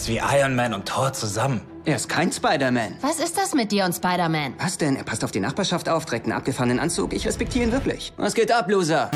ist 0.00 0.08
wie 0.08 0.18
Iron 0.18 0.54
Man 0.54 0.74
und 0.74 0.86
Thor 0.86 1.12
zusammen. 1.12 1.60
Er 1.84 1.96
ist 1.96 2.08
kein 2.08 2.30
Spider-Man. 2.30 2.96
Was 3.00 3.18
ist 3.18 3.36
das 3.36 3.54
mit 3.54 3.72
dir 3.72 3.84
und 3.84 3.94
Spider-Man? 3.94 4.54
Was 4.58 4.78
denn? 4.78 4.94
Er 4.94 5.02
passt 5.02 5.24
auf 5.24 5.32
die 5.32 5.40
Nachbarschaft 5.40 5.88
auf, 5.88 6.04
trägt 6.04 6.26
einen 6.26 6.34
abgefahrenen 6.34 6.78
Anzug. 6.78 7.12
Ich 7.12 7.26
respektiere 7.26 7.64
ihn 7.64 7.72
wirklich. 7.72 8.12
Was 8.16 8.34
geht 8.34 8.52
ab, 8.52 8.70
Loser? 8.70 9.10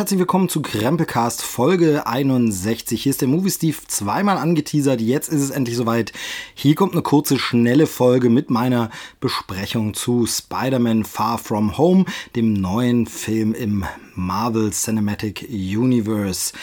Herzlich 0.00 0.18
willkommen 0.18 0.48
zu 0.48 0.62
Krempelcast 0.62 1.42
Folge 1.42 2.06
61. 2.06 3.02
Hier 3.02 3.10
ist 3.10 3.20
der 3.20 3.28
Movie 3.28 3.50
Steve 3.50 3.76
zweimal 3.86 4.38
angeteasert. 4.38 4.98
Jetzt 4.98 5.28
ist 5.28 5.42
es 5.42 5.50
endlich 5.50 5.76
soweit. 5.76 6.14
Hier 6.54 6.74
kommt 6.74 6.94
eine 6.94 7.02
kurze, 7.02 7.38
schnelle 7.38 7.86
Folge 7.86 8.30
mit 8.30 8.48
meiner 8.48 8.88
Besprechung 9.20 9.92
zu 9.92 10.24
Spider-Man 10.24 11.04
Far 11.04 11.36
From 11.36 11.76
Home, 11.76 12.06
dem 12.34 12.54
neuen 12.54 13.06
Film 13.06 13.52
im 13.52 13.84
Marvel 14.14 14.70
Cinematic 14.70 15.46
Universe. 15.50 16.54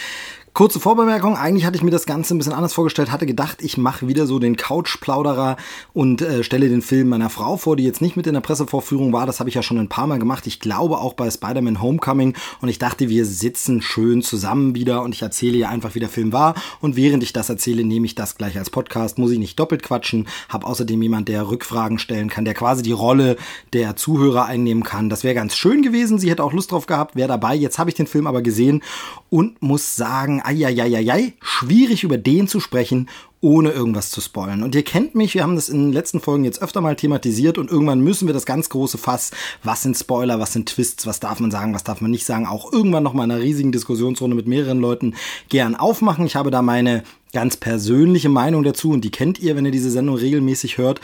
Kurze 0.57 0.79
Vorbemerkung, 0.79 1.38
eigentlich 1.38 1.67
hatte 1.67 1.77
ich 1.77 1.84
mir 1.84 1.91
das 1.91 2.07
Ganze 2.07 2.34
ein 2.34 2.39
bisschen 2.39 2.53
anders 2.53 2.73
vorgestellt, 2.73 3.11
hatte 3.11 3.27
gedacht, 3.27 3.59
ich 3.61 3.77
mache 3.77 4.07
wieder 4.07 4.25
so 4.25 4.39
den 4.39 4.55
Couch-Plauderer 4.55 5.55
und 5.93 6.23
äh, 6.23 6.43
stelle 6.43 6.67
den 6.67 6.81
Film 6.81 7.09
meiner 7.09 7.30
Frau 7.30 7.57
vor, 7.57 7.75
die 7.75 7.83
jetzt 7.83 8.02
nicht 8.02 8.17
mit 8.17 8.25
in 8.25 8.33
der 8.33 8.41
Pressevorführung 8.41 9.13
war. 9.13 9.27
Das 9.27 9.39
habe 9.39 9.49
ich 9.49 9.55
ja 9.55 9.61
schon 9.61 9.77
ein 9.77 9.88
paar 9.88 10.07
Mal 10.07 10.17
gemacht. 10.17 10.47
Ich 10.47 10.59
glaube 10.59 10.97
auch 10.97 11.13
bei 11.13 11.30
Spider-Man 11.30 11.80
Homecoming. 11.80 12.33
Und 12.59 12.69
ich 12.69 12.80
dachte, 12.80 13.08
wir 13.08 13.28
sitzen 13.28 13.83
schön 13.83 14.23
zusammen 14.23 14.73
wieder 14.73 15.03
und 15.03 15.13
ich 15.13 15.22
erzähle 15.22 15.59
ihr 15.59 15.69
einfach, 15.69 15.94
wie 15.94 16.00
der 16.00 16.09
Film 16.09 16.33
war. 16.33 16.55
Und 16.81 16.95
während 16.95 17.22
ich 17.22 17.33
das 17.33 17.50
erzähle, 17.50 17.83
nehme 17.83 18.08
ich 18.08 18.16
das 18.16 18.35
gleich 18.35 18.58
als 18.58 18.72
Podcast. 18.72 19.19
Muss 19.19 19.30
ich 19.30 19.38
nicht 19.38 19.59
doppelt 19.59 19.83
quatschen. 19.83 20.28
Habe 20.50 20.66
außerdem 20.66 21.00
jemand, 21.00 21.28
der 21.28 21.52
Rückfragen 21.52 22.00
stellen 22.00 22.31
kann, 22.31 22.45
der 22.45 22.55
quasi 22.55 22.81
die 22.81 22.94
Rolle 22.94 23.38
der 23.73 23.95
Zuhörer 23.95 24.45
einnehmen 24.45 24.81
kann. 24.81 25.11
Das 25.11 25.23
wäre 25.23 25.35
ganz 25.35 25.55
schön 25.55 25.83
gewesen. 25.83 26.17
Sie 26.17 26.31
hätte 26.31 26.44
auch 26.44 26.53
Lust 26.53 26.72
drauf 26.72 26.88
gehabt, 26.88 27.16
wäre 27.16 27.28
dabei. 27.28 27.53
Jetzt 27.53 27.78
habe 27.78 27.91
ich 27.91 27.95
den 27.95 28.08
Film 28.08 28.25
aber 28.25 28.41
gesehen 28.41 28.81
und 29.30 29.61
muss 29.61 29.95
sagen, 29.95 30.41
eieieiei, 30.48 31.34
schwierig 31.42 32.03
über 32.03 32.17
den 32.17 32.48
zu 32.48 32.59
sprechen, 32.59 33.09
ohne 33.42 33.72
irgendwas 33.72 34.09
zu 34.09 34.22
spoilern. 34.22 34.64
Und 34.64 34.73
ihr 34.73 34.84
kennt 34.84 35.14
mich, 35.14 35.34
wir 35.34 35.44
haben 35.44 35.56
das 35.56 35.70
in 35.70 35.88
den 35.88 35.94
letzten 35.94 36.20
Folgen 36.20 36.44
jetzt 36.44 36.62
öfter 36.62 36.81
mal 36.81 36.95
thematisiert 36.95 37.58
und 37.58 37.70
irgendwann 37.70 38.00
müssen 38.00 38.28
wir 38.28 38.34
das 38.34 38.45
ganz 38.45 38.70
große 38.70 38.98
Fass, 38.98 39.31
was 39.64 39.84
sind 39.84 39.95
Spoiler, 39.95 40.40
was 40.40 40.53
sind 40.53 40.70
Twists, 40.70 41.06
was 41.06 41.20
darf 41.20 41.40
man 41.40 41.52
sagen, 41.52 41.73
was 41.73 41.84
darf 41.84 42.02
man 42.02 42.12
nicht 42.12 42.25
sagen, 42.25 42.48
auch 42.48 42.72
irgendwann 42.72 43.03
noch 43.03 43.14
mal 43.14 43.25
in 43.25 43.31
einer 43.31 43.42
riesigen 43.42 43.72
Diskussionsrunde 43.72 44.36
mit 44.36 44.48
mehreren 44.48 44.80
Leuten 44.80 45.16
gern 45.50 45.75
aufmachen. 45.75 46.25
Ich 46.25 46.36
habe 46.36 46.50
da 46.50 46.62
meine 46.62 47.03
ganz 47.34 47.58
persönliche 47.58 48.30
Meinung 48.30 48.64
dazu 48.64 48.92
und 48.92 49.02
die 49.02 49.12
kennt 49.12 49.40
ihr, 49.40 49.56
wenn 49.56 49.66
ihr 49.66 49.72
diese 49.72 49.92
Sendung 49.92 50.16
regelmäßig 50.16 50.78
hört. 50.78 51.02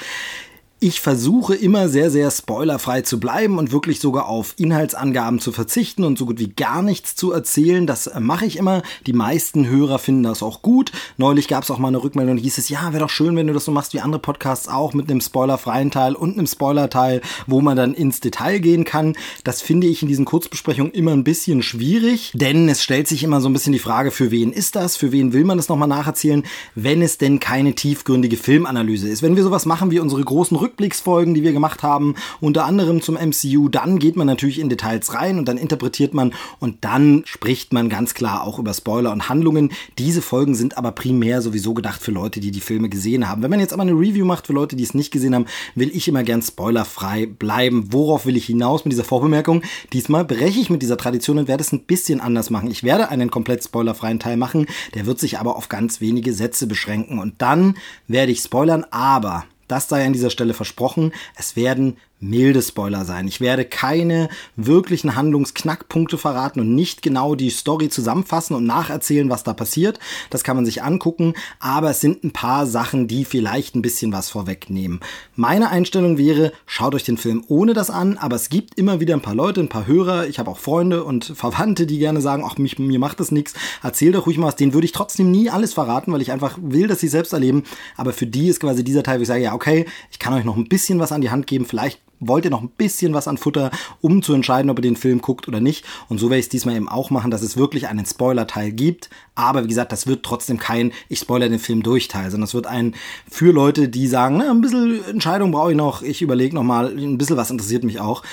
Ich 0.86 1.00
versuche 1.00 1.56
immer 1.56 1.88
sehr, 1.88 2.12
sehr 2.12 2.30
spoilerfrei 2.30 3.04
zu 3.04 3.18
bleiben 3.18 3.58
und 3.58 3.72
wirklich 3.72 4.02
sogar 4.02 4.28
auf 4.28 4.54
Inhaltsangaben 4.58 5.40
zu 5.40 5.54
verzichten 5.54 6.04
und 6.04 6.18
so 6.18 6.26
gut 6.26 6.40
wie 6.40 6.50
gar 6.50 6.82
nichts 6.82 7.16
zu 7.16 7.32
erzählen. 7.32 7.88
Das 7.88 8.12
mache 8.20 8.46
ich 8.46 8.58
immer. 8.58 8.84
Die 9.08 9.14
meisten 9.14 9.66
Hörer 9.66 9.98
finden 9.98 10.24
das 10.24 10.44
auch 10.44 10.62
gut. 10.62 10.92
Neulich 11.16 11.48
gab 11.48 11.64
es 11.64 11.72
auch 11.72 11.78
mal 11.78 11.88
eine 11.88 12.04
Rückmeldung, 12.04 12.36
hieß 12.36 12.58
es, 12.58 12.68
ja, 12.68 12.92
wäre 12.92 13.00
doch 13.00 13.10
schön, 13.10 13.38
wenn 13.38 13.48
du 13.48 13.54
das 13.54 13.64
so 13.64 13.72
machst 13.72 13.94
wie 13.94 14.02
andere 14.02 14.20
Podcasts 14.20 14.68
auch 14.68 14.94
mit 14.94 15.10
einem 15.10 15.22
spoilerfreien 15.22 15.90
Teil 15.90 16.16
und 16.16 16.34
einem 16.34 16.48
Spoilerteil, 16.48 17.22
wo 17.48 17.62
man 17.62 17.78
dann 17.78 17.94
ins 17.94 18.20
Detail 18.20 18.60
gehen 18.60 18.84
kann. 18.84 19.16
Das 19.46 19.62
finde 19.62 19.88
ich 19.88 20.02
in 20.02 20.10
diesen 20.10 20.26
Kurzbesprechungen 20.26 20.92
immer 20.92 21.12
ein 21.12 21.24
bisschen 21.24 21.64
schwierig, 21.64 22.34
denn 22.36 22.68
es 22.68 22.84
stellt 22.84 23.08
sich 23.08 23.24
immer 23.24 23.40
so 23.40 23.48
ein 23.48 23.54
bisschen 23.54 23.72
die 23.72 23.80
Frage, 23.80 24.12
für 24.12 24.32
wen 24.32 24.52
ist 24.52 24.76
das? 24.76 24.98
Für 24.98 25.14
wen 25.14 25.32
will 25.32 25.46
man 25.46 25.56
das 25.56 25.70
nochmal 25.70 25.88
nacherzählen, 25.88 26.44
wenn 26.76 27.02
es 27.02 27.18
denn 27.18 27.40
keine 27.40 27.74
tiefgründige 27.74 28.36
Filmanalyse 28.36 29.08
ist? 29.08 29.24
Wenn 29.24 29.38
wir 29.38 29.44
sowas 29.44 29.66
machen 29.66 29.90
wie 29.90 30.02
unsere 30.02 30.22
großen 30.22 30.58
Rück 30.58 30.73
Rückblicksfolgen, 30.74 31.36
die 31.36 31.44
wir 31.44 31.54
gemacht 31.54 31.84
haben, 31.84 32.16
unter 32.42 32.66
anderem 32.66 33.02
zum 33.02 33.16
MCU, 33.16 33.70
dann 33.70 34.00
geht 34.00 34.16
man 34.16 34.26
natürlich 34.26 34.60
in 34.60 34.70
Details 34.70 35.14
rein 35.14 35.38
und 35.38 35.48
dann 35.48 35.58
interpretiert 35.58 36.16
man 36.16 36.34
und 36.60 36.84
dann 36.84 37.22
spricht 37.26 37.74
man 37.74 37.90
ganz 37.90 38.16
klar 38.16 38.44
auch 38.44 38.58
über 38.58 38.74
Spoiler 38.74 39.12
und 39.12 39.30
Handlungen. 39.30 39.72
Diese 40.00 40.24
Folgen 40.24 40.56
sind 40.56 40.78
aber 40.78 40.92
primär 40.92 41.44
sowieso 41.44 41.76
gedacht 41.76 42.02
für 42.02 42.12
Leute, 42.12 42.40
die 42.40 42.50
die 42.50 42.60
Filme 42.60 42.90
gesehen 42.90 43.30
haben. 43.30 43.44
Wenn 43.44 43.52
man 43.52 43.60
jetzt 43.60 43.72
aber 43.74 43.84
eine 43.84 43.92
Review 43.92 44.26
macht 44.26 44.48
für 44.48 44.54
Leute, 44.54 44.76
die 44.76 44.84
es 44.84 44.96
nicht 44.96 45.12
gesehen 45.12 45.36
haben, 45.36 45.46
will 45.76 45.92
ich 45.94 46.08
immer 46.08 46.24
gern 46.24 46.42
spoilerfrei 46.42 47.28
bleiben. 47.28 47.90
Worauf 47.92 48.26
will 48.26 48.36
ich 48.36 48.48
hinaus 48.48 48.84
mit 48.84 48.94
dieser 48.94 49.04
Vorbemerkung? 49.04 49.62
Diesmal 49.94 50.26
breche 50.26 50.60
ich 50.60 50.72
mit 50.72 50.82
dieser 50.82 50.98
Tradition 50.98 51.38
und 51.38 51.48
werde 51.48 51.62
es 51.62 51.72
ein 51.72 51.84
bisschen 51.84 52.20
anders 52.20 52.50
machen. 52.50 52.72
Ich 52.72 52.84
werde 52.84 53.10
einen 53.10 53.30
komplett 53.30 53.64
spoilerfreien 53.64 54.20
Teil 54.20 54.38
machen, 54.38 54.66
der 54.96 55.06
wird 55.06 55.20
sich 55.20 55.38
aber 55.38 55.56
auf 55.56 55.70
ganz 55.70 56.02
wenige 56.02 56.34
Sätze 56.34 56.66
beschränken 56.66 57.20
und 57.20 57.42
dann 57.42 57.76
werde 58.08 58.32
ich 58.32 58.40
spoilern, 58.40 58.86
aber 58.90 59.46
das 59.74 59.90
sei 59.90 60.06
an 60.06 60.14
dieser 60.14 60.30
Stelle 60.30 60.54
versprochen. 60.54 61.14
Es 61.36 61.56
werden 61.56 61.98
milde 62.24 62.62
Spoiler 62.62 63.06
sein. 63.06 63.28
Ich 63.28 63.42
werde 63.42 63.66
keine 63.66 64.30
wirklichen 64.56 65.16
Handlungsknackpunkte 65.16 66.18
verraten 66.18 66.60
und 66.60 66.74
nicht 66.74 67.02
genau 67.02 67.36
die 67.36 67.50
Story 67.50 67.90
zusammenfassen 67.90 68.56
und 68.56 68.66
nacherzählen, 68.66 69.30
was 69.30 69.44
da 69.44 69.54
passiert. 69.54 70.00
Das 70.30 70.44
kann 70.44 70.56
man 70.56 70.66
sich 70.66 70.84
angucken, 70.84 71.34
aber 71.60 71.92
es 71.92 72.02
sind 72.02 72.24
ein 72.24 72.32
paar 72.32 72.66
Sachen, 72.66 73.08
die 73.08 73.26
vielleicht 73.26 73.76
ein 73.76 73.82
bisschen 73.82 74.12
was 74.12 74.30
vorwegnehmen. 74.30 75.02
Meine 75.36 75.70
Einstellung 75.70 76.18
wäre, 76.18 76.54
schaut 76.66 76.96
euch 76.96 77.04
den 77.04 77.18
Film 77.18 77.44
ohne 77.48 77.74
das 77.74 77.90
an, 77.90 78.18
aber 78.18 78.36
es 78.36 78.50
gibt 78.50 78.78
immer 78.78 79.00
wieder 79.00 79.14
ein 79.14 79.22
paar 79.22 79.36
Leute, 79.36 79.62
ein 79.62 79.70
paar 79.70 79.88
Hörer, 79.88 80.28
ich 80.28 80.40
habe 80.40 80.50
auch 80.50 80.58
Freunde 80.58 81.04
und 81.04 81.26
Verwandte, 81.26 81.86
die 81.86 82.00
gerne 82.00 82.22
sagen, 82.22 82.44
ach, 82.46 82.58
mich, 82.58 82.80
mir 82.80 83.00
macht 83.00 83.20
das 83.20 83.32
nichts, 83.32 83.54
erzähl 83.82 84.12
doch 84.12 84.26
ruhig 84.26 84.38
mal 84.38 84.48
was. 84.48 84.56
Den 84.56 84.74
würde 84.74 84.86
ich 84.86 84.92
trotzdem 84.92 85.32
nie 85.32 85.50
alles 85.50 85.74
verraten, 85.74 86.14
weil 86.14 86.22
ich 86.22 86.32
einfach 86.32 86.58
will, 86.62 86.88
dass 86.88 87.00
sie 87.00 87.08
selbst 87.08 87.34
erleben. 87.34 87.64
Aber 87.98 88.14
für 88.14 88.28
die 88.28 88.48
ist 88.48 88.60
quasi 88.60 88.84
dieser 88.84 89.04
Teil, 89.04 89.20
wo 89.20 89.24
ich 89.24 89.28
sage, 89.28 89.44
ja, 89.44 89.54
okay, 89.54 89.86
ich 90.12 90.20
kann 90.20 90.34
euch 90.34 90.46
noch 90.46 90.58
ein 90.58 90.70
bisschen 90.70 91.00
was 91.00 91.12
an 91.12 91.22
die 91.22 91.30
Hand 91.30 91.48
geben, 91.48 91.66
vielleicht 91.66 92.00
wollt 92.28 92.46
ihr 92.46 92.52
noch 92.52 92.62
ein 92.62 92.70
bisschen 92.70 93.14
was 93.14 93.28
an 93.28 93.38
Futter, 93.38 93.72
um 94.02 94.22
zu 94.22 94.34
entscheiden, 94.34 94.70
ob 94.70 94.80
ihr 94.80 94.84
den 94.84 94.96
Film 94.96 95.22
guckt 95.22 95.48
oder 95.48 95.60
nicht. 95.60 95.86
Und 96.10 96.20
so 96.20 96.30
werde 96.30 96.40
ich 96.40 96.46
es 96.46 96.50
diesmal 96.50 96.76
eben 96.76 96.90
auch 96.90 97.10
machen, 97.10 97.32
dass 97.32 97.42
es 97.42 97.58
wirklich 97.58 97.88
einen 97.88 98.06
Spoiler-Teil 98.06 98.72
gibt. 98.72 99.10
Aber 99.36 99.64
wie 99.64 99.68
gesagt, 99.68 99.92
das 99.92 100.08
wird 100.08 100.24
trotzdem 100.24 100.58
kein 100.58 100.92
Ich 101.10 101.20
spoiler 101.20 101.50
den 101.50 101.60
Film 101.60 101.84
durch 101.84 102.08
Teil, 102.08 102.30
sondern 102.30 102.46
es 102.46 102.54
wird 102.54 102.68
ein 102.68 102.96
für 103.30 103.52
Leute, 103.52 103.90
die 103.90 104.08
sagen, 104.08 104.38
na, 104.38 104.52
ein 104.52 104.62
bisschen 104.62 105.04
Entscheidung 105.06 105.52
brauche 105.52 105.72
ich 105.72 105.78
noch, 105.78 106.04
ich 106.04 106.22
überlege 106.22 106.56
noch 106.56 106.64
mal, 106.64 106.88
ein 106.88 107.18
bisschen 107.18 107.38
was 107.38 107.50
interessiert 107.52 107.84
mich 107.84 108.00
auch. 108.00 108.24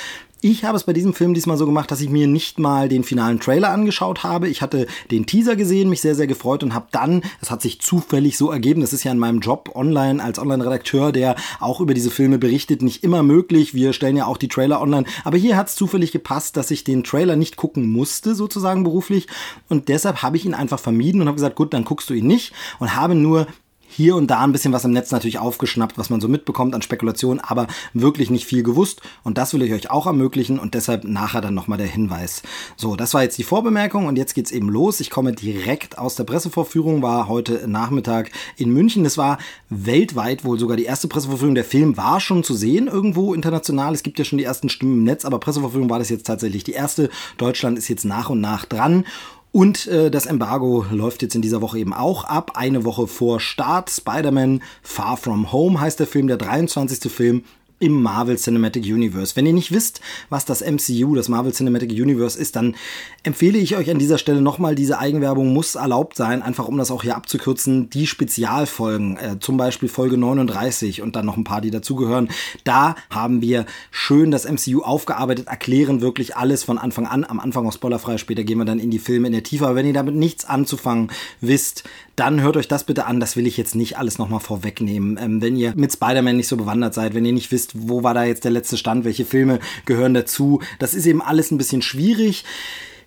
Ich 0.42 0.64
habe 0.64 0.74
es 0.74 0.84
bei 0.84 0.94
diesem 0.94 1.12
Film 1.12 1.34
diesmal 1.34 1.58
so 1.58 1.66
gemacht, 1.66 1.90
dass 1.90 2.00
ich 2.00 2.08
mir 2.08 2.26
nicht 2.26 2.58
mal 2.58 2.88
den 2.88 3.04
finalen 3.04 3.40
Trailer 3.40 3.68
angeschaut 3.68 4.22
habe. 4.22 4.48
Ich 4.48 4.62
hatte 4.62 4.86
den 5.10 5.26
Teaser 5.26 5.54
gesehen, 5.54 5.90
mich 5.90 6.00
sehr, 6.00 6.14
sehr 6.14 6.26
gefreut 6.26 6.62
und 6.62 6.72
habe 6.72 6.86
dann, 6.92 7.22
es 7.42 7.50
hat 7.50 7.60
sich 7.60 7.82
zufällig 7.82 8.38
so 8.38 8.50
ergeben, 8.50 8.80
das 8.80 8.94
ist 8.94 9.04
ja 9.04 9.12
in 9.12 9.18
meinem 9.18 9.40
Job 9.40 9.72
online 9.74 10.22
als 10.24 10.38
Online-Redakteur, 10.38 11.12
der 11.12 11.36
auch 11.58 11.82
über 11.82 11.92
diese 11.92 12.10
Filme 12.10 12.38
berichtet, 12.38 12.80
nicht 12.80 13.04
immer 13.04 13.22
möglich. 13.22 13.74
Wir 13.74 13.92
stellen 13.92 14.16
ja 14.16 14.24
auch 14.24 14.38
die 14.38 14.48
Trailer 14.48 14.80
online. 14.80 15.04
Aber 15.24 15.36
hier 15.36 15.58
hat 15.58 15.68
es 15.68 15.74
zufällig 15.74 16.10
gepasst, 16.10 16.56
dass 16.56 16.70
ich 16.70 16.84
den 16.84 17.04
Trailer 17.04 17.36
nicht 17.36 17.56
gucken 17.56 17.92
musste, 17.92 18.34
sozusagen 18.34 18.82
beruflich. 18.82 19.26
Und 19.68 19.88
deshalb 19.90 20.22
habe 20.22 20.38
ich 20.38 20.46
ihn 20.46 20.54
einfach 20.54 20.80
vermieden 20.80 21.20
und 21.20 21.26
habe 21.26 21.36
gesagt, 21.36 21.56
gut, 21.56 21.74
dann 21.74 21.84
guckst 21.84 22.08
du 22.08 22.14
ihn 22.14 22.26
nicht 22.26 22.54
und 22.78 22.96
habe 22.96 23.14
nur 23.14 23.46
hier 23.90 24.14
und 24.16 24.28
da 24.28 24.40
ein 24.40 24.52
bisschen 24.52 24.72
was 24.72 24.84
im 24.84 24.92
Netz 24.92 25.10
natürlich 25.10 25.38
aufgeschnappt, 25.38 25.98
was 25.98 26.10
man 26.10 26.20
so 26.20 26.28
mitbekommt 26.28 26.74
an 26.74 26.82
Spekulationen, 26.82 27.40
aber 27.40 27.66
wirklich 27.92 28.30
nicht 28.30 28.46
viel 28.46 28.62
gewusst. 28.62 29.02
Und 29.24 29.36
das 29.36 29.52
will 29.52 29.62
ich 29.62 29.72
euch 29.72 29.90
auch 29.90 30.06
ermöglichen 30.06 30.58
und 30.58 30.74
deshalb 30.74 31.04
nachher 31.04 31.40
dann 31.40 31.54
nochmal 31.54 31.78
der 31.78 31.88
Hinweis. 31.88 32.42
So, 32.76 32.94
das 32.94 33.14
war 33.14 33.22
jetzt 33.22 33.38
die 33.38 33.44
Vorbemerkung 33.44 34.06
und 34.06 34.16
jetzt 34.16 34.34
geht's 34.34 34.52
eben 34.52 34.68
los. 34.68 35.00
Ich 35.00 35.10
komme 35.10 35.32
direkt 35.32 35.98
aus 35.98 36.14
der 36.14 36.24
Pressevorführung, 36.24 37.02
war 37.02 37.28
heute 37.28 37.66
Nachmittag 37.66 38.30
in 38.56 38.70
München. 38.70 39.04
Das 39.04 39.18
war 39.18 39.38
weltweit 39.68 40.44
wohl 40.44 40.58
sogar 40.58 40.76
die 40.76 40.84
erste 40.84 41.08
Pressevorführung. 41.08 41.54
Der 41.54 41.64
Film 41.64 41.96
war 41.96 42.20
schon 42.20 42.44
zu 42.44 42.54
sehen 42.54 42.86
irgendwo 42.86 43.34
international. 43.34 43.92
Es 43.92 44.02
gibt 44.02 44.18
ja 44.18 44.24
schon 44.24 44.38
die 44.38 44.44
ersten 44.44 44.68
Stimmen 44.68 44.98
im 44.98 45.04
Netz, 45.04 45.25
aber 45.25 45.40
Pressevorführung 45.40 45.90
war 45.90 45.98
das 45.98 46.10
jetzt 46.10 46.26
tatsächlich 46.26 46.64
die 46.64 46.72
erste. 46.72 47.10
Deutschland 47.38 47.76
ist 47.76 47.88
jetzt 47.88 48.04
nach 48.04 48.31
und 48.31 48.40
nach 48.40 48.64
dran. 48.64 49.04
Und 49.52 49.88
äh, 49.88 50.11
das 50.11 50.26
Embargo 50.26 50.87
läuft 50.91 51.23
jetzt 51.23 51.35
in 51.35 51.43
dieser 51.43 51.61
Woche 51.61 51.79
eben 51.79 51.93
auch 51.93 52.25
ab. 52.25 52.52
Eine 52.55 52.85
Woche 52.85 53.06
vor 53.06 53.41
Start. 53.41 53.91
Spider-Man 53.91 54.62
Far 54.82 55.17
From 55.17 55.50
Home 55.52 55.81
heißt 55.81 55.99
der 55.99 56.06
Film, 56.06 56.29
der 56.29 56.37
23. 56.37 57.11
Film 57.11 57.44
im 57.81 58.00
Marvel 58.00 58.37
Cinematic 58.37 58.85
Universe. 58.85 59.35
Wenn 59.35 59.47
ihr 59.47 59.53
nicht 59.53 59.73
wisst, 59.73 60.00
was 60.29 60.44
das 60.44 60.61
MCU, 60.61 61.15
das 61.15 61.29
Marvel 61.29 61.53
Cinematic 61.53 61.91
Universe 61.91 62.38
ist, 62.38 62.55
dann 62.55 62.77
empfehle 63.23 63.59
ich 63.59 63.77
euch 63.77 63.91
an 63.91 63.99
dieser 63.99 64.19
Stelle 64.19 64.43
nochmal, 64.43 64.75
diese 64.75 64.99
Eigenwerbung 64.99 65.53
muss 65.53 65.75
erlaubt 65.75 66.17
sein, 66.17 66.43
einfach 66.43 66.69
um 66.69 66.77
das 66.77 66.91
auch 66.91 67.03
hier 67.03 67.17
abzukürzen, 67.17 67.91
die 67.91 68.06
Spezialfolgen, 68.06 69.17
äh, 69.17 69.41
zum 69.41 69.56
Beispiel 69.56 69.88
Folge 69.88 70.19
39 70.19 71.00
und 71.03 71.17
dann 71.17 71.27
noch 71.27 71.38
ein 71.38 71.44
paar, 71.44 71.62
die 71.62 71.71
dazugehören. 71.71 72.29
Da 72.65 72.94
haben 73.09 73.41
wir 73.41 73.65
schön 73.91 74.31
das 74.31 74.44
MCU 74.44 74.82
aufgearbeitet, 74.82 75.49
erklären 75.49 76.03
wirklich 76.03 76.37
alles 76.37 76.62
von 76.62 76.77
Anfang 76.77 77.06
an, 77.06 77.25
am 77.25 77.41
Anfang 77.41 77.67
auch 77.67 77.73
spoilerfrei, 77.73 78.19
später 78.19 78.44
gehen 78.44 78.59
wir 78.59 78.67
dann 78.67 78.79
in 78.79 78.91
die 78.91 78.99
Filme 78.99 79.27
in 79.27 79.32
der 79.32 79.43
Tiefe, 79.43 79.65
aber 79.65 79.75
wenn 79.75 79.87
ihr 79.87 79.94
damit 79.94 80.15
nichts 80.15 80.44
anzufangen 80.44 81.11
wisst, 81.41 81.85
dann 82.21 82.43
hört 82.43 82.59
euch 82.59 82.69
das 82.69 82.85
bitte 82.85 83.06
an, 83.06 83.19
das 83.19 83.35
will 83.37 83.47
ich 83.47 83.56
jetzt 83.56 83.75
nicht 83.75 83.97
alles 83.97 84.19
nochmal 84.19 84.41
vorwegnehmen. 84.41 85.19
Ähm, 85.19 85.41
wenn 85.41 85.56
ihr 85.56 85.73
mit 85.75 85.93
Spider-Man 85.93 86.37
nicht 86.37 86.49
so 86.49 86.59
bewandert 86.59 86.93
seid, 86.93 87.15
wenn 87.15 87.25
ihr 87.25 87.32
nicht 87.32 87.50
wisst, 87.50 87.69
liest, 87.70 87.88
wo 87.88 88.02
war 88.02 88.14
da 88.14 88.25
jetzt 88.25 88.44
der 88.44 88.50
letzte 88.50 88.76
Stand, 88.76 89.05
welche 89.05 89.25
Filme 89.25 89.61
gehören 89.84 90.14
dazu. 90.14 90.61
Das 90.78 90.94
ist 90.94 91.06
eben 91.06 91.22
alles 91.22 91.50
ein 91.50 91.58
bisschen 91.58 91.82
schwierig. 91.82 92.44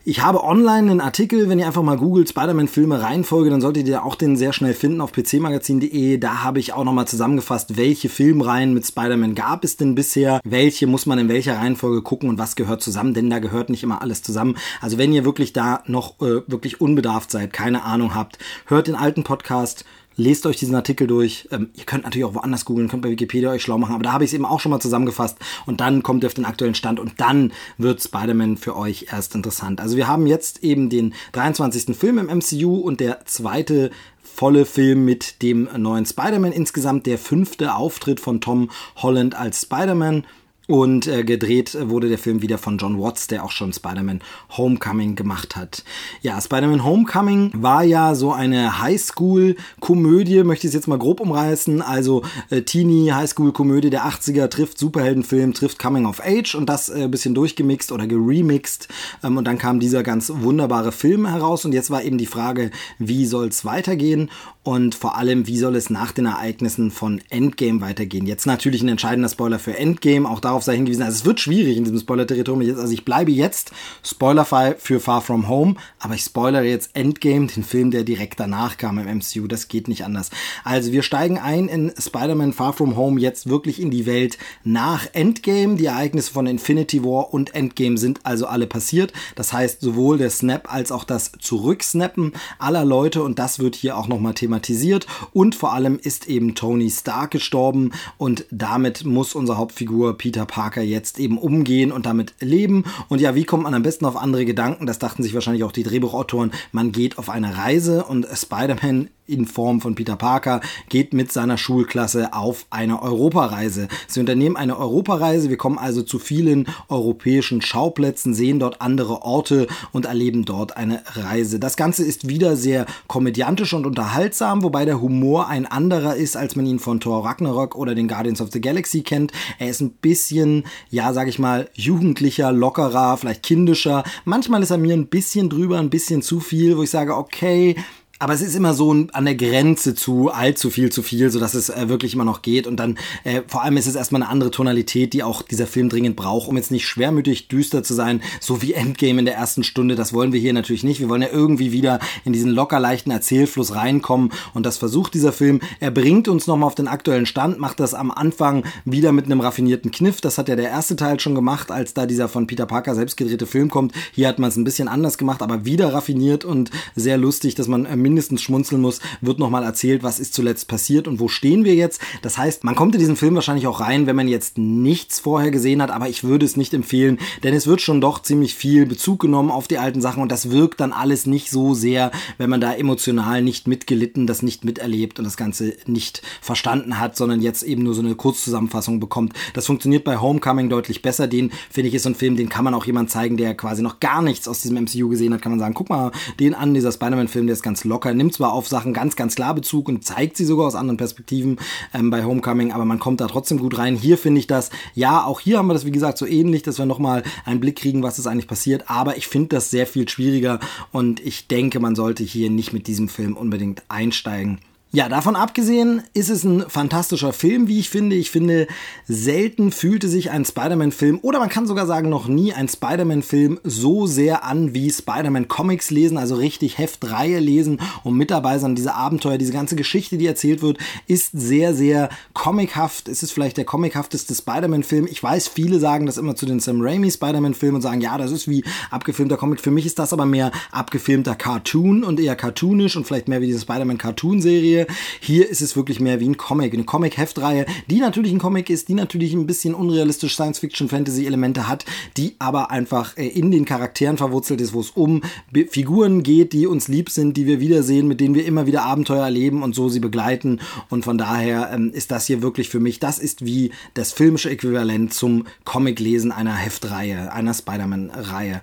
Ich 0.05 0.21
habe 0.21 0.43
online 0.43 0.91
einen 0.91 0.99
Artikel, 0.99 1.47
wenn 1.47 1.59
ihr 1.59 1.65
einfach 1.65 1.81
mal 1.81 1.95
googelt 1.95 2.27
Spider-Man-Filme 2.27 3.01
Reihenfolge, 3.01 3.49
dann 3.49 3.61
solltet 3.61 3.87
ihr 3.87 4.03
auch 4.03 4.15
den 4.15 4.35
sehr 4.35 4.51
schnell 4.51 4.73
finden 4.73 4.99
auf 4.99 5.13
pcmagazin.de. 5.13 6.17
Da 6.17 6.43
habe 6.43 6.59
ich 6.59 6.73
auch 6.73 6.83
nochmal 6.83 7.07
zusammengefasst, 7.07 7.77
welche 7.77 8.09
Filmreihen 8.09 8.73
mit 8.73 8.85
Spider-Man 8.85 9.33
gab 9.33 9.63
es 9.63 9.77
denn 9.77 9.95
bisher, 9.95 10.41
welche 10.43 10.87
muss 10.87 11.05
man 11.05 11.19
in 11.19 11.29
welcher 11.29 11.57
Reihenfolge 11.57 12.01
gucken 12.01 12.27
und 12.27 12.37
was 12.37 12.57
gehört 12.57 12.81
zusammen, 12.81 13.13
denn 13.13 13.29
da 13.29 13.39
gehört 13.39 13.69
nicht 13.69 13.83
immer 13.83 14.01
alles 14.01 14.21
zusammen. 14.21 14.57
Also 14.81 14.97
wenn 14.97 15.13
ihr 15.13 15.23
wirklich 15.23 15.53
da 15.53 15.83
noch 15.87 16.19
äh, 16.19 16.41
wirklich 16.47 16.81
unbedarft 16.81 17.31
seid, 17.31 17.53
keine 17.53 17.83
Ahnung 17.83 18.13
habt, 18.13 18.39
hört 18.65 18.87
den 18.87 18.95
alten 18.95 19.23
Podcast, 19.23 19.85
lest 20.15 20.45
euch 20.45 20.57
diesen 20.57 20.75
Artikel 20.75 21.07
durch. 21.07 21.47
Ähm, 21.51 21.69
ihr 21.75 21.85
könnt 21.85 22.03
natürlich 22.03 22.25
auch 22.25 22.35
woanders 22.35 22.65
googeln, 22.65 22.87
könnt 22.87 23.03
bei 23.03 23.09
Wikipedia 23.09 23.51
euch 23.51 23.61
schlau 23.61 23.77
machen, 23.77 23.95
aber 23.95 24.03
da 24.03 24.13
habe 24.13 24.23
ich 24.23 24.29
es 24.29 24.33
eben 24.33 24.45
auch 24.45 24.59
schon 24.59 24.71
mal 24.71 24.79
zusammengefasst 24.79 25.37
und 25.65 25.81
dann 25.81 26.03
kommt 26.03 26.23
ihr 26.23 26.27
auf 26.27 26.33
den 26.33 26.45
aktuellen 26.45 26.75
Stand 26.75 26.99
und 26.99 27.13
dann 27.17 27.51
wird 27.77 28.01
Spider-Man 28.01 28.57
für 28.57 28.75
euch 28.75 29.07
erst 29.11 29.35
interessant. 29.35 29.81
Also 29.81 29.97
wir 29.97 30.07
haben 30.07 30.27
jetzt 30.27 30.63
eben 30.63 30.89
den 30.89 31.13
23. 31.33 31.95
Film 31.95 32.17
im 32.17 32.37
MCU 32.37 32.75
und 32.75 32.99
der 32.99 33.25
zweite 33.25 33.91
volle 34.21 34.65
Film 34.65 35.05
mit 35.05 35.41
dem 35.41 35.69
neuen 35.77 36.05
Spider-Man 36.05 36.51
insgesamt, 36.51 37.05
der 37.05 37.17
fünfte 37.17 37.75
Auftritt 37.75 38.19
von 38.19 38.41
Tom 38.41 38.71
Holland 38.95 39.35
als 39.35 39.61
Spider-Man. 39.61 40.25
Und 40.67 41.07
äh, 41.07 41.25
gedreht 41.25 41.77
wurde 41.77 42.07
der 42.07 42.17
Film 42.17 42.41
wieder 42.41 42.57
von 42.57 42.77
John 42.77 42.97
Watts, 42.97 43.27
der 43.27 43.43
auch 43.43 43.51
schon 43.51 43.73
Spider-Man 43.73 44.21
Homecoming 44.55 45.15
gemacht 45.15 45.57
hat. 45.57 45.83
Ja, 46.21 46.39
Spider-Man 46.39 46.85
Homecoming 46.85 47.51
war 47.53 47.83
ja 47.83 48.15
so 48.15 48.31
eine 48.31 48.81
Highschool-Komödie, 48.81 50.43
möchte 50.43 50.65
ich 50.65 50.69
es 50.69 50.75
jetzt 50.75 50.87
mal 50.87 50.97
grob 50.97 51.19
umreißen. 51.19 51.81
Also 51.81 52.23
äh, 52.49 52.61
Teenie 52.61 53.11
Highschool-Komödie 53.11 53.89
der 53.89 54.05
80er 54.05 54.47
trifft 54.47 54.77
Superheldenfilm, 54.77 55.53
trifft 55.53 55.79
Coming 55.79 56.05
of 56.05 56.21
Age 56.23 56.55
und 56.55 56.69
das 56.69 56.87
äh, 56.87 57.09
bisschen 57.09 57.35
durchgemixt 57.35 57.91
oder 57.91 58.07
geremixed. 58.07 58.87
Ähm, 59.21 59.35
und 59.35 59.45
dann 59.45 59.57
kam 59.57 59.81
dieser 59.81 60.01
ganz 60.01 60.31
wunderbare 60.33 60.93
Film 60.93 61.25
heraus 61.25 61.65
und 61.65 61.73
jetzt 61.73 61.89
war 61.89 62.03
eben 62.03 62.17
die 62.17 62.25
Frage, 62.25 62.71
wie 62.99 63.25
soll 63.25 63.49
es 63.49 63.65
weitergehen? 63.65 64.29
und 64.63 64.95
vor 64.95 65.17
allem, 65.17 65.45
wie 65.45 65.57
soll 65.57 65.75
es 65.75 65.89
nach 65.89 66.13
den 66.13 66.25
Ereignissen 66.25 66.89
von 66.89 67.21
Endgame 67.29 67.81
weitergehen. 67.81 68.25
Jetzt 68.25 68.47
natürlich 68.47 68.81
ein 68.81 68.87
entscheidender 68.87 69.27
Spoiler 69.27 69.59
für 69.59 69.77
Endgame, 69.77 70.29
auch 70.29 70.39
darauf 70.53 70.63
sei 70.63 70.75
hingewiesen, 70.75 71.01
also 71.01 71.17
es 71.17 71.25
wird 71.25 71.39
schwierig 71.39 71.77
in 71.77 71.83
diesem 71.83 71.97
Spoiler-Territorium. 71.97 72.77
Also 72.79 72.93
ich 72.93 73.05
bleibe 73.05 73.31
jetzt 73.31 73.71
spoilerfrei 74.03 74.75
für 74.77 74.99
Far 74.99 75.21
From 75.21 75.49
Home, 75.49 75.75
aber 75.99 76.13
ich 76.13 76.21
spoilere 76.21 76.63
jetzt 76.63 76.91
Endgame, 76.93 77.47
den 77.47 77.63
Film, 77.63 77.89
der 77.89 78.03
direkt 78.03 78.39
danach 78.39 78.77
kam 78.77 78.99
im 78.99 79.17
MCU, 79.17 79.47
das 79.47 79.67
geht 79.67 79.87
nicht 79.87 80.05
anders. 80.05 80.29
Also 80.63 80.91
wir 80.91 81.01
steigen 81.01 81.39
ein 81.39 81.67
in 81.67 81.91
Spider-Man 81.97 82.53
Far 82.53 82.73
From 82.73 82.95
Home 82.95 83.19
jetzt 83.19 83.49
wirklich 83.49 83.81
in 83.81 83.89
die 83.89 84.05
Welt 84.05 84.37
nach 84.63 85.07
Endgame. 85.13 85.75
Die 85.75 85.87
Ereignisse 85.87 86.31
von 86.31 86.45
Infinity 86.45 87.03
War 87.03 87.33
und 87.33 87.55
Endgame 87.55 87.97
sind 87.97 88.19
also 88.23 88.45
alle 88.45 88.67
passiert. 88.67 89.11
Das 89.35 89.53
heißt, 89.53 89.81
sowohl 89.81 90.19
der 90.19 90.29
Snap 90.29 90.71
als 90.71 90.91
auch 90.91 91.03
das 91.03 91.31
Zurücksnappen 91.39 92.33
aller 92.59 92.85
Leute 92.85 93.23
und 93.23 93.39
das 93.39 93.57
wird 93.57 93.75
hier 93.75 93.97
auch 93.97 94.07
nochmal 94.07 94.35
thematisiert 94.35 95.07
und 95.31 95.55
vor 95.55 95.73
allem 95.73 95.97
ist 95.97 96.27
eben 96.27 96.53
Tony 96.53 96.91
Stark 96.91 97.31
gestorben 97.31 97.91
und 98.19 98.45
damit 98.51 99.03
muss 99.03 99.33
unsere 99.33 99.57
Hauptfigur 99.57 100.15
Peter 100.17 100.42
Parker 100.45 100.81
jetzt 100.81 101.19
eben 101.19 101.37
umgehen 101.37 101.91
und 101.91 102.05
damit 102.05 102.33
leben. 102.39 102.85
Und 103.09 103.21
ja, 103.21 103.35
wie 103.35 103.43
kommt 103.43 103.63
man 103.63 103.73
am 103.73 103.83
besten 103.83 104.05
auf 104.05 104.17
andere 104.17 104.45
Gedanken? 104.45 104.85
Das 104.85 104.99
dachten 104.99 105.23
sich 105.23 105.33
wahrscheinlich 105.33 105.63
auch 105.63 105.71
die 105.71 105.83
Drehbuchautoren. 105.83 106.51
Man 106.71 106.91
geht 106.91 107.17
auf 107.17 107.29
eine 107.29 107.57
Reise 107.57 108.03
und 108.03 108.27
Spider-Man 108.33 109.09
in 109.25 109.45
Form 109.45 109.79
von 109.79 109.95
Peter 109.95 110.15
Parker 110.15 110.59
geht 110.89 111.13
mit 111.13 111.31
seiner 111.31 111.57
Schulklasse 111.57 112.33
auf 112.33 112.65
eine 112.69 113.01
Europareise. 113.01 113.87
Sie 114.07 114.19
unternehmen 114.19 114.57
eine 114.57 114.77
Europareise, 114.77 115.49
wir 115.49 115.57
kommen 115.57 115.77
also 115.77 116.01
zu 116.01 116.19
vielen 116.19 116.67
europäischen 116.89 117.61
Schauplätzen, 117.61 118.33
sehen 118.33 118.59
dort 118.59 118.81
andere 118.81 119.21
Orte 119.21 119.67
und 119.91 120.05
erleben 120.05 120.43
dort 120.43 120.75
eine 120.75 121.03
Reise. 121.15 121.59
Das 121.59 121.77
Ganze 121.77 122.03
ist 122.03 122.27
wieder 122.27 122.57
sehr 122.57 122.85
komödiantisch 123.07 123.73
und 123.73 123.85
unterhaltsam, 123.85 124.61
wobei 124.61 124.83
der 124.83 125.01
Humor 125.01 125.47
ein 125.47 125.65
anderer 125.65 126.15
ist, 126.15 126.35
als 126.35 126.55
man 126.55 126.65
ihn 126.65 126.79
von 126.79 126.99
Thor 126.99 127.25
Ragnarok 127.25 127.75
oder 127.75 127.95
den 127.95 128.09
Guardians 128.09 128.41
of 128.41 128.51
the 128.51 128.61
Galaxy 128.61 129.03
kennt. 129.03 129.31
Er 129.57 129.69
ist 129.69 129.81
ein 129.81 129.91
bisschen, 129.91 130.65
ja, 130.89 131.13
sag 131.13 131.29
ich 131.29 131.39
mal, 131.39 131.69
jugendlicher, 131.73 132.51
lockerer, 132.51 133.17
vielleicht 133.17 133.43
kindischer. 133.43 134.03
Manchmal 134.25 134.63
ist 134.63 134.71
er 134.71 134.77
mir 134.77 134.93
ein 134.93 135.07
bisschen 135.07 135.49
drüber, 135.49 135.79
ein 135.79 135.89
bisschen 135.89 136.21
zu 136.21 136.41
viel, 136.41 136.77
wo 136.77 136.83
ich 136.83 136.89
sage, 136.89 137.15
okay, 137.15 137.75
aber 138.23 138.33
es 138.33 138.41
ist 138.41 138.55
immer 138.55 138.73
so 138.73 138.91
an 139.11 139.25
der 139.25 139.35
Grenze 139.35 139.95
zu 139.95 140.31
allzu 140.31 140.69
viel 140.69 140.89
zu 140.93 141.03
viel, 141.03 141.29
so 141.29 141.41
dass 141.41 141.53
es 141.55 141.69
äh, 141.69 141.89
wirklich 141.89 142.13
immer 142.13 142.23
noch 142.23 142.41
geht. 142.41 142.67
Und 142.67 142.77
dann 142.77 142.97
äh, 143.25 143.41
vor 143.47 143.63
allem 143.63 143.75
ist 143.75 143.85
es 143.85 143.95
erstmal 143.95 144.21
eine 144.21 144.31
andere 144.31 144.49
Tonalität, 144.49 145.11
die 145.11 145.23
auch 145.23 145.41
dieser 145.41 145.67
Film 145.67 145.89
dringend 145.89 146.15
braucht, 146.15 146.47
um 146.47 146.55
jetzt 146.55 146.71
nicht 146.71 146.87
schwermütig 146.87 147.49
düster 147.49 147.83
zu 147.83 147.93
sein, 147.93 148.21
so 148.39 148.61
wie 148.61 148.73
Endgame 148.83 149.19
in 149.19 149.25
der 149.25 149.35
ersten 149.35 149.65
Stunde. 149.65 149.95
Das 149.95 150.13
wollen 150.13 150.31
wir 150.31 150.39
hier 150.39 150.53
natürlich 150.53 150.85
nicht. 150.85 151.01
Wir 151.01 151.09
wollen 151.09 151.21
ja 151.21 151.27
irgendwie 151.33 151.73
wieder 151.73 151.99
in 152.23 152.31
diesen 152.31 152.49
locker 152.49 152.79
leichten 152.79 153.11
Erzählfluss 153.11 153.75
reinkommen. 153.75 154.31
Und 154.53 154.65
das 154.65 154.77
versucht 154.77 155.13
dieser 155.15 155.33
Film. 155.33 155.59
Er 155.81 155.91
bringt 155.91 156.29
uns 156.29 156.47
nochmal 156.47 156.67
auf 156.67 156.75
den 156.75 156.87
aktuellen 156.87 157.25
Stand, 157.25 157.59
macht 157.59 157.81
das 157.81 157.93
am 157.93 158.09
Anfang 158.09 158.63
wieder 158.85 159.11
mit 159.11 159.25
einem 159.25 159.41
raffinierten 159.41 159.91
Kniff. 159.91 160.21
Das 160.21 160.37
hat 160.37 160.47
ja 160.47 160.55
der 160.55 160.69
erste 160.69 160.95
Teil 160.95 161.19
schon 161.19 161.35
gemacht, 161.35 161.71
als 161.71 161.93
da 161.93 162.05
dieser 162.05 162.29
von 162.29 162.47
Peter 162.47 162.67
Parker 162.67 162.95
selbst 162.95 163.17
gedrehte 163.17 163.47
Film 163.47 163.69
kommt. 163.69 163.91
Hier 164.13 164.29
hat 164.29 164.39
man 164.39 164.47
es 164.47 164.55
ein 164.55 164.63
bisschen 164.63 164.87
anders 164.87 165.17
gemacht, 165.17 165.41
aber 165.41 165.65
wieder 165.65 165.93
raffiniert 165.93 166.45
und 166.45 166.71
sehr 166.95 167.17
lustig, 167.17 167.55
dass 167.55 167.67
man 167.67 167.85
äh, 167.85 167.97
mindestens 168.13 168.43
schmunzeln 168.43 168.79
muss, 168.79 168.99
wird 169.21 169.39
nochmal 169.39 169.63
erzählt, 169.63 170.03
was 170.03 170.19
ist 170.19 170.35
zuletzt 170.35 170.67
passiert 170.67 171.07
und 171.07 171.19
wo 171.19 171.27
stehen 171.27 171.65
wir 171.65 171.73
jetzt. 171.73 171.99
Das 172.21 172.37
heißt, 172.37 172.63
man 172.63 172.75
kommt 172.75 172.93
in 172.93 172.99
diesen 172.99 173.15
Film 173.15 173.33
wahrscheinlich 173.33 173.65
auch 173.65 173.79
rein, 173.79 174.05
wenn 174.05 174.15
man 174.15 174.27
jetzt 174.27 174.59
nichts 174.59 175.19
vorher 175.19 175.49
gesehen 175.49 175.81
hat, 175.81 175.89
aber 175.89 176.09
ich 176.09 176.23
würde 176.23 176.45
es 176.45 176.57
nicht 176.57 176.73
empfehlen, 176.73 177.17
denn 177.41 177.55
es 177.55 177.65
wird 177.65 177.81
schon 177.81 178.01
doch 178.01 178.21
ziemlich 178.21 178.53
viel 178.53 178.85
Bezug 178.85 179.19
genommen 179.19 179.49
auf 179.49 179.67
die 179.67 179.79
alten 179.79 179.99
Sachen 179.99 180.21
und 180.21 180.31
das 180.31 180.51
wirkt 180.51 180.79
dann 180.79 180.93
alles 180.93 181.25
nicht 181.25 181.49
so 181.49 181.73
sehr, 181.73 182.11
wenn 182.37 182.49
man 182.49 182.61
da 182.61 182.73
emotional 182.73 183.41
nicht 183.41 183.67
mitgelitten, 183.67 184.27
das 184.27 184.43
nicht 184.43 184.63
miterlebt 184.63 185.17
und 185.17 185.25
das 185.25 185.37
Ganze 185.37 185.75
nicht 185.87 186.21
verstanden 186.41 186.99
hat, 186.99 187.17
sondern 187.17 187.41
jetzt 187.41 187.63
eben 187.63 187.83
nur 187.83 187.95
so 187.95 188.01
eine 188.01 188.15
Kurzzusammenfassung 188.15 188.99
bekommt. 188.99 189.33
Das 189.53 189.65
funktioniert 189.65 190.03
bei 190.03 190.17
Homecoming 190.17 190.69
deutlich 190.69 191.01
besser. 191.01 191.27
Den 191.27 191.51
finde 191.71 191.89
ich 191.89 191.95
ist 191.95 192.03
so 192.03 192.09
ein 192.09 192.15
Film, 192.15 192.35
den 192.35 192.49
kann 192.49 192.63
man 192.63 192.73
auch 192.73 192.85
jemand 192.85 193.09
zeigen, 193.09 193.37
der 193.37 193.55
quasi 193.55 193.81
noch 193.81 193.99
gar 193.99 194.21
nichts 194.21 194.47
aus 194.47 194.61
diesem 194.61 194.83
MCU 194.83 195.09
gesehen 195.09 195.33
hat, 195.33 195.41
kann 195.41 195.51
man 195.51 195.59
sagen, 195.59 195.73
guck 195.73 195.89
mal 195.89 196.11
den 196.39 196.53
an, 196.53 196.73
dieser 196.73 196.91
Spider-Man-Film, 196.91 197.47
der 197.47 197.53
ist 197.53 197.63
ganz 197.63 197.83
locker, 197.83 198.02
nimmt 198.11 198.33
zwar 198.33 198.53
auf 198.53 198.67
Sachen 198.67 198.93
ganz, 198.93 199.15
ganz 199.15 199.35
klar 199.35 199.55
Bezug 199.55 199.87
und 199.87 200.03
zeigt 200.03 200.37
sie 200.37 200.45
sogar 200.45 200.67
aus 200.67 200.75
anderen 200.75 200.97
Perspektiven 200.97 201.57
ähm, 201.93 202.09
bei 202.09 202.23
Homecoming, 202.23 202.71
aber 202.71 202.85
man 202.85 202.99
kommt 202.99 203.21
da 203.21 203.27
trotzdem 203.27 203.59
gut 203.59 203.77
rein. 203.77 203.95
Hier 203.95 204.17
finde 204.17 204.39
ich 204.39 204.47
das, 204.47 204.69
ja, 204.93 205.23
auch 205.23 205.39
hier 205.39 205.57
haben 205.57 205.67
wir 205.67 205.73
das, 205.73 205.85
wie 205.85 205.91
gesagt, 205.91 206.17
so 206.17 206.25
ähnlich, 206.25 206.63
dass 206.63 206.79
wir 206.79 206.85
nochmal 206.85 207.23
einen 207.45 207.59
Blick 207.59 207.77
kriegen, 207.77 208.03
was 208.03 208.19
ist 208.19 208.27
eigentlich 208.27 208.47
passiert, 208.47 208.89
aber 208.89 209.17
ich 209.17 209.27
finde 209.27 209.49
das 209.49 209.69
sehr 209.69 209.87
viel 209.87 210.09
schwieriger 210.09 210.59
und 210.91 211.19
ich 211.19 211.47
denke, 211.47 211.79
man 211.79 211.95
sollte 211.95 212.23
hier 212.23 212.49
nicht 212.49 212.73
mit 212.73 212.87
diesem 212.87 213.07
Film 213.07 213.37
unbedingt 213.37 213.83
einsteigen. 213.87 214.59
Ja, 214.95 215.09
davon 215.09 215.35
abgesehen 215.35 216.03
ist 216.13 216.29
es 216.29 216.43
ein 216.43 216.69
fantastischer 216.69 217.33
Film, 217.33 217.67
wie 217.67 217.79
ich 217.79 217.89
finde. 217.89 218.15
Ich 218.15 218.29
finde, 218.29 218.67
selten 219.07 219.71
fühlte 219.71 220.07
sich 220.07 220.29
ein 220.29 220.45
Spider-Man-Film 220.45 221.17
oder 221.23 221.39
man 221.39 221.49
kann 221.49 221.65
sogar 221.65 221.87
sagen, 221.87 222.09
noch 222.09 222.27
nie 222.27 222.53
ein 222.53 222.67
Spider-Man-Film 222.67 223.59
so 223.63 224.05
sehr 224.05 224.43
an 224.43 224.75
wie 224.75 224.91
Spider-Man-Comics 224.91 225.89
lesen, 225.89 226.19
also 226.19 226.35
richtig 226.35 226.77
Heftreihe 226.77 227.39
lesen 227.39 227.81
und 228.03 228.15
mit 228.15 228.29
dabei 228.29 228.59
sein. 228.59 228.75
Diese 228.75 228.93
Abenteuer, 228.93 229.39
diese 229.39 229.51
ganze 229.51 229.75
Geschichte, 229.75 230.19
die 230.19 230.27
erzählt 230.27 230.61
wird, 230.61 230.77
ist 231.07 231.31
sehr, 231.33 231.73
sehr 231.73 232.09
comichaft. 232.35 233.07
Es 233.07 233.23
ist 233.23 233.31
vielleicht 233.31 233.57
der 233.57 233.65
comichafteste 233.65 234.35
Spider-Man-Film. 234.35 235.07
Ich 235.07 235.23
weiß, 235.23 235.47
viele 235.47 235.79
sagen 235.79 236.05
das 236.05 236.19
immer 236.19 236.35
zu 236.35 236.45
den 236.45 236.59
Sam 236.59 236.81
Raimi 236.81 237.09
Spider-Man-Filmen 237.09 237.77
und 237.77 237.81
sagen, 237.81 238.01
ja, 238.01 238.19
das 238.19 238.31
ist 238.31 238.47
wie 238.47 238.63
abgefilmter 238.91 239.37
Comic. 239.37 239.59
Für 239.59 239.71
mich 239.71 239.87
ist 239.87 239.97
das 239.97 240.13
aber 240.13 240.27
mehr 240.27 240.51
abgefilmter 240.71 241.33
Cartoon 241.33 242.03
und 242.03 242.19
eher 242.19 242.35
cartoonisch 242.35 242.95
und 242.95 243.07
vielleicht 243.07 243.27
mehr 243.27 243.41
wie 243.41 243.47
diese 243.47 243.61
Spider-Man-Cartoon-Serie. 243.61 244.82
Hier 245.19 245.49
ist 245.49 245.61
es 245.61 245.75
wirklich 245.75 245.99
mehr 245.99 246.19
wie 246.19 246.29
ein 246.29 246.37
Comic, 246.37 246.73
eine 246.73 246.83
Comic-Heftreihe, 246.83 247.65
die 247.89 247.99
natürlich 247.99 248.31
ein 248.31 248.39
Comic 248.39 248.69
ist, 248.69 248.89
die 248.89 248.93
natürlich 248.93 249.33
ein 249.33 249.47
bisschen 249.47 249.73
unrealistisch 249.73 250.35
Science-Fiction-Fantasy-Elemente 250.35 251.67
hat, 251.67 251.85
die 252.17 252.35
aber 252.39 252.71
einfach 252.71 253.17
äh, 253.17 253.27
in 253.27 253.51
den 253.51 253.65
Charakteren 253.65 254.17
verwurzelt 254.17 254.61
ist, 254.61 254.73
wo 254.73 254.79
es 254.79 254.91
um 254.91 255.21
Figuren 255.69 256.23
geht, 256.23 256.53
die 256.53 256.67
uns 256.67 256.87
lieb 256.87 257.09
sind, 257.09 257.37
die 257.37 257.45
wir 257.45 257.59
wiedersehen, 257.59 258.07
mit 258.07 258.19
denen 258.19 258.35
wir 258.35 258.45
immer 258.45 258.67
wieder 258.67 258.83
Abenteuer 258.83 259.23
erleben 259.23 259.63
und 259.63 259.75
so 259.75 259.89
sie 259.89 259.99
begleiten. 259.99 260.59
Und 260.89 261.03
von 261.03 261.17
daher 261.17 261.71
ähm, 261.73 261.91
ist 261.93 262.11
das 262.11 262.27
hier 262.27 262.41
wirklich 262.41 262.69
für 262.69 262.79
mich, 262.79 262.99
das 262.99 263.19
ist 263.19 263.45
wie 263.45 263.71
das 263.93 264.11
filmische 264.11 264.49
Äquivalent 264.49 265.13
zum 265.13 265.45
Comic-Lesen 265.65 266.31
einer 266.31 266.55
Heftreihe, 266.55 267.31
einer 267.31 267.53
Spider-Man-Reihe. 267.53 268.61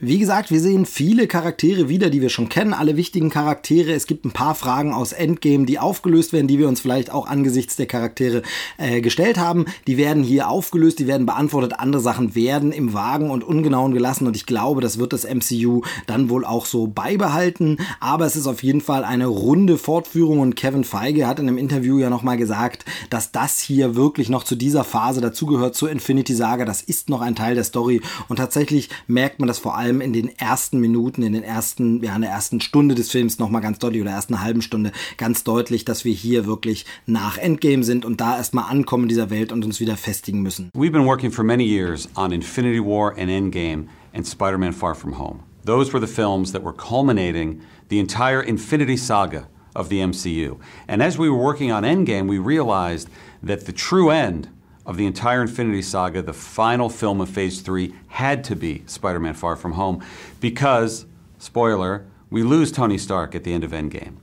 Wie 0.00 0.18
gesagt, 0.18 0.50
wir 0.50 0.60
sehen 0.60 0.86
viele 0.86 1.28
Charaktere 1.28 1.88
wieder, 1.88 2.10
die 2.10 2.20
wir 2.20 2.28
schon 2.28 2.48
kennen, 2.48 2.74
alle 2.74 2.96
wichtigen 2.96 3.30
Charaktere. 3.30 3.92
Es 3.92 4.08
gibt 4.08 4.24
ein 4.24 4.32
paar 4.32 4.56
Fragen 4.56 4.92
aus 4.92 5.12
Endgame, 5.12 5.66
die 5.66 5.78
aufgelöst 5.78 6.32
werden, 6.32 6.48
die 6.48 6.58
wir 6.58 6.66
uns 6.66 6.80
vielleicht 6.80 7.12
auch 7.12 7.28
angesichts 7.28 7.76
der 7.76 7.86
Charaktere 7.86 8.42
äh, 8.76 9.00
gestellt 9.00 9.38
haben. 9.38 9.66
Die 9.86 9.96
werden 9.96 10.24
hier 10.24 10.48
aufgelöst, 10.48 10.98
die 10.98 11.06
werden 11.06 11.26
beantwortet. 11.26 11.78
Andere 11.78 12.02
Sachen 12.02 12.34
werden 12.34 12.72
im 12.72 12.92
Vagen 12.92 13.30
und 13.30 13.44
Ungenauen 13.44 13.94
gelassen 13.94 14.26
und 14.26 14.34
ich 14.34 14.46
glaube, 14.46 14.80
das 14.80 14.98
wird 14.98 15.12
das 15.12 15.32
MCU 15.32 15.82
dann 16.08 16.28
wohl 16.28 16.44
auch 16.44 16.66
so 16.66 16.88
beibehalten. 16.88 17.78
Aber 18.00 18.26
es 18.26 18.34
ist 18.34 18.48
auf 18.48 18.64
jeden 18.64 18.80
Fall 18.80 19.04
eine 19.04 19.28
runde 19.28 19.78
Fortführung 19.78 20.40
und 20.40 20.56
Kevin 20.56 20.82
Feige 20.82 21.28
hat 21.28 21.38
in 21.38 21.46
einem 21.46 21.56
Interview 21.56 22.00
ja 22.00 22.10
nochmal 22.10 22.36
gesagt, 22.36 22.84
dass 23.10 23.30
das 23.30 23.60
hier 23.60 23.94
wirklich 23.94 24.28
noch 24.28 24.42
zu 24.42 24.56
dieser 24.56 24.82
Phase 24.82 25.20
dazugehört, 25.20 25.76
zur 25.76 25.92
Infinity 25.92 26.34
Saga. 26.34 26.64
Das 26.64 26.82
ist 26.82 27.08
noch 27.08 27.20
ein 27.20 27.36
Teil 27.36 27.54
der 27.54 27.62
Story 27.62 28.00
und 28.26 28.36
tatsächlich 28.36 28.88
merkt 29.06 29.38
man 29.38 29.46
das 29.46 29.60
vor 29.60 29.76
allem 29.76 29.83
allem 29.84 30.00
in 30.00 30.12
den 30.12 30.36
ersten 30.38 30.80
Minuten, 30.80 31.22
in 31.22 31.34
den 31.34 31.42
ersten, 31.42 32.02
ja, 32.02 32.16
in 32.16 32.22
der 32.22 32.30
ersten 32.30 32.60
Stunde 32.60 32.94
des 32.94 33.10
Films 33.10 33.38
nochmal 33.38 33.60
ganz 33.60 33.78
deutlich 33.78 34.00
oder 34.00 34.12
ersten 34.12 34.40
halben 34.40 34.62
Stunde 34.62 34.92
ganz 35.18 35.44
deutlich, 35.44 35.84
dass 35.84 36.04
wir 36.04 36.12
hier 36.12 36.46
wirklich 36.46 36.86
nach 37.06 37.36
Endgame 37.36 37.84
sind 37.84 38.04
und 38.04 38.20
da 38.20 38.36
erstmal 38.36 38.70
ankommen 38.70 39.04
in 39.04 39.08
dieser 39.10 39.30
Welt 39.30 39.52
und 39.52 39.64
uns 39.64 39.80
wieder 39.80 39.96
festigen 39.96 40.42
müssen. 40.42 40.70
We've 40.74 40.90
been 40.90 41.04
working 41.04 41.30
for 41.30 41.44
many 41.44 41.64
years 41.64 42.08
on 42.16 42.32
Infinity 42.32 42.80
War 42.80 43.10
and 43.18 43.30
Endgame 43.30 43.88
and 44.14 44.26
Spider-Man 44.26 44.72
Far 44.72 44.94
From 44.94 45.18
Home. 45.18 45.40
Those 45.64 45.92
were 45.92 46.04
the 46.04 46.12
films 46.12 46.52
that 46.52 46.62
were 46.62 46.74
culminating 46.74 47.60
the 47.88 47.98
entire 47.98 48.42
Infinity 48.42 48.96
Saga 48.96 49.48
of 49.74 49.88
the 49.88 50.00
MCU. 50.00 50.58
And 50.88 51.02
as 51.02 51.18
we 51.18 51.28
were 51.28 51.36
working 51.36 51.72
on 51.72 51.84
Endgame, 51.84 52.26
we 52.28 52.38
realized 52.38 53.08
that 53.42 53.66
the 53.66 53.72
true 53.72 54.10
end 54.10 54.48
of 54.86 54.96
the 54.96 55.06
entire 55.06 55.42
Infinity 55.42 55.82
Saga, 55.82 56.22
the 56.22 56.32
final 56.32 56.88
film 56.88 57.20
of 57.20 57.28
Phase 57.28 57.60
3 57.60 57.94
had 58.08 58.44
to 58.44 58.56
be 58.56 58.82
Spider 58.86 59.20
Man 59.20 59.34
Far 59.34 59.56
From 59.56 59.72
Home 59.72 60.04
because, 60.40 61.06
spoiler, 61.38 62.06
we 62.30 62.42
lose 62.42 62.70
Tony 62.70 62.98
Stark 62.98 63.34
at 63.34 63.44
the 63.44 63.52
end 63.52 63.64
of 63.64 63.70
Endgame. 63.70 64.16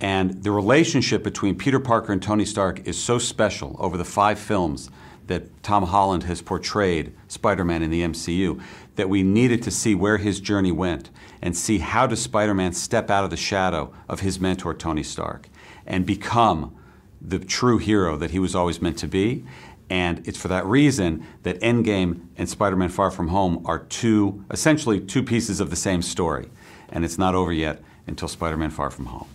And 0.00 0.42
the 0.42 0.50
relationship 0.50 1.22
between 1.22 1.56
Peter 1.56 1.80
Parker 1.80 2.12
and 2.12 2.22
Tony 2.22 2.44
Stark 2.44 2.86
is 2.86 3.00
so 3.00 3.18
special 3.18 3.76
over 3.78 3.96
the 3.96 4.04
five 4.04 4.38
films 4.38 4.90
that 5.26 5.62
Tom 5.62 5.84
Holland 5.84 6.24
has 6.24 6.42
portrayed 6.42 7.14
Spider 7.28 7.64
Man 7.64 7.82
in 7.82 7.90
the 7.90 8.02
MCU 8.02 8.60
that 8.96 9.08
we 9.08 9.22
needed 9.22 9.62
to 9.62 9.70
see 9.70 9.94
where 9.94 10.18
his 10.18 10.40
journey 10.40 10.72
went 10.72 11.10
and 11.40 11.56
see 11.56 11.78
how 11.78 12.06
does 12.06 12.20
Spider 12.20 12.54
Man 12.54 12.72
step 12.72 13.10
out 13.10 13.24
of 13.24 13.30
the 13.30 13.36
shadow 13.36 13.94
of 14.08 14.20
his 14.20 14.38
mentor, 14.38 14.74
Tony 14.74 15.02
Stark, 15.02 15.48
and 15.86 16.04
become 16.04 16.76
the 17.20 17.38
true 17.38 17.78
hero 17.78 18.16
that 18.18 18.32
he 18.32 18.38
was 18.38 18.54
always 18.54 18.82
meant 18.82 18.98
to 18.98 19.08
be 19.08 19.44
And 19.90 20.26
it's 20.26 20.38
for 20.38 20.48
that 20.48 20.64
reason 20.66 21.26
that 21.42 21.60
Endgame 21.60 22.26
and 22.36 22.48
Spider 22.48 22.76
Man 22.76 22.88
Far 22.88 23.10
From 23.10 23.28
Home 23.28 23.62
are 23.66 23.80
two, 23.80 24.44
essentially 24.50 25.00
two 25.00 25.22
pieces 25.22 25.60
of 25.60 25.70
the 25.70 25.76
same 25.76 26.02
story. 26.02 26.48
And 26.88 27.04
it's 27.04 27.18
not 27.18 27.34
over 27.34 27.52
yet 27.52 27.82
until 28.06 28.28
Spider 28.28 28.56
Man 28.56 28.70
Far 28.70 28.90
From 28.90 29.06
Home. 29.06 29.28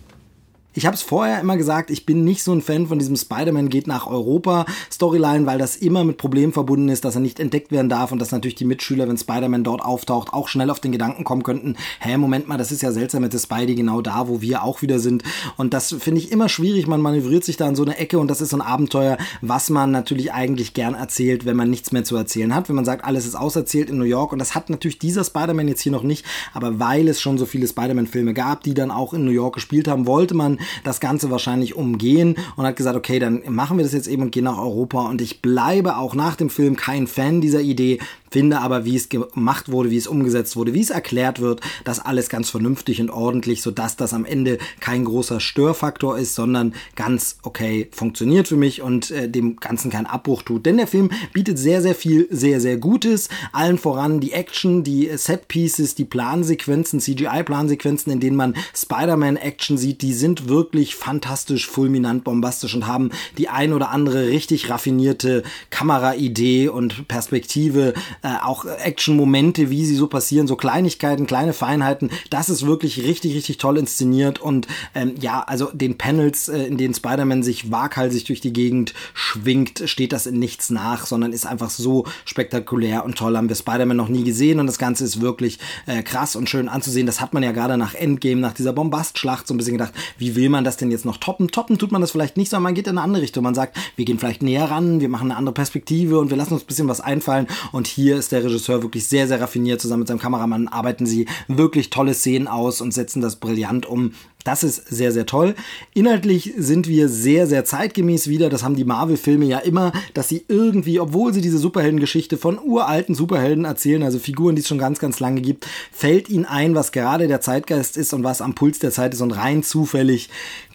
Ich 0.80 0.86
habe 0.86 0.96
es 0.96 1.02
vorher 1.02 1.40
immer 1.40 1.58
gesagt, 1.58 1.90
ich 1.90 2.06
bin 2.06 2.24
nicht 2.24 2.42
so 2.42 2.54
ein 2.54 2.62
Fan 2.62 2.86
von 2.86 2.98
diesem 2.98 3.14
Spider-Man 3.14 3.68
geht 3.68 3.86
nach 3.86 4.06
Europa 4.06 4.64
Storyline, 4.90 5.44
weil 5.44 5.58
das 5.58 5.76
immer 5.76 6.04
mit 6.04 6.16
Problemen 6.16 6.54
verbunden 6.54 6.88
ist, 6.88 7.04
dass 7.04 7.16
er 7.16 7.20
nicht 7.20 7.38
entdeckt 7.38 7.70
werden 7.70 7.90
darf 7.90 8.12
und 8.12 8.18
dass 8.18 8.32
natürlich 8.32 8.54
die 8.54 8.64
Mitschüler, 8.64 9.06
wenn 9.06 9.18
Spider-Man 9.18 9.62
dort 9.62 9.82
auftaucht, 9.82 10.32
auch 10.32 10.48
schnell 10.48 10.70
auf 10.70 10.80
den 10.80 10.90
Gedanken 10.90 11.22
kommen 11.22 11.42
könnten, 11.42 11.76
hä, 11.98 12.16
Moment 12.16 12.48
mal, 12.48 12.56
das 12.56 12.72
ist 12.72 12.80
ja 12.80 12.92
seltsam 12.92 13.20
mit 13.20 13.34
der 13.34 13.40
Spidey 13.40 13.74
genau 13.74 14.00
da, 14.00 14.26
wo 14.26 14.40
wir 14.40 14.64
auch 14.64 14.80
wieder 14.80 15.00
sind. 15.00 15.22
Und 15.58 15.74
das 15.74 15.94
finde 15.98 16.22
ich 16.22 16.32
immer 16.32 16.48
schwierig, 16.48 16.86
man 16.86 17.02
manövriert 17.02 17.44
sich 17.44 17.58
da 17.58 17.68
in 17.68 17.76
so 17.76 17.82
eine 17.82 17.98
Ecke 17.98 18.18
und 18.18 18.28
das 18.28 18.40
ist 18.40 18.48
so 18.48 18.56
ein 18.56 18.62
Abenteuer, 18.62 19.18
was 19.42 19.68
man 19.68 19.90
natürlich 19.90 20.32
eigentlich 20.32 20.72
gern 20.72 20.94
erzählt, 20.94 21.44
wenn 21.44 21.56
man 21.56 21.68
nichts 21.68 21.92
mehr 21.92 22.04
zu 22.04 22.16
erzählen 22.16 22.54
hat, 22.54 22.70
wenn 22.70 22.76
man 22.76 22.86
sagt, 22.86 23.04
alles 23.04 23.26
ist 23.26 23.34
auserzählt 23.34 23.90
in 23.90 23.98
New 23.98 24.04
York 24.04 24.32
und 24.32 24.38
das 24.38 24.54
hat 24.54 24.70
natürlich 24.70 24.98
dieser 24.98 25.24
Spider-Man 25.24 25.68
jetzt 25.68 25.82
hier 25.82 25.92
noch 25.92 26.04
nicht, 26.04 26.24
aber 26.54 26.78
weil 26.78 27.06
es 27.06 27.20
schon 27.20 27.36
so 27.36 27.44
viele 27.44 27.68
Spider-Man-Filme 27.68 28.32
gab, 28.32 28.62
die 28.62 28.72
dann 28.72 28.90
auch 28.90 29.12
in 29.12 29.26
New 29.26 29.30
York 29.30 29.56
gespielt 29.56 29.86
haben, 29.86 30.06
wollte 30.06 30.32
man 30.32 30.58
das 30.84 31.00
Ganze 31.00 31.30
wahrscheinlich 31.30 31.74
umgehen 31.74 32.36
und 32.56 32.64
hat 32.64 32.76
gesagt, 32.76 32.96
okay, 32.96 33.18
dann 33.18 33.42
machen 33.48 33.76
wir 33.76 33.84
das 33.84 33.92
jetzt 33.92 34.08
eben 34.08 34.22
und 34.22 34.32
gehen 34.32 34.44
nach 34.44 34.58
Europa. 34.58 35.08
Und 35.08 35.20
ich 35.20 35.42
bleibe 35.42 35.96
auch 35.96 36.14
nach 36.14 36.36
dem 36.36 36.50
Film 36.50 36.76
kein 36.76 37.06
Fan 37.06 37.40
dieser 37.40 37.60
Idee, 37.60 37.98
finde 38.30 38.60
aber, 38.60 38.84
wie 38.84 38.96
es 38.96 39.08
gemacht 39.08 39.70
wurde, 39.70 39.90
wie 39.90 39.96
es 39.96 40.06
umgesetzt 40.06 40.56
wurde, 40.56 40.72
wie 40.74 40.80
es 40.80 40.90
erklärt 40.90 41.40
wird, 41.40 41.60
das 41.84 41.98
alles 41.98 42.28
ganz 42.28 42.50
vernünftig 42.50 43.00
und 43.00 43.10
ordentlich, 43.10 43.62
sodass 43.62 43.96
das 43.96 44.14
am 44.14 44.24
Ende 44.24 44.58
kein 44.78 45.04
großer 45.04 45.40
Störfaktor 45.40 46.16
ist, 46.16 46.34
sondern 46.34 46.74
ganz 46.94 47.38
okay 47.42 47.88
funktioniert 47.90 48.48
für 48.48 48.56
mich 48.56 48.82
und 48.82 49.10
äh, 49.10 49.28
dem 49.28 49.56
Ganzen 49.56 49.90
keinen 49.90 50.06
Abbruch 50.06 50.42
tut. 50.42 50.66
Denn 50.66 50.76
der 50.76 50.86
Film 50.86 51.10
bietet 51.32 51.58
sehr, 51.58 51.82
sehr 51.82 51.94
viel, 51.94 52.28
sehr, 52.30 52.60
sehr 52.60 52.76
Gutes. 52.76 53.28
Allen 53.52 53.78
voran 53.78 54.20
die 54.20 54.32
Action, 54.32 54.84
die 54.84 55.10
Set-Pieces, 55.12 55.94
die 55.94 56.04
Plansequenzen, 56.04 57.00
CGI-Plansequenzen, 57.00 58.12
in 58.12 58.20
denen 58.20 58.36
man 58.36 58.54
Spider-Man-Action 58.74 59.76
sieht, 59.76 60.02
die 60.02 60.14
sind 60.14 60.48
wirklich 60.50 60.96
fantastisch, 60.96 61.66
fulminant, 61.66 62.24
bombastisch 62.24 62.74
und 62.74 62.86
haben 62.86 63.10
die 63.38 63.48
ein 63.48 63.72
oder 63.72 63.90
andere 63.90 64.28
richtig 64.28 64.68
raffinierte 64.68 65.42
Kameraidee 65.70 66.68
und 66.68 67.08
Perspektive 67.08 67.94
äh, 68.22 68.28
auch 68.42 68.66
Action-Momente, 68.66 69.70
wie 69.70 69.86
sie 69.86 69.94
so 69.94 70.08
passieren, 70.08 70.46
so 70.46 70.56
Kleinigkeiten, 70.56 71.26
kleine 71.26 71.54
Feinheiten. 71.54 72.10
Das 72.28 72.50
ist 72.50 72.66
wirklich 72.66 73.04
richtig, 73.04 73.34
richtig 73.34 73.56
toll 73.56 73.78
inszeniert 73.78 74.38
und 74.40 74.66
ähm, 74.94 75.14
ja, 75.18 75.40
also 75.40 75.70
den 75.72 75.96
Panels, 75.96 76.48
äh, 76.48 76.64
in 76.64 76.76
denen 76.76 76.94
Spider-Man 76.94 77.42
sich 77.42 77.70
waghalsig 77.70 78.24
durch 78.24 78.40
die 78.40 78.52
Gegend 78.52 78.92
schwingt, 79.14 79.84
steht 79.86 80.12
das 80.12 80.26
in 80.26 80.38
nichts 80.38 80.70
nach, 80.70 81.06
sondern 81.06 81.32
ist 81.32 81.46
einfach 81.46 81.70
so 81.70 82.04
spektakulär 82.24 83.04
und 83.04 83.16
toll. 83.16 83.36
Haben 83.36 83.48
wir 83.48 83.56
Spider-Man 83.56 83.96
noch 83.96 84.08
nie 84.08 84.24
gesehen 84.24 84.58
und 84.58 84.66
das 84.66 84.78
Ganze 84.78 85.04
ist 85.04 85.20
wirklich 85.20 85.58
äh, 85.86 86.02
krass 86.02 86.34
und 86.36 86.50
schön 86.50 86.68
anzusehen. 86.68 87.06
Das 87.06 87.20
hat 87.20 87.32
man 87.32 87.42
ja 87.42 87.52
gerade 87.52 87.76
nach 87.76 87.94
Endgame, 87.94 88.40
nach 88.40 88.54
dieser 88.54 88.72
Bombastschlacht 88.72 89.46
so 89.46 89.54
ein 89.54 89.56
bisschen 89.56 89.74
gedacht, 89.74 89.94
wie 90.18 90.34
will 90.34 90.39
man 90.48 90.64
das 90.64 90.76
denn 90.76 90.90
jetzt 90.90 91.04
noch 91.04 91.18
toppen? 91.18 91.48
Toppen 91.48 91.78
tut 91.78 91.92
man 91.92 92.00
das 92.00 92.12
vielleicht 92.12 92.36
nicht, 92.36 92.50
sondern 92.50 92.64
man 92.64 92.74
geht 92.74 92.86
in 92.86 92.96
eine 92.96 93.02
andere 93.02 93.22
Richtung. 93.22 93.44
Man 93.44 93.54
sagt, 93.54 93.76
wir 93.96 94.04
gehen 94.04 94.18
vielleicht 94.18 94.42
näher 94.42 94.70
ran, 94.70 95.00
wir 95.00 95.08
machen 95.08 95.30
eine 95.30 95.36
andere 95.36 95.54
Perspektive 95.54 96.18
und 96.18 96.30
wir 96.30 96.36
lassen 96.36 96.54
uns 96.54 96.62
ein 96.62 96.66
bisschen 96.66 96.88
was 96.88 97.00
einfallen 97.00 97.46
und 97.72 97.86
hier 97.86 98.16
ist 98.16 98.32
der 98.32 98.44
Regisseur 98.44 98.82
wirklich 98.82 99.06
sehr, 99.08 99.28
sehr 99.28 99.40
raffiniert. 99.40 99.80
Zusammen 99.80 100.00
mit 100.00 100.08
seinem 100.08 100.18
Kameramann 100.18 100.68
arbeiten 100.68 101.06
sie 101.06 101.26
wirklich 101.48 101.90
tolle 101.90 102.14
Szenen 102.14 102.48
aus 102.48 102.80
und 102.80 102.94
setzen 102.94 103.20
das 103.20 103.36
brillant 103.36 103.86
um. 103.86 104.12
Das 104.44 104.62
ist 104.62 104.88
sehr, 104.88 105.12
sehr 105.12 105.26
toll. 105.26 105.54
Inhaltlich 105.92 106.54
sind 106.56 106.88
wir 106.88 107.08
sehr, 107.08 107.46
sehr 107.46 107.64
zeitgemäß 107.64 108.28
wieder. 108.28 108.48
Das 108.48 108.62
haben 108.62 108.74
die 108.74 108.84
Marvel-Filme 108.84 109.44
ja 109.44 109.58
immer, 109.58 109.92
dass 110.14 110.28
sie 110.28 110.44
irgendwie, 110.48 110.98
obwohl 110.98 111.34
sie 111.34 111.42
diese 111.42 111.58
Superheldengeschichte 111.58 112.38
von 112.38 112.58
uralten 112.58 113.14
Superhelden 113.14 113.66
erzählen, 113.66 114.02
also 114.02 114.18
Figuren, 114.18 114.56
die 114.56 114.62
es 114.62 114.68
schon 114.68 114.78
ganz, 114.78 114.98
ganz 114.98 115.20
lange 115.20 115.42
gibt, 115.42 115.66
fällt 115.92 116.30
ihnen 116.30 116.46
ein, 116.46 116.74
was 116.74 116.92
gerade 116.92 117.28
der 117.28 117.40
Zeitgeist 117.40 117.96
ist 117.96 118.14
und 118.14 118.24
was 118.24 118.40
am 118.40 118.54
Puls 118.54 118.78
der 118.78 118.92
Zeit 118.92 119.12
ist 119.12 119.20
und 119.20 119.32
rein 119.32 119.62
zufällig 119.62 120.30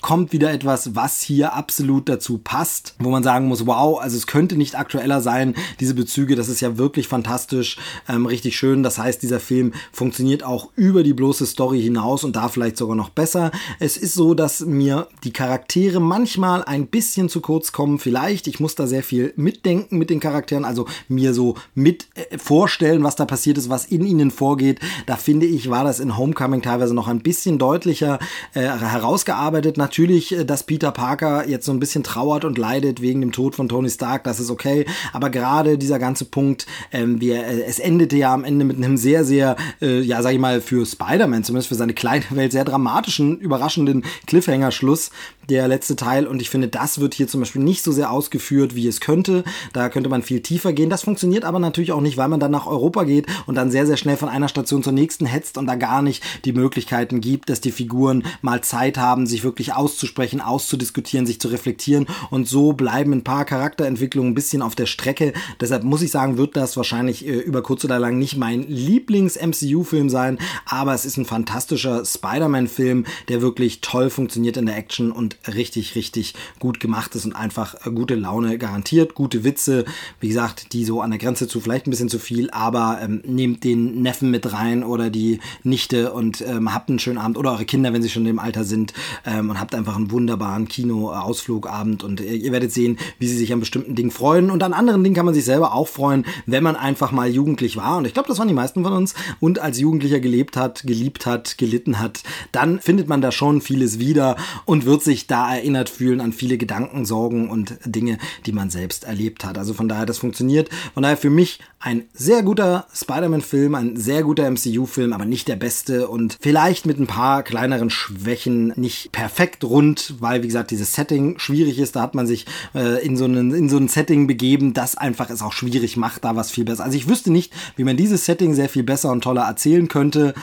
kommt 0.05 0.33
wieder 0.33 0.51
etwas, 0.51 0.95
was 0.95 1.21
hier 1.21 1.53
absolut 1.53 2.07
dazu 2.07 2.37
passt, 2.37 2.93
wo 2.99 3.09
man 3.09 3.23
sagen 3.23 3.47
muss, 3.47 3.65
wow, 3.65 3.99
also 3.99 4.15
es 4.15 4.27
könnte 4.27 4.55
nicht 4.55 4.77
aktueller 4.77 5.19
sein, 5.19 5.55
diese 5.79 5.95
Bezüge, 5.95 6.35
das 6.35 6.47
ist 6.47 6.61
ja 6.61 6.77
wirklich 6.77 7.07
fantastisch, 7.07 7.77
ähm, 8.07 8.27
richtig 8.27 8.55
schön. 8.55 8.83
Das 8.83 8.99
heißt, 8.99 9.23
dieser 9.23 9.39
Film 9.39 9.73
funktioniert 9.91 10.43
auch 10.43 10.69
über 10.75 11.01
die 11.01 11.15
bloße 11.15 11.47
Story 11.47 11.81
hinaus 11.81 12.23
und 12.23 12.35
da 12.35 12.49
vielleicht 12.49 12.77
sogar 12.77 12.95
noch 12.95 13.09
besser. 13.09 13.49
Es 13.79 13.97
ist 13.97 14.13
so, 14.13 14.33
dass 14.33 14.61
mir 14.61 15.07
die 15.23 15.33
Charaktere 15.33 15.99
manchmal 15.99 16.63
ein 16.63 16.87
bisschen 16.87 17.29
zu 17.29 17.41
kurz 17.41 17.71
kommen. 17.71 17.99
Vielleicht, 17.99 18.47
ich 18.47 18.59
muss 18.59 18.75
da 18.75 18.87
sehr 18.87 19.03
viel 19.03 19.33
mitdenken 19.35 19.97
mit 19.97 20.09
den 20.09 20.19
Charakteren, 20.19 20.65
also 20.65 20.85
mir 21.07 21.33
so 21.33 21.55
mit 21.73 22.07
äh, 22.15 22.37
vorstellen, 22.37 23.03
was 23.03 23.15
da 23.15 23.25
passiert 23.25 23.57
ist, 23.57 23.69
was 23.69 23.85
in 23.85 24.05
ihnen 24.05 24.31
vorgeht. 24.31 24.79
Da 25.05 25.15
finde 25.15 25.45
ich, 25.45 25.69
war 25.69 25.83
das 25.83 25.99
in 25.99 26.17
Homecoming 26.17 26.61
teilweise 26.61 26.93
noch 26.93 27.07
ein 27.07 27.21
bisschen 27.21 27.57
deutlicher 27.57 28.19
äh, 28.53 28.61
herausgearbeitet. 28.61 29.77
Natürlich, 29.77 30.35
äh, 30.35 30.45
dass 30.45 30.63
Peter 30.63 30.91
Parker 30.91 31.47
jetzt 31.47 31.65
so 31.65 31.71
ein 31.71 31.79
bisschen 31.79 32.03
trauert 32.03 32.45
und 32.45 32.57
leidet 32.57 33.01
wegen 33.01 33.21
dem 33.21 33.31
Tod 33.31 33.55
von 33.55 33.69
Tony 33.69 33.89
Stark, 33.89 34.23
das 34.23 34.39
ist 34.39 34.49
okay. 34.49 34.85
Aber 35.13 35.29
gerade 35.29 35.77
dieser 35.77 35.99
ganze 35.99 36.25
Punkt, 36.25 36.65
ähm, 36.91 37.21
wir, 37.21 37.45
äh, 37.45 37.63
es 37.63 37.79
endete 37.79 38.17
ja 38.17 38.33
am 38.33 38.43
Ende 38.43 38.65
mit 38.65 38.77
einem 38.77 38.97
sehr, 38.97 39.25
sehr, 39.25 39.55
äh, 39.81 40.01
ja, 40.01 40.21
sag 40.21 40.33
ich 40.33 40.39
mal, 40.39 40.61
für 40.61 40.85
Spider-Man, 40.85 41.43
zumindest 41.43 41.69
für 41.69 41.75
seine 41.75 41.93
kleine 41.93 42.25
Welt, 42.31 42.51
sehr 42.51 42.65
dramatischen 42.65 43.39
überraschenden 43.45 44.03
Cliffhanger-Schluss, 44.27 45.11
der 45.49 45.67
letzte 45.67 45.95
Teil. 45.95 46.27
Und 46.27 46.41
ich 46.41 46.49
finde, 46.49 46.67
das 46.67 46.99
wird 46.99 47.13
hier 47.13 47.27
zum 47.27 47.41
Beispiel 47.41 47.63
nicht 47.63 47.83
so 47.83 47.91
sehr 47.91 48.11
ausgeführt, 48.11 48.75
wie 48.75 48.87
es 48.87 48.99
könnte. 48.99 49.43
Da 49.73 49.89
könnte 49.89 50.09
man 50.09 50.21
viel 50.21 50.41
tiefer 50.41 50.73
gehen. 50.73 50.89
Das 50.89 51.03
funktioniert 51.03 51.43
aber 51.43 51.59
natürlich 51.59 51.91
auch 51.91 52.01
nicht, 52.01 52.17
weil 52.17 52.27
man 52.27 52.39
dann 52.39 52.51
nach 52.51 52.67
Europa 52.67 53.03
geht 53.03 53.27
und 53.45 53.55
dann 53.55 53.71
sehr, 53.71 53.85
sehr 53.85 53.97
schnell 53.97 54.17
von 54.17 54.29
einer 54.29 54.47
Station 54.47 54.83
zur 54.83 54.93
nächsten 54.93 55.25
hetzt 55.25 55.57
und 55.57 55.67
da 55.67 55.75
gar 55.75 56.01
nicht 56.01 56.23
die 56.45 56.53
Möglichkeiten 56.53 57.21
gibt, 57.21 57.49
dass 57.49 57.61
die 57.61 57.71
Figuren 57.71 58.23
mal 58.41 58.61
Zeit 58.61 58.97
haben, 58.97 59.27
sich 59.27 59.43
wirklich 59.43 59.73
auszusprechen, 59.73 60.41
auszudiskutieren, 60.41 61.25
sich 61.25 61.39
zu 61.39 61.47
reflektieren. 61.47 62.07
Und 62.29 62.47
so 62.47 62.73
bleiben 62.73 63.13
ein 63.13 63.23
paar 63.23 63.45
Charakterentwicklungen 63.45 64.31
ein 64.31 64.35
bisschen 64.35 64.61
auf 64.61 64.75
der 64.75 64.85
Strecke. 64.85 65.33
Deshalb 65.59 65.83
muss 65.83 66.01
ich 66.01 66.11
sagen, 66.11 66.37
wird 66.37 66.55
das 66.55 66.77
wahrscheinlich 66.77 67.25
äh, 67.27 67.31
über 67.31 67.61
kurz 67.61 67.85
oder 67.85 67.99
lang 67.99 68.17
nicht 68.17 68.37
mein 68.37 68.63
Lieblings-MCU-Film 68.67 70.09
sein, 70.09 70.39
aber 70.65 70.93
es 70.93 71.05
ist 71.05 71.17
ein 71.17 71.25
fantastischer 71.25 72.03
Spider-Man-Film, 72.05 73.05
der 73.29 73.41
wirklich 73.41 73.81
toll 73.81 74.09
funktioniert 74.09 74.57
in 74.57 74.65
der 74.65 74.77
Action 74.77 75.11
und 75.11 75.34
richtig, 75.53 75.95
richtig 75.95 76.33
gut 76.59 76.79
gemacht 76.79 77.15
ist 77.15 77.25
und 77.25 77.33
einfach 77.33 77.75
gute 77.93 78.15
Laune 78.15 78.57
garantiert, 78.57 79.13
gute 79.15 79.43
Witze, 79.43 79.85
wie 80.19 80.27
gesagt, 80.27 80.73
die 80.73 80.85
so 80.85 81.01
an 81.01 81.11
der 81.11 81.19
Grenze 81.19 81.47
zu 81.47 81.59
vielleicht 81.59 81.87
ein 81.87 81.91
bisschen 81.91 82.09
zu 82.09 82.19
viel, 82.19 82.49
aber 82.51 82.99
ähm, 83.01 83.21
nehmt 83.25 83.63
den 83.63 84.01
Neffen 84.01 84.31
mit 84.31 84.51
rein 84.53 84.83
oder 84.83 85.09
die 85.09 85.39
Nichte 85.63 86.13
und 86.13 86.41
ähm, 86.41 86.73
habt 86.73 86.89
einen 86.89 86.99
schönen 86.99 87.17
Abend 87.17 87.37
oder 87.37 87.51
eure 87.51 87.65
Kinder, 87.65 87.93
wenn 87.93 88.01
sie 88.01 88.09
schon 88.09 88.25
im 88.25 88.39
Alter 88.39 88.63
sind 88.63 88.93
ähm, 89.25 89.49
und 89.49 89.59
habt 89.59 89.75
einfach 89.75 89.95
einen 89.95 90.11
wunderbaren 90.11 90.67
Kino-Ausflugabend 90.67 92.03
und 92.03 92.21
äh, 92.21 92.33
ihr 92.33 92.51
werdet 92.51 92.71
sehen, 92.71 92.97
wie 93.19 93.27
sie 93.27 93.37
sich 93.37 93.53
an 93.53 93.59
bestimmten 93.59 93.95
Dingen 93.95 94.11
freuen 94.11 94.51
und 94.51 94.63
an 94.63 94.73
anderen 94.73 95.03
Dingen 95.03 95.15
kann 95.15 95.25
man 95.25 95.33
sich 95.33 95.45
selber 95.45 95.73
auch 95.73 95.87
freuen, 95.87 96.25
wenn 96.45 96.63
man 96.63 96.75
einfach 96.75 97.11
mal 97.11 97.29
jugendlich 97.29 97.77
war. 97.77 97.97
Und 97.97 98.05
ich 98.05 98.13
glaube, 98.13 98.27
das 98.27 98.39
waren 98.39 98.47
die 98.47 98.53
meisten 98.53 98.83
von 98.83 98.93
uns. 98.93 99.13
Und 99.39 99.59
als 99.59 99.79
Jugendlicher 99.79 100.19
gelebt 100.19 100.57
hat, 100.57 100.83
geliebt 100.83 101.25
hat, 101.25 101.57
gelitten 101.57 101.99
hat, 101.99 102.23
dann 102.51 102.79
findet 102.79 103.07
man 103.07 103.21
da 103.21 103.31
schon 103.31 103.61
vieles 103.61 103.99
wieder 103.99 104.35
und 104.65 104.85
wird 104.85 105.03
sich 105.03 105.24
da 105.27 105.55
erinnert 105.55 105.89
fühlen 105.89 106.21
an 106.21 106.33
viele 106.33 106.57
Gedanken, 106.57 107.05
Sorgen 107.05 107.49
und 107.49 107.77
Dinge, 107.85 108.17
die 108.45 108.51
man 108.51 108.69
selbst 108.69 109.03
erlebt 109.03 109.45
hat. 109.45 109.57
Also 109.57 109.73
von 109.73 109.87
daher, 109.87 110.05
das 110.05 110.17
funktioniert. 110.17 110.69
Von 110.93 111.03
daher 111.03 111.17
für 111.17 111.29
mich 111.29 111.59
ein 111.79 112.05
sehr 112.13 112.41
guter 112.41 112.87
Spider-Man-Film, 112.93 113.75
ein 113.75 113.95
sehr 113.95 114.23
guter 114.23 114.49
MCU-Film, 114.49 115.13
aber 115.13 115.25
nicht 115.25 115.47
der 115.47 115.55
beste 115.55 116.07
und 116.07 116.37
vielleicht 116.41 116.85
mit 116.85 116.99
ein 116.99 117.07
paar 117.07 117.43
kleineren 117.43 117.89
Schwächen 117.89 118.73
nicht 118.75 119.11
perfekt 119.11 119.63
rund, 119.63 120.15
weil 120.19 120.41
wie 120.41 120.47
gesagt 120.47 120.71
dieses 120.71 120.93
Setting 120.93 121.37
schwierig 121.37 121.77
ist. 121.77 121.95
Da 121.95 122.01
hat 122.01 122.15
man 122.15 122.25
sich 122.25 122.45
äh, 122.73 123.05
in 123.05 123.17
so 123.17 123.25
einen 123.25 123.53
in 123.53 123.69
so 123.69 123.77
ein 123.77 123.87
Setting 123.87 124.27
begeben, 124.27 124.73
das 124.73 124.95
einfach 124.97 125.29
es 125.29 125.41
auch 125.41 125.53
schwierig 125.53 125.95
macht, 125.97 126.25
da 126.25 126.35
was 126.35 126.51
viel 126.51 126.65
besser. 126.65 126.83
Also 126.83 126.97
ich 126.97 127.07
wüsste 127.07 127.31
nicht, 127.31 127.53
wie 127.75 127.83
man 127.83 127.97
dieses 127.97 128.25
Setting 128.25 128.55
sehr 128.55 128.69
viel 128.69 128.83
besser 128.83 129.11
und 129.11 129.23
toller 129.23 129.43
erzählen 129.43 129.87
könnte. 129.87 130.33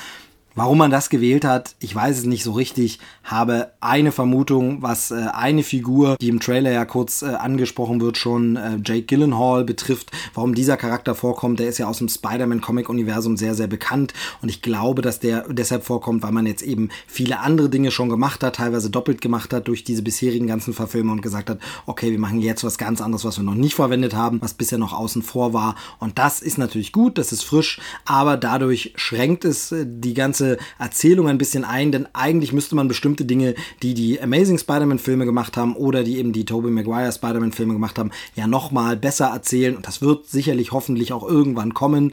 Warum 0.55 0.77
man 0.77 0.91
das 0.91 1.09
gewählt 1.09 1.47
hat, 1.47 1.77
ich 1.79 1.95
weiß 1.95 2.19
es 2.19 2.25
nicht 2.25 2.45
so 2.45 2.53
richtig, 2.53 2.99
habe 3.25 3.73
eine 3.81 4.13
Vermutung, 4.13 4.83
was 4.83 5.11
äh, 5.11 5.29
eine 5.33 5.63
Figur, 5.63 6.17
die 6.21 6.29
im 6.29 6.41
Trailer 6.41 6.71
ja 6.71 6.85
kurz 6.85 7.23
äh, 7.23 7.27
angesprochen 7.27 8.03
wird, 8.03 8.19
schon 8.19 8.57
äh, 8.57 8.79
Jake 8.85 9.05
Gyllenhaal 9.05 9.65
betrifft, 9.65 10.11
warum 10.35 10.55
dieser 10.55 10.77
Charakter 10.77 11.15
vorkommt. 11.15 11.59
Der 11.59 11.69
ist 11.69 11.79
ja 11.79 11.87
aus 11.87 11.99
dem 11.99 12.09
Spider-Man-Comic-Universum 12.11 13.39
sehr, 13.39 13.55
sehr 13.55 13.67
bekannt 13.67 14.13
und 14.43 14.51
ich 14.51 14.61
glaube, 14.61 15.01
dass 15.01 15.21
der 15.21 15.47
deshalb 15.49 15.85
vorkommt, 15.85 16.23
weil 16.23 16.33
man 16.33 16.45
jetzt 16.45 16.63
eben 16.63 16.91
viele 17.07 17.41
andere 17.41 17.71
Dinge 17.71 17.91
schon 17.91 18.11
gemacht 18.11 18.45
hat, 18.45 18.57
teilweise 18.57 18.91
doppelt 18.91 19.23
gemacht 19.23 19.55
hat 19.55 19.69
durch 19.69 19.85
diese 19.85 20.03
bisherigen 20.03 20.47
ganzen 20.47 20.75
Verfilme 20.75 21.13
und 21.13 21.23
gesagt 21.23 21.49
hat, 21.49 21.61
okay, 21.87 22.11
wir 22.11 22.19
machen 22.19 22.43
jetzt 22.43 22.63
was 22.63 22.77
ganz 22.77 23.01
anderes, 23.01 23.25
was 23.25 23.39
wir 23.39 23.45
noch 23.45 23.55
nicht 23.55 23.75
verwendet 23.75 24.15
haben, 24.15 24.43
was 24.43 24.53
bisher 24.53 24.79
noch 24.79 24.93
außen 24.93 25.23
vor 25.23 25.55
war. 25.55 25.77
Und 25.99 26.19
das 26.19 26.43
ist 26.43 26.59
natürlich 26.59 26.93
gut, 26.93 27.17
das 27.17 27.33
ist 27.33 27.43
frisch, 27.43 27.81
aber 28.05 28.37
dadurch 28.37 28.93
schränkt 28.97 29.47
es 29.47 29.75
die 29.83 30.13
ganze 30.13 30.42
ganze 30.43 30.59
Erzählung 30.79 31.29
ein 31.29 31.39
bisschen 31.39 31.65
ein, 31.65 31.93
denn 31.93 32.09
eigentlich 32.13 32.53
müsste 32.53 32.75
man 32.75 32.89
bestimmte 32.89 33.25
Dinge, 33.25 33.55
die 33.83 33.95
die 33.95 34.21
Amazing 34.21 34.59
Spider-Man-Filme 34.59 35.25
gemacht 35.25 35.57
haben 35.57 35.77
oder 35.77 36.03
die 36.03 36.19
eben 36.19 36.33
die 36.33 36.45
Tobey 36.45 36.71
Maguire 36.71 37.13
Spider-Man-Filme 37.13 37.73
gemacht 37.73 37.99
haben, 37.99 38.11
ja 38.35 38.47
nochmal 38.47 38.97
besser 38.97 39.27
erzählen 39.27 39.77
und 39.77 39.87
das 39.87 40.03
wird 40.03 40.27
sicherlich 40.27 40.73
hoffentlich 40.73 41.13
auch 41.13 41.27
irgendwann 41.29 41.75
kommen. 41.75 42.13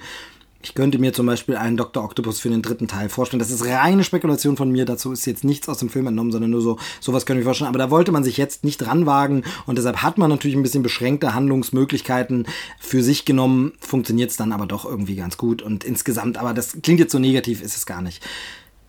Ich 0.62 0.75
könnte 0.75 1.00
mir 1.00 1.13
zum 1.13 1.25
Beispiel 1.25 1.56
einen 1.56 1.78
Dr. 1.78 2.04
Octopus 2.04 2.42
für 2.42 2.50
den 2.50 2.62
dritten 2.62 2.89
Teil 2.89 3.08
vorstellen. 3.08 3.39
Das 3.39 3.50
ist 3.50 3.66
reine 3.66 4.04
Spekulation 4.04 4.58
von 4.58 4.70
mir. 4.70 4.84
Dazu 4.84 5.13
ist 5.13 5.25
jetzt 5.25 5.46
nichts 5.46 5.70
aus 5.70 5.78
dem 5.78 5.89
Film 5.89 6.08
entnommen, 6.08 6.34
sondern 6.34 6.51
nur 6.51 6.62
so, 6.62 6.78
sowas 7.00 7.25
können 7.25 7.39
wir 7.39 7.46
vorstellen. 7.46 7.70
Aber 7.70 7.80
da 7.80 7.89
wollte 7.89 8.12
man 8.12 8.25
sich 8.25 8.36
jetzt 8.36 8.66
nicht 8.66 8.86
ranwagen 8.86 9.44
und 9.68 9.78
deshalb 9.78 10.04
hat 10.04 10.18
man 10.18 10.30
natürlich 10.30 10.58
ein 10.58 10.63
bisschen 10.63 10.84
beschränkte 10.84 11.34
Handlungsmöglichkeiten 11.34 12.46
für 12.78 13.04
sich 13.04 13.24
genommen. 13.24 13.72
Funktioniert 13.80 14.32
es 14.32 14.38
dann 14.38 14.51
aber 14.51 14.66
doch 14.66 14.84
irgendwie 14.84 15.16
ganz 15.16 15.38
gut 15.38 15.62
und 15.62 15.86
insgesamt, 15.86 16.38
aber 16.38 16.54
das 16.54 16.82
klingt 16.82 17.00
jetzt 17.00 17.13
so 17.13 17.20
negativ, 17.20 17.62
ist 17.62 17.78
es 17.78 17.86
gar 17.86 18.01
nicht. 18.01 18.22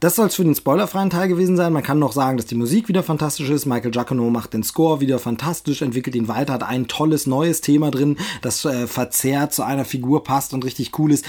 Das 0.00 0.16
soll 0.16 0.28
es 0.28 0.34
für 0.34 0.44
den 0.44 0.54
spoilerfreien 0.54 1.10
Teil 1.10 1.28
gewesen 1.28 1.58
sein. 1.58 1.74
Man 1.74 1.82
kann 1.82 1.98
noch 1.98 2.12
sagen, 2.12 2.38
dass 2.38 2.46
die 2.46 2.54
Musik 2.54 2.88
wieder 2.88 3.02
fantastisch 3.02 3.50
ist. 3.50 3.66
Michael 3.66 3.90
Giacono 3.90 4.30
macht 4.30 4.54
den 4.54 4.62
Score 4.62 5.00
wieder 5.00 5.18
fantastisch, 5.18 5.82
entwickelt 5.82 6.16
ihn 6.16 6.26
weiter, 6.26 6.54
hat 6.54 6.62
ein 6.62 6.88
tolles 6.88 7.26
neues 7.26 7.60
Thema 7.60 7.90
drin, 7.90 8.16
das 8.40 8.64
äh, 8.64 8.86
verzerrt 8.86 9.52
zu 9.52 9.62
einer 9.62 9.84
Figur 9.84 10.24
passt 10.24 10.54
und 10.54 10.64
richtig 10.64 10.98
cool 10.98 11.12
ist. 11.12 11.26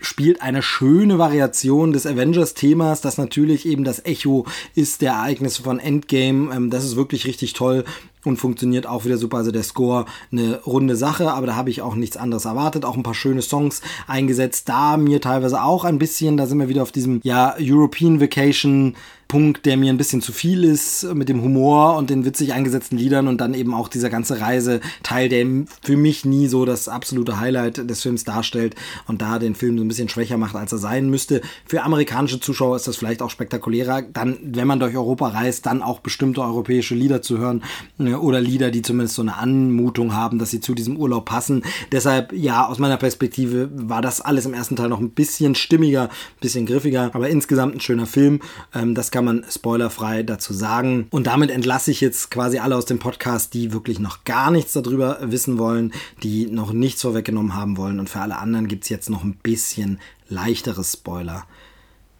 Spielt 0.00 0.40
eine 0.40 0.62
schöne 0.62 1.18
Variation 1.18 1.92
des 1.92 2.06
Avengers-Themas, 2.06 3.02
das 3.02 3.18
natürlich 3.18 3.66
eben 3.66 3.84
das 3.84 4.06
Echo 4.06 4.46
ist 4.74 5.02
der 5.02 5.12
Ereignisse 5.12 5.62
von 5.62 5.78
Endgame. 5.78 6.54
Ähm, 6.54 6.70
das 6.70 6.84
ist 6.84 6.96
wirklich 6.96 7.26
richtig 7.26 7.52
toll 7.52 7.84
und 8.24 8.36
funktioniert 8.36 8.86
auch 8.86 9.04
wieder 9.04 9.18
super. 9.18 9.38
Also 9.38 9.50
der 9.50 9.62
Score 9.62 10.06
eine 10.32 10.60
runde 10.62 10.96
Sache, 10.96 11.32
aber 11.32 11.46
da 11.46 11.56
habe 11.56 11.70
ich 11.70 11.82
auch 11.82 11.94
nichts 11.94 12.16
anderes 12.16 12.44
erwartet. 12.44 12.84
Auch 12.84 12.96
ein 12.96 13.02
paar 13.02 13.14
schöne 13.14 13.42
Songs 13.42 13.82
eingesetzt. 14.06 14.68
Da 14.68 14.96
mir 14.96 15.20
teilweise 15.20 15.62
auch 15.62 15.84
ein 15.84 15.98
bisschen, 15.98 16.36
da 16.36 16.46
sind 16.46 16.58
wir 16.58 16.68
wieder 16.68 16.82
auf 16.82 16.92
diesem 16.92 17.20
ja 17.22 17.54
European 17.58 18.20
Vacation 18.20 18.94
Punkt, 19.28 19.66
der 19.66 19.76
mir 19.76 19.92
ein 19.92 19.96
bisschen 19.96 20.20
zu 20.20 20.32
viel 20.32 20.64
ist 20.64 21.04
mit 21.14 21.28
dem 21.28 21.42
Humor 21.42 21.96
und 21.96 22.10
den 22.10 22.24
witzig 22.24 22.52
eingesetzten 22.52 22.98
Liedern 22.98 23.28
und 23.28 23.40
dann 23.40 23.54
eben 23.54 23.74
auch 23.74 23.88
dieser 23.88 24.10
ganze 24.10 24.40
Reiseteil, 24.40 25.28
der 25.28 25.46
für 25.82 25.96
mich 25.96 26.24
nie 26.24 26.46
so 26.46 26.64
das 26.64 26.88
absolute 26.88 27.40
Highlight 27.40 27.88
des 27.88 28.02
Films 28.02 28.24
darstellt 28.24 28.74
und 29.06 29.22
da 29.22 29.38
den 29.38 29.54
Film 29.54 29.78
so 29.78 29.84
ein 29.84 29.88
bisschen 29.88 30.08
schwächer 30.08 30.36
macht, 30.36 30.56
als 30.56 30.72
er 30.72 30.78
sein 30.78 31.10
müsste. 31.10 31.40
Für 31.66 31.82
amerikanische 31.82 32.40
Zuschauer 32.40 32.76
ist 32.76 32.86
das 32.86 32.96
vielleicht 32.96 33.22
auch 33.22 33.30
spektakulärer, 33.30 34.02
dann, 34.02 34.38
wenn 34.42 34.66
man 34.66 34.80
durch 34.80 34.96
Europa 34.96 35.28
reist, 35.28 35.66
dann 35.66 35.82
auch 35.82 36.00
bestimmte 36.00 36.42
europäische 36.42 36.94
Lieder 36.94 37.22
zu 37.22 37.38
hören 37.38 37.62
ne, 37.98 38.20
oder 38.20 38.40
Lieder, 38.40 38.70
die 38.70 38.82
zumindest 38.82 39.16
so 39.16 39.22
eine 39.22 39.36
Anmutung 39.36 40.14
haben, 40.14 40.38
dass 40.38 40.50
sie 40.50 40.60
zu 40.60 40.74
diesem 40.74 40.96
Urlaub 40.96 41.24
passen. 41.24 41.62
Deshalb, 41.92 42.32
ja, 42.32 42.66
aus 42.66 42.78
meiner 42.78 42.96
Perspektive 42.96 43.70
war 43.72 44.02
das 44.02 44.20
alles 44.20 44.46
im 44.46 44.54
ersten 44.54 44.76
Teil 44.76 44.88
noch 44.88 45.00
ein 45.00 45.10
bisschen 45.10 45.54
stimmiger, 45.54 46.04
ein 46.04 46.40
bisschen 46.40 46.66
griffiger, 46.66 47.10
aber 47.12 47.28
insgesamt 47.28 47.74
ein 47.74 47.80
schöner 47.80 48.06
Film. 48.06 48.40
Ähm, 48.74 48.94
das 48.94 49.10
kann 49.14 49.24
man 49.24 49.44
spoilerfrei 49.48 50.24
dazu 50.24 50.52
sagen. 50.52 51.06
Und 51.10 51.28
damit 51.28 51.52
entlasse 51.52 51.92
ich 51.92 52.00
jetzt 52.00 52.32
quasi 52.32 52.58
alle 52.58 52.74
aus 52.74 52.84
dem 52.84 52.98
Podcast, 52.98 53.54
die 53.54 53.72
wirklich 53.72 54.00
noch 54.00 54.24
gar 54.24 54.50
nichts 54.50 54.72
darüber 54.72 55.18
wissen 55.22 55.56
wollen, 55.56 55.92
die 56.24 56.46
noch 56.46 56.72
nichts 56.72 57.02
vorweggenommen 57.02 57.54
haben 57.54 57.76
wollen. 57.76 58.00
Und 58.00 58.10
für 58.10 58.18
alle 58.18 58.38
anderen 58.38 58.66
gibt 58.66 58.82
es 58.82 58.90
jetzt 58.90 59.10
noch 59.10 59.22
ein 59.22 59.36
bisschen 59.36 60.00
leichteres 60.28 60.94
Spoiler 60.94 61.46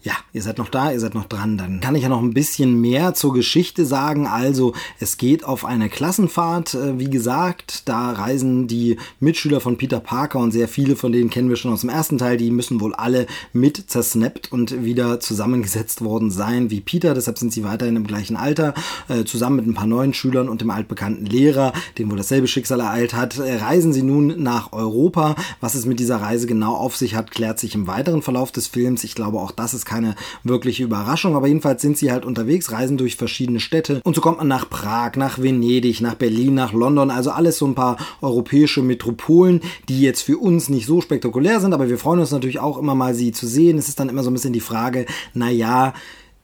ja, 0.04 0.12
ihr 0.34 0.42
seid 0.42 0.58
noch 0.58 0.68
da, 0.68 0.92
ihr 0.92 1.00
seid 1.00 1.14
noch 1.14 1.24
dran. 1.24 1.56
Dann 1.56 1.80
kann 1.80 1.94
ich 1.94 2.02
ja 2.02 2.10
noch 2.10 2.22
ein 2.22 2.34
bisschen 2.34 2.78
mehr 2.78 3.14
zur 3.14 3.32
Geschichte 3.32 3.86
sagen. 3.86 4.26
Also, 4.26 4.74
es 5.00 5.16
geht 5.16 5.44
auf 5.44 5.64
eine 5.64 5.88
Klassenfahrt, 5.88 6.74
äh, 6.74 6.98
wie 6.98 7.08
gesagt. 7.08 7.88
Da 7.88 8.10
reisen 8.12 8.66
die 8.66 8.98
Mitschüler 9.18 9.60
von 9.60 9.78
Peter 9.78 10.00
Parker 10.00 10.40
und 10.40 10.52
sehr 10.52 10.68
viele 10.68 10.94
von 10.94 11.10
denen 11.10 11.30
kennen 11.30 11.48
wir 11.48 11.56
schon 11.56 11.72
aus 11.72 11.80
dem 11.80 11.88
ersten 11.88 12.18
Teil. 12.18 12.36
Die 12.36 12.50
müssen 12.50 12.82
wohl 12.82 12.94
alle 12.94 13.26
mit 13.54 13.90
zersnappt 13.90 14.52
und 14.52 14.84
wieder 14.84 15.20
zusammengesetzt 15.20 16.04
worden 16.04 16.30
sein 16.30 16.70
wie 16.70 16.82
Peter. 16.82 17.14
Deshalb 17.14 17.38
sind 17.38 17.54
sie 17.54 17.64
weiterhin 17.64 17.96
im 17.96 18.06
gleichen 18.06 18.36
Alter. 18.36 18.74
Äh, 19.08 19.24
zusammen 19.24 19.56
mit 19.56 19.66
ein 19.66 19.74
paar 19.74 19.86
neuen 19.86 20.12
Schülern 20.12 20.50
und 20.50 20.60
dem 20.60 20.70
altbekannten 20.70 21.24
Lehrer, 21.24 21.72
dem 21.96 22.10
wohl 22.10 22.18
dasselbe 22.18 22.46
Schicksal 22.46 22.80
ereilt 22.80 23.14
hat, 23.14 23.38
äh, 23.38 23.56
reisen 23.56 23.94
sie 23.94 24.02
nun 24.02 24.42
nach 24.42 24.74
Europa. 24.74 25.34
Was 25.60 25.74
es 25.74 25.86
mit 25.86 25.98
dieser 25.98 26.16
Reise 26.16 26.46
genau 26.46 26.74
auf 26.74 26.94
sich 26.94 27.14
hat, 27.14 27.30
klärt 27.30 27.58
sich 27.58 27.74
im 27.74 27.86
weiteren 27.86 28.20
Verlauf 28.20 28.52
des 28.52 28.66
Films. 28.66 29.02
Ich 29.02 29.14
glaube, 29.14 29.38
auch 29.38 29.50
das 29.50 29.72
ist 29.72 29.86
keine 29.94 30.16
wirkliche 30.42 30.82
Überraschung, 30.82 31.36
aber 31.36 31.46
jedenfalls 31.46 31.80
sind 31.82 31.96
sie 31.96 32.10
halt 32.10 32.24
unterwegs, 32.24 32.72
reisen 32.72 32.96
durch 32.96 33.16
verschiedene 33.16 33.60
Städte 33.60 34.00
und 34.04 34.16
so 34.16 34.20
kommt 34.20 34.38
man 34.38 34.48
nach 34.48 34.68
Prag, 34.68 35.12
nach 35.16 35.38
Venedig, 35.40 36.00
nach 36.00 36.14
Berlin, 36.14 36.54
nach 36.54 36.72
London, 36.72 37.10
also 37.10 37.30
alles 37.30 37.58
so 37.58 37.66
ein 37.66 37.76
paar 37.76 37.96
europäische 38.20 38.82
Metropolen, 38.82 39.60
die 39.88 40.00
jetzt 40.00 40.22
für 40.22 40.38
uns 40.38 40.68
nicht 40.68 40.86
so 40.86 41.00
spektakulär 41.00 41.60
sind, 41.60 41.72
aber 41.72 41.88
wir 41.88 41.98
freuen 41.98 42.20
uns 42.20 42.32
natürlich 42.32 42.58
auch 42.58 42.78
immer 42.78 42.94
mal 42.94 43.14
sie 43.14 43.32
zu 43.32 43.46
sehen. 43.46 43.78
Es 43.78 43.88
ist 43.88 44.00
dann 44.00 44.08
immer 44.08 44.22
so 44.22 44.30
ein 44.30 44.34
bisschen 44.34 44.52
die 44.52 44.60
Frage, 44.60 45.06
na 45.32 45.50
ja, 45.50 45.94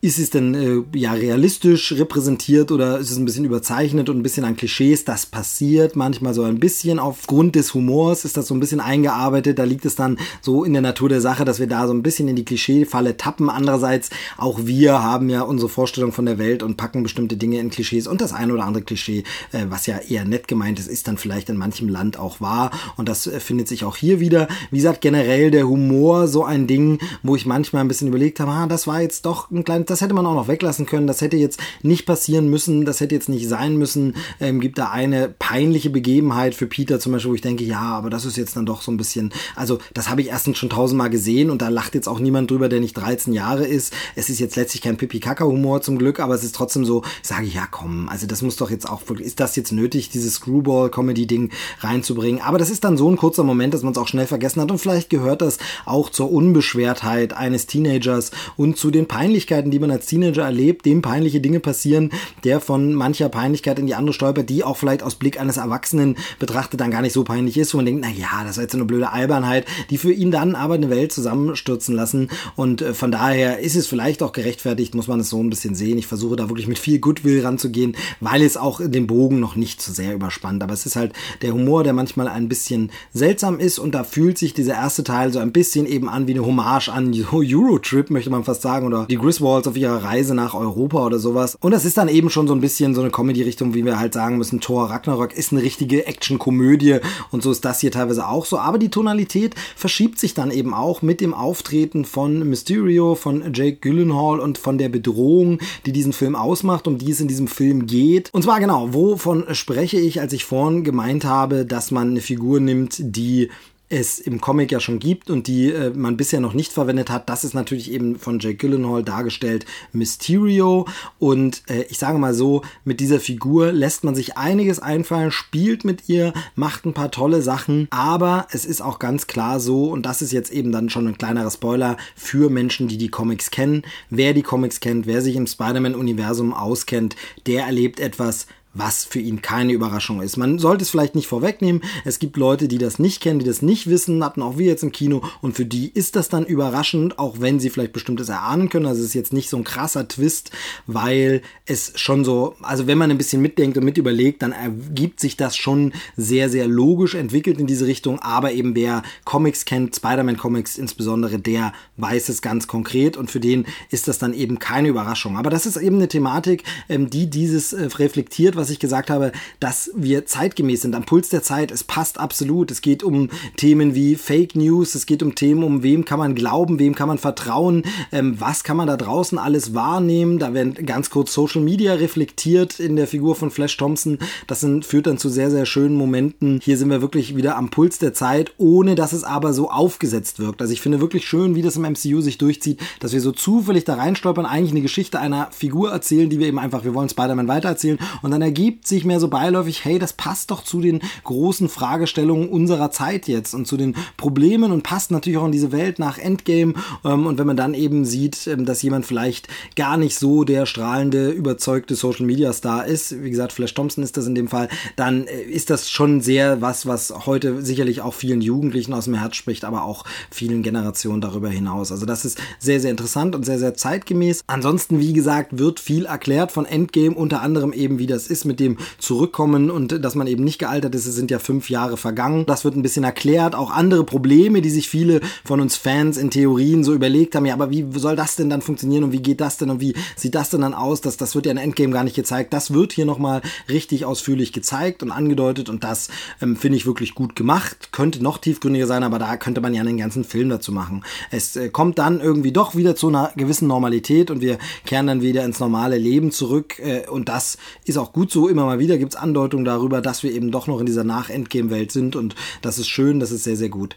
ist 0.03 0.19
es 0.19 0.31
denn 0.31 0.55
äh, 0.55 0.99
ja 0.99 1.13
realistisch 1.13 1.93
repräsentiert 1.93 2.73
oder 2.73 2.99
ist 2.99 3.11
es 3.11 3.19
ein 3.19 3.27
bisschen 3.27 3.45
überzeichnet 3.45 4.09
und 4.09 4.19
ein 4.19 4.23
bisschen 4.23 4.47
an 4.47 4.57
Klischees? 4.57 5.05
Das 5.05 5.27
passiert 5.27 5.95
manchmal 5.95 6.33
so 6.33 6.43
ein 6.43 6.59
bisschen 6.59 6.99
aufgrund 6.99 7.55
des 7.55 7.75
Humors 7.75 8.25
ist 8.25 8.39
das 8.39 8.47
so 8.47 8.55
ein 8.55 8.61
bisschen 8.61 8.81
eingearbeitet. 8.81 9.59
Da 9.59 9.65
liegt 9.65 9.85
es 9.85 9.97
dann 9.97 10.19
so 10.41 10.65
in 10.65 10.73
der 10.73 10.81
Natur 10.81 11.11
der 11.11 11.21
Sache, 11.21 11.45
dass 11.45 11.61
wir 11.61 11.67
da 11.67 11.87
so 11.87 11.93
ein 11.93 12.03
bisschen 12.03 12.29
in 12.29 12.37
die 12.37 12.47
Klischeefalle 12.47 13.19
tappen. 13.19 13.51
Andererseits 13.51 14.09
auch 14.39 14.61
wir 14.65 15.03
haben 15.03 15.29
ja 15.29 15.43
unsere 15.43 15.69
Vorstellung 15.69 16.13
von 16.13 16.25
der 16.25 16.39
Welt 16.39 16.63
und 16.63 16.79
packen 16.79 17.03
bestimmte 17.03 17.37
Dinge 17.37 17.59
in 17.59 17.69
Klischees 17.69 18.07
und 18.07 18.23
das 18.23 18.33
eine 18.33 18.55
oder 18.55 18.65
andere 18.65 18.85
Klischee, 18.85 19.25
äh, 19.53 19.67
was 19.69 19.85
ja 19.85 19.99
eher 19.99 20.25
nett 20.25 20.49
gemeint 20.49 20.79
ist, 20.79 20.89
ist 20.89 21.09
dann 21.09 21.19
vielleicht 21.19 21.51
in 21.51 21.59
manchem 21.59 21.91
Land 21.91 22.19
auch 22.19 22.41
wahr 22.41 22.71
und 22.97 23.07
das 23.07 23.27
äh, 23.27 23.39
findet 23.39 23.69
sich 23.69 23.85
auch 23.85 23.97
hier 23.97 24.19
wieder. 24.19 24.49
Wie 24.71 24.79
gesagt, 24.79 25.03
generell 25.03 25.51
der 25.51 25.69
Humor 25.69 26.27
so 26.27 26.43
ein 26.43 26.67
Ding, 26.67 27.01
wo 27.23 27.37
ich 27.37 27.45
manchmal 27.45 27.85
ein 27.85 27.89
bisschen 27.89 28.09
überlegt 28.09 28.41
habe, 28.41 28.53
ah, 28.53 28.67
das 28.67 28.87
war 28.87 29.03
jetzt 29.03 29.27
doch 29.27 29.51
ein 29.51 29.63
kleines 29.63 29.90
das 29.91 30.01
hätte 30.01 30.15
man 30.15 30.27
auch 30.27 30.35
noch 30.35 30.49
weglassen 30.49 30.87
können. 30.87 31.07
Das 31.07 31.21
hätte 31.21 31.37
jetzt 31.37 31.61
nicht 31.83 32.07
passieren 32.07 32.49
müssen. 32.49 32.85
Das 32.85 33.01
hätte 33.01 33.15
jetzt 33.15 33.29
nicht 33.29 33.49
sein 33.49 33.77
müssen. 33.77 34.15
Ähm, 34.41 34.61
gibt 34.61 34.79
da 34.79 34.91
eine 34.91 35.29
peinliche 35.29 35.91
Begebenheit 35.91 36.55
für 36.55 36.67
Peter 36.67 37.01
zum 37.01 37.13
Beispiel, 37.13 37.31
wo 37.31 37.35
ich 37.35 37.41
denke, 37.41 37.65
ja, 37.65 37.81
aber 37.81 38.11
das 38.11 38.25
ist 38.25 38.37
jetzt 38.37 38.57
dann 38.57 38.67
doch 38.67 38.83
so 38.83 38.93
ein 38.93 38.97
bisschen, 38.97 39.33
also 39.57 39.79
das 39.95 40.09
habe 40.09 40.21
ich 40.21 40.29
erstens 40.29 40.59
schon 40.59 40.71
tausendmal 40.71 41.11
gesehen 41.11 41.51
und 41.51 41.61
da 41.63 41.69
lacht 41.69 41.95
jetzt 41.95 42.09
auch 42.09 42.21
niemand 42.21 42.51
drüber, 42.51 42.69
der 42.69 42.81
nicht 42.81 42.95
13 42.95 43.33
Jahre 43.33 43.67
ist. 43.67 43.93
Es 44.15 44.31
ist 44.31 44.39
jetzt 44.39 44.57
letztlich 44.57 44.83
kein 44.83 44.97
Pipi-Kaka-Humor 44.97 45.83
zum 45.83 45.99
Glück, 45.99 46.21
aber 46.21 46.35
es 46.35 46.45
ist 46.45 46.55
trotzdem 46.55 46.85
so, 46.85 47.03
sage 47.23 47.47
ich, 47.47 47.55
ja 47.55 47.67
komm, 47.71 48.09
also 48.09 48.27
das 48.27 48.43
muss 48.43 48.57
doch 48.57 48.71
jetzt 48.71 48.89
auch 48.89 49.09
wirklich, 49.09 49.27
ist 49.27 49.41
das 49.41 49.57
jetzt 49.57 49.73
nötig, 49.73 50.11
dieses 50.11 50.35
Screwball-Comedy-Ding 50.35 51.51
reinzubringen? 51.81 52.41
Aber 52.41 52.59
das 52.59 52.71
ist 52.71 52.85
dann 52.85 52.97
so 52.97 53.11
ein 53.11 53.17
kurzer 53.17 53.43
Moment, 53.43 53.75
dass 53.75 53.83
man 53.83 53.93
es 53.93 53.99
auch 53.99 54.09
schnell 54.09 54.27
vergessen 54.27 54.61
hat 54.61 54.71
und 54.71 54.79
vielleicht 54.79 55.11
gehört 55.11 55.43
das 55.43 55.59
auch 55.85 56.11
zur 56.11 56.31
Unbeschwertheit 56.31 57.33
eines 57.33 57.67
Teenagers 57.67 58.31
und 58.57 58.77
zu 58.77 58.91
den 58.91 59.09
Peinlichkeiten, 59.09 59.71
die 59.71 59.80
man 59.81 59.91
als 59.91 60.07
Teenager 60.07 60.43
erlebt, 60.43 60.87
dem 60.87 61.03
peinliche 61.03 61.41
Dinge 61.41 61.61
passieren, 61.61 62.11
der 62.45 62.61
von 62.61 62.95
mancher 62.95 63.29
Peinlichkeit 63.29 63.79
in 63.79 63.87
die 63.87 63.95
andere 63.95 64.13
stolpert, 64.13 64.51
die 64.51 64.65
auch 64.65 64.77
vielleicht 64.77 65.03
aus 65.03 65.15
Blick 65.15 65.41
eines 65.41 65.57
Erwachsenen 65.57 66.17
betrachtet 66.39 66.81
dann 66.81 66.91
gar 66.91 67.03
nicht 67.03 67.13
so 67.13 67.25
peinlich 67.25 67.57
ist, 67.57 67.75
wo 67.75 67.79
man 67.79 67.87
denkt, 67.87 68.05
na 68.05 68.11
ja, 68.11 68.45
das 68.45 68.57
war 68.57 68.63
jetzt 68.63 68.75
eine 68.75 68.85
blöde 68.85 69.11
Albernheit, 69.11 69.67
die 69.91 69.99
für 69.99 70.13
ihn 70.13 70.31
dann 70.31 70.55
aber 70.55 70.75
eine 70.75 70.91
Welt 70.91 71.13
zusammenstürzen 71.13 71.95
lassen 71.95 72.31
und 72.57 72.83
äh, 72.83 72.95
von 72.95 73.13
daher 73.13 73.61
ist 73.61 73.77
es 73.77 73.87
vielleicht 73.87 74.23
auch 74.23 74.33
gerechtfertigt, 74.33 74.95
muss 74.95 75.09
man 75.09 75.21
es 75.21 75.31
so 75.31 75.43
ein 75.43 75.51
bisschen 75.51 75.75
sehen. 75.75 75.99
Ich 75.99 76.07
versuche 76.07 76.37
da 76.37 76.49
wirklich 76.49 76.69
mit 76.69 76.79
viel 76.79 76.99
Goodwill 76.99 77.43
ranzugehen, 77.45 77.97
weil 78.21 78.43
es 78.43 78.57
auch 78.57 78.81
den 78.85 79.07
Bogen 79.07 79.41
noch 79.41 79.57
nicht 79.57 79.81
zu 79.81 79.93
sehr 79.93 80.15
überspannt, 80.15 80.63
aber 80.63 80.73
es 80.73 80.87
ist 80.87 80.97
halt 80.97 81.13
der 81.43 81.53
Humor, 81.53 81.85
der 81.85 81.93
manchmal 81.93 82.29
ein 82.29 82.49
bisschen 82.49 82.91
seltsam 83.13 83.59
ist 83.59 83.79
und 83.79 83.95
da 83.95 84.05
fühlt 84.05 84.39
sich 84.39 84.55
dieser 84.55 84.75
erste 84.75 85.05
Teil 85.05 85.33
so 85.33 85.39
ein 85.39 85.53
bisschen 85.53 85.87
eben 85.87 86.09
an 86.09 86.27
wie 86.27 86.33
eine 86.33 86.45
Hommage 86.45 86.89
an 86.89 87.15
Eurotrip, 87.33 88.11
möchte 88.11 88.31
man 88.31 88.45
fast 88.45 88.63
sagen, 88.63 88.87
oder 88.87 89.07
die 89.07 89.17
Griswolds 89.17 89.67
auf 89.71 89.77
ihrer 89.77 90.05
Reise 90.05 90.35
nach 90.35 90.55
Europa 90.55 91.07
oder 91.07 91.19
sowas. 91.19 91.57
Und 91.61 91.73
das 91.73 91.85
ist 91.85 91.97
dann 91.97 92.09
eben 92.09 92.31
schon 92.31 92.47
so 92.47 92.55
ein 92.55 92.61
bisschen 92.61 92.95
so 92.95 93.01
eine 93.01 93.11
Comedy-Richtung, 93.11 93.75
wie 93.75 93.85
wir 93.85 93.99
halt 93.99 94.15
sagen 94.15 94.39
müssen, 94.39 94.61
Thor 94.61 94.91
Ragnarok 94.91 95.33
ist 95.33 95.53
eine 95.53 95.63
richtige 95.63 96.07
Action-Komödie 96.07 96.99
und 97.31 97.43
so 97.43 97.51
ist 97.51 97.65
das 97.65 97.81
hier 97.81 97.93
teilweise 97.93 98.29
auch 98.29 98.45
so. 98.45 98.59
Aber 98.59 98.79
die 98.79 98.91
Tonalität 98.91 99.55
verschiebt 99.77 100.19
sich 100.19 100.35
dann 100.35 100.51
eben 100.51 100.75
auch 100.75 101.03
mit 101.03 101.21
dem 101.21 101.35
Auftreten 101.35 102.05
von 102.05 102.49
Mysterio, 102.49 103.15
von 103.15 103.53
Jake 103.55 103.79
Gyllenhaal 103.81 104.41
und 104.41 104.59
von 104.59 104.79
der 104.79 104.89
Bedrohung, 104.89 105.59
die 105.87 105.93
diesen 105.93 106.13
Film 106.13 106.35
ausmacht, 106.35 106.87
um 106.87 106.99
die 106.99 107.11
es 107.11 107.21
in 107.21 107.29
diesem 107.29 107.47
Film 107.47 107.87
geht. 107.87 108.31
Und 108.33 108.43
zwar 108.43 108.61
genau, 108.61 108.93
wovon 108.93 109.45
spreche 109.55 109.99
ich, 109.99 110.21
als 110.21 110.33
ich 110.33 110.45
vorhin 110.45 110.85
gemeint 110.85 111.25
habe, 111.25 111.65
dass 111.65 111.91
man 111.91 112.11
eine 112.11 112.21
Figur 112.21 112.61
nimmt, 112.61 112.97
die 112.99 113.51
es 113.91 114.21
im 114.21 114.41
Comic 114.41 114.71
ja 114.71 114.79
schon 114.79 115.01
gibt 115.01 115.31
und 115.31 115.49
die 115.49 115.71
äh, 115.71 115.91
man 115.91 116.17
bisher 116.17 116.41
noch 116.41 116.55
nicht 116.55 116.73
verwendet 116.73 117.11
hat. 117.11 117.29
Das 117.29 117.43
ist 117.43 117.55
natürlich 117.55 117.91
eben 117.91 118.19
von 118.19 118.39
Jake 118.39 118.57
Gyllenhaal 118.57 119.03
dargestellt 119.03 119.67
Mysterio. 119.93 120.87
Und 121.19 121.63
äh, 121.69 121.83
ich 121.91 121.99
sage 121.99 122.19
mal 122.19 122.33
so, 122.33 122.63
mit 122.85 123.01
dieser 123.01 123.19
Figur 123.19 123.73
lässt 123.73 124.05
man 124.05 124.15
sich 124.15 124.37
einiges 124.37 124.79
einfallen, 124.79 125.33
spielt 125.33 125.85
mit 125.85 126.09
ihr, 126.09 126.33
macht 126.55 126.87
ein 126.87 126.95
paar 126.95 127.11
tolle 127.11 127.43
Sachen. 127.43 127.89
Aber 127.91 128.47
es 128.53 128.65
ist 128.65 128.81
auch 128.81 129.01
ganz 129.01 129.27
klar 129.27 129.59
so, 129.59 129.87
und 129.87 130.07
das 130.07 130.23
ist 130.23 130.33
jetzt 130.33 130.53
eben 130.53 130.71
dann 130.71 130.89
schon 130.89 131.09
ein 131.09 131.19
kleinerer 131.19 131.51
Spoiler 131.51 131.97
für 132.15 132.49
Menschen, 132.49 132.87
die 132.87 132.97
die 132.97 133.11
Comics 133.11 133.51
kennen. 133.51 133.83
Wer 134.09 134.35
die 134.35 134.43
Comics 134.43 134.79
kennt, 134.79 135.07
wer 135.07 135.21
sich 135.21 135.35
im 135.35 135.49
Spider-Man-Universum 135.49 136.55
auskennt, 136.55 137.17
der 137.47 137.65
erlebt 137.65 137.99
etwas, 137.99 138.47
was 138.73 139.05
für 139.05 139.19
ihn 139.19 139.43
keine 139.43 139.73
Überraschung 139.73 140.23
ist. 140.23 140.37
Man 140.37 140.59
sollte 140.59 140.83
es 140.83 140.91
vielleicht 140.91 141.15
nicht 141.15 141.27
vorwegnehmen. 141.27 141.83
Es 142.05 142.19
gibt 142.19 142.37
Leute, 142.37 142.69
die 142.69 142.79
das 142.79 142.99
nicht 142.99 143.21
kennen, 143.21 143.41
die 143.41 143.45
das 143.45 143.63
nicht 143.63 143.89
wissen, 143.89 144.25
hatten 144.25 144.43
auch 144.43 144.59
wir 144.59 144.67
jetzt 144.67 144.83
im 144.83 144.93
Kino 144.93 145.23
und 145.41 145.57
für 145.57 145.65
die 145.65 145.89
ist 145.89 146.15
das 146.17 146.29
dann 146.29 146.47
überraschend, 146.47 147.19
auch 147.19 147.41
wenn 147.41 147.59
sie 147.59 147.71
vielleicht 147.71 147.93
bestimmtes 147.93 148.29
erahnen 148.29 148.69
können. 148.69 148.87
Also 148.87 149.01
es 149.01 149.09
ist 149.09 149.15
jetzt 149.15 149.33
nicht 149.33 149.49
so 149.49 149.57
ein 149.57 149.65
krasser 149.65 150.07
Twist, 150.07 150.51
weil 150.87 151.43
es 151.67 151.93
schon 151.97 152.25
so, 152.25 152.55
also 152.63 152.87
wenn 152.87 152.99
man 152.99 153.11
ein 153.11 153.19
bisschen 153.19 153.43
mitdenkt 153.43 153.77
und 153.77 153.85
mit 153.85 153.99
überlegt, 153.99 154.43
dann 154.43 154.53
ergibt 154.53 155.21
sich 155.21 155.37
das 155.37 155.57
schon 155.57 155.93
sehr, 156.17 156.49
sehr 156.49 156.69
logisch 156.69 157.15
entwickelt 157.15 157.59
in 157.59 157.67
diese 157.67 157.87
Richtung. 157.87 158.21
Aber 158.21 158.53
eben 158.53 158.75
wer 158.77 159.03
Comics 159.25 159.65
kennt, 159.65 159.97
Spider-Man 159.97 160.37
Comics 160.37 160.79
insbesondere, 160.79 161.39
der 161.39 161.73
weiß 161.97 162.29
es 162.29 162.41
ganz 162.41 162.67
konkret 162.67 163.17
und 163.17 163.31
für 163.31 163.41
den 163.41 163.67
ist 163.91 164.07
das 164.07 164.19
dann 164.19 164.33
eben 164.33 164.59
keine 164.59 164.89
Überraschung. 164.89 165.37
Aber 165.37 165.51
das 165.51 165.67
ist 165.67 165.77
eben 165.77 165.97
eine 165.97 166.09
Thematik, 166.09 166.63
ähm, 166.89 167.11
die 167.11 167.29
dieses 167.29 167.73
äh, 167.73 167.87
reflektiert, 167.97 168.60
was 168.61 168.71
ich 168.71 168.79
gesagt 168.79 169.11
habe, 169.11 169.33
dass 169.59 169.91
wir 169.97 170.27
zeitgemäß 170.27 170.83
sind, 170.83 170.95
am 170.95 171.05
Puls 171.05 171.31
der 171.31 171.43
Zeit. 171.43 171.71
Es 171.71 171.83
passt 171.83 172.21
absolut. 172.21 172.71
Es 172.71 172.83
geht 172.83 173.03
um 173.03 173.31
Themen 173.57 173.95
wie 173.95 174.15
Fake 174.15 174.55
News, 174.55 174.95
es 174.95 175.07
geht 175.07 175.23
um 175.23 175.35
Themen, 175.35 175.65
um 175.65 175.83
wem 175.83 176.05
kann 176.05 176.19
man 176.19 176.35
glauben, 176.35 176.79
wem 176.79 176.95
kann 176.95 177.09
man 177.09 177.19
vertrauen, 177.19 177.85
ähm, 178.13 178.37
was 178.39 178.63
kann 178.63 178.77
man 178.77 178.87
da 178.87 178.97
draußen 178.97 179.39
alles 179.39 179.75
wahrnehmen. 179.75 180.39
Da 180.39 180.55
werden 180.55 180.75
ganz 180.87 181.11
kurz 181.11 181.33
Social 181.33 181.63
Media 181.63 181.95
reflektiert 181.95 182.79
in 182.79 182.97
der 182.97 183.07
Figur 183.07 183.35
von 183.35 183.51
Flash 183.51 183.77
Thompson. 183.77 184.19
Das 184.47 184.61
sind, 184.61 184.85
führt 184.85 185.07
dann 185.07 185.19
zu 185.19 185.29
sehr, 185.29 185.51
sehr 185.51 185.67
schönen 185.67 185.97
Momenten. 185.97 186.61
Hier 186.63 186.77
sind 186.77 186.91
wir 186.91 187.01
wirklich 187.01 187.37
wieder 187.37 187.57
am 187.57 187.71
Puls 187.71 187.99
der 187.99 188.13
Zeit, 188.13 188.53
ohne 188.59 188.95
dass 188.95 189.13
es 189.13 189.25
aber 189.25 189.53
so 189.53 189.71
aufgesetzt 189.71 190.39
wirkt. 190.39 190.61
Also 190.61 190.73
ich 190.73 190.81
finde 190.81 191.01
wirklich 191.01 191.27
schön, 191.27 191.55
wie 191.55 191.63
das 191.63 191.77
im 191.77 191.83
MCU 191.83 192.21
sich 192.21 192.39
durchzieht, 192.39 192.81
dass 193.01 193.13
wir 193.13 193.21
so 193.21 193.33
zufällig 193.33 193.85
da 193.85 193.95
reinstolpern, 193.95 194.47
eigentlich 194.47 194.73
eine 194.73 194.83
Geschichte 194.83 195.19
einer 195.19 195.49
Figur 195.51 195.91
erzählen, 195.91 196.29
die 196.29 196.39
wir 196.39 196.47
eben 196.47 196.59
einfach, 196.59 196.85
wir 196.85 196.95
wollen 196.95 197.09
Spider-Man 197.09 197.49
weitererzählen 197.49 197.99
und 198.23 198.31
dann 198.31 198.43
ergibt 198.51 198.89
sich 198.89 199.05
mehr 199.05 199.21
so 199.21 199.29
beiläufig, 199.29 199.85
hey, 199.85 200.01
das 200.01 200.13
passt 200.13 200.51
doch 200.51 200.65
zu 200.65 200.81
den 200.81 201.03
großen 201.23 201.69
Fragestellungen 201.69 202.49
unserer 202.49 202.91
Zeit 202.91 203.29
jetzt 203.29 203.55
und 203.55 203.69
zu 203.69 203.77
den 203.77 203.95
Problemen 204.17 204.73
und 204.73 204.83
passt 204.83 205.13
natürlich 205.13 205.39
auch 205.39 205.47
in 205.47 205.53
diese 205.53 205.71
Welt 205.71 206.01
nach 206.01 206.19
Endgame. 206.19 206.75
Ähm, 207.05 207.27
und 207.27 207.39
wenn 207.39 207.47
man 207.47 207.57
dann 207.57 207.75
eben 207.75 208.05
sieht, 208.05 208.49
ähm, 208.49 208.67
dass 208.67 208.83
jemand 208.83 209.07
vielleicht 209.07 209.47
gar 209.77 209.97
nicht 209.97 210.19
so 210.19 210.43
der 210.43 210.67
strahlende, 210.67 211.31
überzeugte 211.31 211.95
Social 211.95 212.27
Media 212.27 212.53
Star 212.53 212.87
ist, 212.87 213.23
wie 213.23 213.31
gesagt, 213.31 213.53
Flash 213.53 213.73
Thompson 213.73 214.03
ist 214.03 214.17
das 214.17 214.27
in 214.27 214.35
dem 214.35 214.49
Fall, 214.49 214.69
dann 214.97 215.29
äh, 215.29 215.43
ist 215.43 215.71
das 215.71 215.89
schon 215.89 216.21
sehr 216.21 216.61
was, 216.61 216.87
was 216.87 217.15
heute 217.27 217.63
sicherlich 217.63 218.01
auch 218.01 218.15
vielen 218.15 218.41
Jugendlichen 218.41 218.95
aus 218.95 219.05
dem 219.05 219.15
Herz 219.15 219.37
spricht, 219.37 219.65
aber 219.65 219.85
auch 219.85 220.05
vielen 220.29 220.65
Generationen 220.65 221.21
darüber 221.21 221.51
hinaus. 221.51 221.93
Also 221.93 222.05
das 222.05 222.25
ist 222.25 222.39
sehr, 222.59 222.81
sehr 222.81 222.91
interessant 222.91 223.37
und 223.37 223.47
sehr, 223.47 223.61
sehr 223.61 223.75
zeitgemäß. 223.75 224.43
Ansonsten, 224.49 224.99
wie 224.99 225.13
gesagt, 225.13 225.57
wird 225.57 225.79
viel 225.79 226.07
erklärt 226.07 226.51
von 226.51 226.67
Endgame, 226.67 227.15
unter 227.15 227.43
anderem 227.43 227.73
eben, 227.73 228.01
wie 228.01 228.09
das 228.09 228.27
ist 228.27 228.40
ist 228.41 228.45
mit 228.47 228.61
dem 228.61 228.79
Zurückkommen 228.99 229.71
und 229.71 230.05
dass 230.05 230.15
man 230.15 230.27
eben 230.27 230.45
nicht 230.45 230.59
gealtert 230.59 230.95
ist. 230.95 231.07
Es 231.07 231.15
sind 231.15 231.31
ja 231.31 231.39
fünf 231.39 231.69
Jahre 231.69 231.97
vergangen. 231.97 232.47
Das 232.47 232.65
wird 232.65 232.75
ein 232.75 232.83
bisschen 232.83 233.05
erklärt. 233.05 233.55
Auch 233.55 233.71
andere 233.71 234.05
Probleme, 234.05 234.63
die 234.63 234.71
sich 234.71 234.89
viele 234.89 235.21
von 235.45 235.61
uns 235.61 235.77
Fans 235.77 236.17
in 236.17 236.31
Theorien 236.31 236.85
so 236.85 236.95
überlegt 236.95 237.35
haben. 237.35 237.47
Ja, 237.47 237.55
aber 237.55 237.71
wie 237.71 237.87
soll 237.95 238.17
das 238.17 238.37
denn 238.37 238.51
dann 238.51 238.63
funktionieren 238.63 239.05
und 239.05 239.13
wie 239.13 239.21
geht 239.21 239.41
das 239.41 239.59
denn 239.59 239.71
und 239.71 239.81
wie 239.81 239.95
sieht 240.17 240.35
das 240.35 240.51
denn 240.51 240.63
dann 240.63 240.75
aus? 240.75 241.01
Das, 241.01 241.17
das 241.17 241.35
wird 241.35 241.47
ja 241.47 241.53
in 241.53 241.59
Endgame 241.59 241.93
gar 241.93 242.05
nicht 242.05 242.17
gezeigt. 242.17 242.53
Das 242.53 242.73
wird 242.73 242.93
hier 242.93 243.05
nochmal 243.05 243.43
richtig 243.69 244.05
ausführlich 244.05 244.53
gezeigt 244.53 245.03
und 245.03 245.11
angedeutet 245.11 245.69
und 245.69 245.85
das 245.85 246.09
ähm, 246.41 246.57
finde 246.57 246.79
ich 246.79 246.87
wirklich 246.87 247.15
gut 247.15 247.37
gemacht. 247.37 247.93
Könnte 247.93 248.23
noch 248.23 248.39
tiefgründiger 248.39 248.87
sein, 248.87 249.03
aber 249.03 249.19
da 249.19 249.37
könnte 249.37 249.61
man 249.61 249.75
ja 249.75 249.83
einen 249.83 249.99
ganzen 249.99 250.25
Film 250.25 250.49
dazu 250.49 250.73
machen. 250.73 251.05
Es 251.31 251.57
äh, 251.57 251.69
kommt 251.69 251.99
dann 251.99 252.21
irgendwie 252.21 252.53
doch 252.53 252.75
wieder 252.75 252.97
zu 252.97 253.09
einer 253.09 253.33
gewissen 253.37 253.69
Normalität 253.69 254.31
und 254.31 254.41
wir 254.41 254.59
kehren 254.87 255.07
dann 255.07 255.21
wieder 255.21 255.45
ins 255.45 255.61
normale 255.61 255.99
Leben 255.99 256.31
zurück 256.31 256.79
äh, 256.79 257.07
und 257.09 257.29
das 257.29 257.59
ist 257.85 257.99
auch 257.99 258.13
gut 258.13 258.30
so 258.31 258.49
immer 258.49 258.65
mal 258.65 258.79
wieder 258.79 258.99
gibt 258.99 259.15
es 259.15 259.21
Andeutungen 259.21 259.65
darüber, 259.65 260.01
dass 260.01 260.23
wir 260.23 260.33
eben 260.33 260.51
doch 260.51 260.67
noch 260.67 260.81
in 260.81 260.87
dieser 260.87 261.05
Nach-Endgame-Welt 261.05 261.93
sind 261.93 262.17
und 262.17 262.35
das 262.63 262.79
ist 262.79 262.89
schön, 262.89 263.21
das 263.21 263.31
ist 263.31 263.45
sehr, 263.45 263.57
sehr 263.57 263.69
gut. 263.69 263.97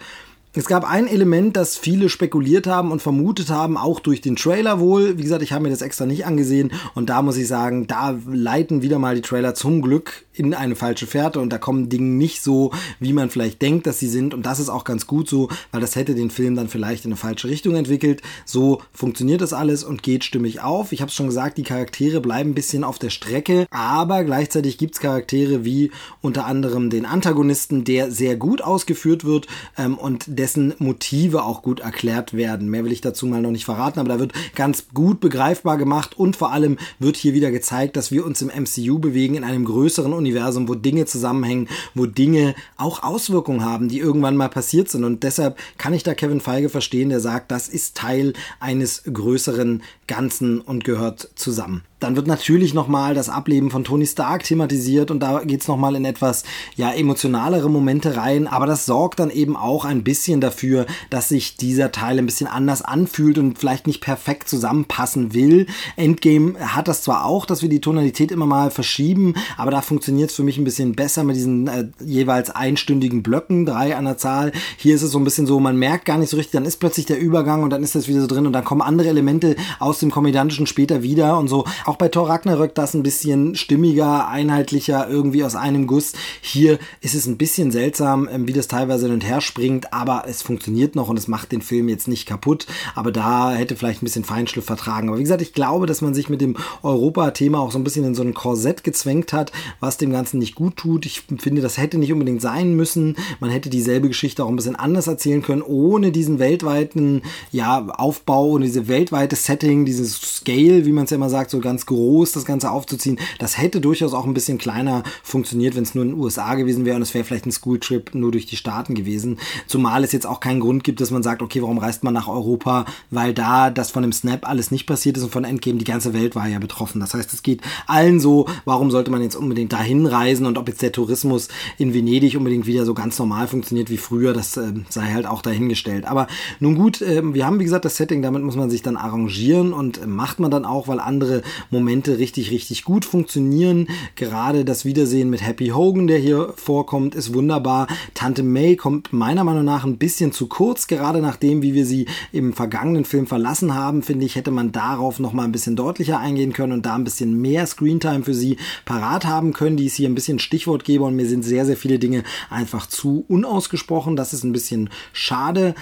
Es 0.56 0.68
gab 0.68 0.88
ein 0.88 1.08
Element, 1.08 1.58
das 1.58 1.78
viele 1.78 2.10
spekuliert 2.10 2.68
haben 2.68 2.92
und 2.92 3.02
vermutet 3.02 3.50
haben, 3.50 3.76
auch 3.76 4.00
durch 4.00 4.22
den 4.22 4.36
Trailer 4.36 4.80
wohl. 4.80 5.18
Wie 5.18 5.24
gesagt, 5.24 5.42
ich 5.42 5.52
habe 5.52 5.64
mir 5.64 5.72
das 5.72 5.82
extra 5.82 6.06
nicht 6.06 6.28
angesehen 6.28 6.72
und 6.94 7.10
da 7.10 7.24
muss 7.24 7.38
ich 7.38 7.48
sagen, 7.48 7.88
da 7.88 8.16
leiten 8.28 8.84
wieder 8.84 9.00
mal 9.00 9.16
die 9.16 9.22
Trailer 9.22 9.56
zum 9.56 9.82
Glück 9.82 10.26
in 10.36 10.54
eine 10.54 10.76
falsche 10.76 11.08
Fährte 11.08 11.40
und 11.40 11.52
da 11.52 11.58
kommen 11.58 11.90
Dinge 11.90 12.06
nicht 12.06 12.44
so, 12.44 12.72
wie 13.00 13.14
man 13.14 13.32
vielleicht 13.32 13.64
denkt, 13.64 13.88
dass 13.88 13.98
sie 13.98 14.08
sind 14.08 14.36
und 14.36 14.46
das 14.46 14.60
ist 14.60 14.70
auch 14.70 14.84
ganz 14.84 15.08
gut 15.08 15.28
so, 15.28 15.50
weil 15.72 15.82
das 15.82 15.96
hätte 15.96 16.14
den 16.14 16.30
Film 16.30 16.56
dann 16.56 16.70
vielleicht 16.70 17.06
in 17.06 17.12
eine 17.12 17.18
falsche 17.18 17.48
Richtung 17.48 17.76
entwickelt. 17.76 18.22
So 18.46 18.80
funktioniert 18.94 19.42
das 19.42 19.54
alles 19.54 19.84
und 19.84 20.04
geht 20.04 20.24
stimmig 20.24 20.62
auf. 20.62 20.92
Ich 20.92 21.02
habe 21.02 21.10
es 21.10 21.16
schon 21.16 21.28
gesagt, 21.28 21.58
die 21.58 21.64
Charaktere 21.64 22.22
bleiben 22.22 22.52
ein 22.52 22.56
bisschen 22.56 22.84
auf 22.84 23.00
der 23.00 23.10
Strecke, 23.10 23.66
aber 23.72 24.24
gleichzeitig 24.24 24.78
gibt 24.78 24.94
es 24.94 25.02
Charaktere 25.02 25.66
wie 25.66 25.90
unter 26.22 26.46
anderem 26.46 26.92
den 26.92 27.08
Antagonisten, 27.08 27.86
der 27.86 28.12
sehr 28.12 28.36
gut 28.36 28.62
ausgeführt 28.62 29.26
wird 29.26 29.48
ähm, 29.80 29.98
und 29.98 30.26
dessen 30.44 30.74
Motive 30.78 31.44
auch 31.44 31.62
gut 31.62 31.80
erklärt 31.80 32.34
werden. 32.34 32.70
Mehr 32.70 32.84
will 32.84 32.92
ich 32.92 33.00
dazu 33.00 33.26
mal 33.28 33.42
noch 33.42 33.52
nicht 33.52 33.64
verraten, 33.64 33.98
aber 34.02 34.10
da 34.10 34.20
wird 34.20 34.34
ganz 34.56 34.88
gut 34.94 35.22
begreifbar 35.22 35.78
gemacht 35.78 36.20
und 36.20 36.36
vor 36.36 36.52
allem 36.52 36.78
wird 37.00 37.16
hier 37.16 37.34
wieder 37.34 37.50
gezeigt, 37.50 37.96
dass 37.96 38.12
wir 38.12 38.26
uns 38.26 38.42
im 38.42 38.50
MCU 38.50 39.00
bewegen 39.00 39.36
in 39.36 39.46
einem 39.46 39.64
größeren 39.64 40.12
Universum, 40.12 40.68
wo 40.68 40.76
Dinge 40.76 41.06
zusammenhängen, 41.06 41.70
wo 41.96 42.08
Dinge 42.08 42.56
auch 42.76 43.04
Auswirkungen 43.04 43.64
haben, 43.64 43.88
die 43.88 44.00
irgendwann 44.00 44.36
mal 44.36 44.50
passiert 44.50 44.90
sind. 44.90 45.06
Und 45.06 45.24
deshalb 45.24 45.58
kann 45.78 45.94
ich 45.94 46.04
da 46.04 46.14
Kevin 46.14 46.42
Feige 46.42 46.68
verstehen, 46.68 47.08
der 47.08 47.22
sagt, 47.22 47.50
das 47.50 47.70
ist 47.70 47.96
Teil 47.96 48.34
eines 48.60 49.04
größeren 49.04 49.82
Ganzen 50.08 50.60
und 50.60 50.84
gehört 50.84 51.30
zusammen. 51.36 51.84
Dann 52.04 52.18
wird 52.18 52.28
natürlich 52.28 52.74
nochmal 52.74 53.14
das 53.14 53.30
Ableben 53.30 53.72
von 53.72 53.86
Tony 53.86 54.06
Stark 54.06 54.44
thematisiert 54.44 55.10
und 55.10 55.22
da 55.22 55.40
geht's 55.40 55.64
es 55.64 55.68
nochmal 55.70 55.96
in 55.96 56.04
etwas 56.04 56.44
ja 56.76 56.92
emotionalere 56.92 57.70
Momente 57.70 58.18
rein, 58.18 58.46
aber 58.46 58.66
das 58.66 58.86
sorgt 58.86 59.20
dann 59.20 59.30
eben 59.30 59.56
auch 59.56 59.86
ein 59.86 60.04
bisschen 60.04 60.33
dafür, 60.42 60.86
dass 61.10 61.30
sich 61.30 61.56
dieser 61.56 61.92
Teil 61.92 62.20
ein 62.20 62.26
bisschen 62.26 62.48
anders 62.48 62.82
anfühlt 62.82 63.38
und 63.38 63.58
vielleicht 63.58 63.88
nicht 63.88 64.02
perfekt 64.02 64.50
zusammenpassen 64.50 65.34
will. 65.34 65.68
Endgame 65.96 66.56
hat 66.60 66.88
das 66.88 67.02
zwar 67.02 67.26
auch, 67.26 67.46
dass 67.46 67.62
wir 67.62 67.70
die 67.70 67.82
Tonalität 67.82 68.32
immer 68.32 68.46
mal 68.46 68.70
verschieben, 68.70 69.36
aber 69.58 69.72
da 69.72 69.82
funktioniert 69.82 70.30
es 70.30 70.36
für 70.36 70.44
mich 70.44 70.58
ein 70.58 70.66
bisschen 70.66 70.94
besser 70.94 71.24
mit 71.24 71.38
diesen 71.38 71.68
äh, 71.68 71.88
jeweils 72.04 72.50
einstündigen 72.50 73.24
Blöcken, 73.24 73.66
drei 73.66 73.96
an 73.96 74.06
der 74.06 74.18
Zahl. 74.18 74.52
Hier 74.78 74.96
ist 74.96 75.04
es 75.04 75.12
so 75.12 75.20
ein 75.20 75.24
bisschen 75.24 75.48
so, 75.48 75.60
man 75.60 75.78
merkt 75.78 76.06
gar 76.06 76.18
nicht 76.18 76.30
so 76.30 76.38
richtig, 76.38 76.52
dann 76.52 76.66
ist 76.66 76.78
plötzlich 76.78 77.06
der 77.06 77.20
Übergang 77.20 77.64
und 77.64 77.70
dann 77.70 77.82
ist 77.84 77.96
das 77.96 78.08
wieder 78.10 78.22
so 78.22 78.28
drin 78.28 78.46
und 78.46 78.54
dann 78.54 78.66
kommen 78.66 78.82
andere 78.82 79.08
Elemente 79.08 79.56
aus 79.80 80.00
dem 80.00 80.12
Komödiantischen 80.12 80.68
später 80.68 81.02
wieder 81.02 81.38
und 81.38 81.48
so. 81.48 81.66
Auch 81.86 81.94
auch 81.94 81.98
bei 81.98 82.08
Thor 82.08 82.28
Ragnarök 82.28 82.74
das 82.74 82.96
ein 82.96 83.04
bisschen 83.04 83.54
stimmiger, 83.54 84.28
einheitlicher, 84.28 85.08
irgendwie 85.08 85.44
aus 85.44 85.56
einem 85.56 85.86
Guss. 85.86 86.14
Hier 86.42 86.80
ist 87.02 87.14
es 87.14 87.28
ein 87.28 87.38
bisschen 87.38 87.70
seltsam, 87.70 88.28
ähm, 88.32 88.48
wie 88.48 88.54
das 88.54 88.68
teilweise 88.68 89.06
hin 89.06 89.14
und 89.14 89.24
her 89.24 89.42
springt, 89.42 89.94
aber 89.94 90.23
es 90.26 90.42
funktioniert 90.42 90.96
noch 90.96 91.10
und 91.10 91.18
es 91.18 91.28
macht 91.28 91.52
den 91.52 91.62
Film 91.62 91.90
jetzt 91.90 92.08
nicht 92.08 92.26
kaputt. 92.26 92.68
Aber 92.96 93.12
da 93.12 93.52
hätte 93.52 93.76
vielleicht 93.76 94.02
ein 94.02 94.06
bisschen 94.06 94.24
Feinschliff 94.24 94.66
vertragen. 94.66 95.10
Aber 95.10 95.18
wie 95.18 95.24
gesagt, 95.24 95.42
ich 95.42 95.54
glaube, 95.54 95.86
dass 95.86 96.02
man 96.02 96.14
sich 96.14 96.30
mit 96.30 96.42
dem 96.42 96.56
Europa-Thema 96.82 97.60
auch 97.60 97.72
so 97.72 97.80
ein 97.80 97.84
bisschen 97.84 98.06
in 98.06 98.16
so 98.16 98.24
ein 98.24 98.34
Korsett 98.34 98.84
gezwängt 98.84 99.34
hat, 99.34 99.52
was 99.80 99.98
dem 99.98 100.12
Ganzen 100.12 100.40
nicht 100.40 100.56
gut 100.56 100.78
tut. 100.78 101.06
Ich 101.06 101.24
finde, 101.40 101.62
das 101.62 101.78
hätte 101.78 101.98
nicht 101.98 102.14
unbedingt 102.14 102.42
sein 102.42 102.76
müssen. 102.76 103.16
Man 103.40 103.50
hätte 103.50 103.70
dieselbe 103.70 104.08
Geschichte 104.08 104.44
auch 104.44 104.50
ein 104.50 104.56
bisschen 104.56 104.76
anders 104.76 105.08
erzählen 105.08 105.42
können, 105.42 105.62
ohne 105.62 106.12
diesen 106.12 106.40
weltweiten 106.40 107.22
ja, 107.52 107.86
Aufbau 107.88 108.52
und 108.52 108.62
diese 108.62 108.88
weltweite 108.88 109.36
Setting, 109.36 109.86
dieses 109.86 110.14
Scale, 110.20 110.86
wie 110.86 110.92
man 110.92 111.06
es 111.06 111.12
ja 111.12 111.18
immer 111.18 111.30
sagt, 111.30 111.52
so 111.52 111.60
ganz 111.60 111.86
groß 111.86 112.32
das 112.32 112.46
Ganze 112.46 112.72
aufzuziehen. 112.72 113.20
Das 113.40 113.58
hätte 113.58 113.82
durchaus 113.82 114.14
auch 114.14 114.26
ein 114.26 114.34
bisschen 114.34 114.58
kleiner 114.58 115.04
funktioniert, 115.24 115.76
wenn 115.76 115.84
es 115.84 115.96
nur 115.96 116.04
in 116.04 116.12
den 116.12 116.20
USA 116.20 116.56
gewesen 116.56 116.86
wäre 116.86 116.96
und 116.96 117.02
es 117.02 117.14
wäre 117.14 117.24
vielleicht 117.24 117.46
ein 117.46 117.52
Schooltrip 117.52 118.16
nur 118.16 118.32
durch 118.32 118.46
die 118.46 118.56
Staaten 118.56 118.96
gewesen. 118.96 119.38
Zumal 119.68 120.04
es 120.04 120.13
jetzt 120.14 120.26
auch 120.26 120.40
keinen 120.40 120.60
Grund 120.60 120.84
gibt, 120.84 121.02
dass 121.02 121.12
man 121.12 121.24
sagt, 121.24 121.42
okay, 121.42 121.62
warum 121.62 121.78
reist 121.78 122.04
man 122.04 122.14
nach 122.14 122.28
Europa? 122.28 122.86
Weil 123.10 123.34
da 123.34 123.70
das 123.70 123.92
von 123.92 124.04
dem 124.04 124.14
Snap 124.14 124.48
alles 124.48 124.72
nicht 124.72 124.86
passiert 124.86 125.18
ist 125.18 125.24
und 125.24 125.32
von 125.32 125.44
Endgame 125.44 125.78
die 125.78 125.86
ganze 125.86 126.14
Welt 126.14 126.36
war 126.36 126.48
ja 126.48 126.60
betroffen. 126.60 127.00
Das 127.00 127.14
heißt, 127.14 127.34
es 127.34 127.44
geht 127.44 127.62
allen 127.88 128.20
so, 128.20 128.48
warum 128.66 128.92
sollte 128.92 129.12
man 129.12 129.22
jetzt 129.22 129.36
unbedingt 129.36 129.74
dahin 129.74 130.06
reisen 130.06 130.46
und 130.46 130.58
ob 130.58 130.68
jetzt 130.68 130.82
der 130.82 130.92
Tourismus 130.92 131.50
in 131.78 131.94
Venedig 131.94 132.38
unbedingt 132.38 132.66
wieder 132.66 132.86
so 132.86 132.94
ganz 132.94 133.18
normal 133.20 133.48
funktioniert 133.48 133.90
wie 133.90 133.98
früher, 133.98 134.34
das 134.34 134.58
äh, 134.58 134.74
sei 134.90 135.12
halt 135.14 135.26
auch 135.26 135.42
dahingestellt. 135.42 136.06
Aber 136.06 136.28
nun 136.60 136.76
gut, 136.76 137.02
äh, 137.02 137.22
wir 137.34 137.46
haben 137.46 137.60
wie 137.60 137.64
gesagt 137.64 137.86
das 137.86 137.98
Setting, 137.98 138.22
damit 138.22 138.44
muss 138.44 138.56
man 138.56 138.70
sich 138.70 138.82
dann 138.82 138.98
arrangieren 138.98 139.74
und 139.74 140.02
äh, 140.02 140.08
macht 140.08 140.40
man 140.40 140.52
dann 140.52 140.66
auch, 140.66 140.88
weil 140.88 141.00
andere 141.00 141.42
Momente 141.70 142.18
richtig, 142.18 142.52
richtig 142.52 142.84
gut 142.84 143.06
funktionieren. 143.06 143.88
Gerade 144.16 144.66
das 144.66 144.86
Wiedersehen 144.86 145.30
mit 145.30 145.46
Happy 145.46 145.70
Hogan, 145.70 146.08
der 146.08 146.20
hier 146.20 146.54
vorkommt, 146.56 147.16
ist 147.16 147.34
wunderbar. 147.34 147.88
Tante 148.14 148.44
May 148.44 148.76
kommt 148.76 149.14
meiner 149.14 149.44
Meinung 149.44 149.66
nach 149.66 149.84
ein 149.84 149.98
bisschen 150.04 150.34
zu 150.34 150.48
kurz, 150.48 150.88
gerade 150.88 151.22
nachdem, 151.22 151.62
wie 151.62 151.74
wir 151.74 151.86
sie 151.86 152.08
im 152.34 152.52
vergangenen 152.52 153.06
Film 153.06 153.26
verlassen 153.26 153.74
haben, 153.74 154.04
finde 154.04 154.26
ich, 154.26 154.36
hätte 154.36 154.52
man 154.52 154.74
darauf 154.74 155.18
noch 155.18 155.32
mal 155.32 155.46
ein 155.46 155.54
bisschen 155.54 155.78
deutlicher 155.78 156.20
eingehen 156.20 156.52
können 156.52 156.74
und 156.74 156.86
da 156.86 156.96
ein 156.96 157.06
bisschen 157.06 157.40
mehr 157.40 157.66
Screentime 157.66 158.26
für 158.26 158.34
sie 158.34 158.58
parat 158.84 159.24
haben 159.24 159.54
können, 159.54 159.78
die 159.78 159.86
es 159.86 159.96
hier 159.96 160.10
ein 160.10 160.16
bisschen 160.16 160.40
Stichwortgeber 160.40 161.06
und 161.06 161.16
mir 161.16 161.26
sind 161.26 161.44
sehr, 161.44 161.66
sehr 161.66 161.78
viele 161.78 162.00
Dinge 162.00 162.26
einfach 162.50 162.88
zu 162.88 163.24
unausgesprochen. 163.30 164.18
Das 164.18 164.34
ist 164.34 164.44
ein 164.44 164.52
bisschen 164.52 164.90
schade. 165.14 165.74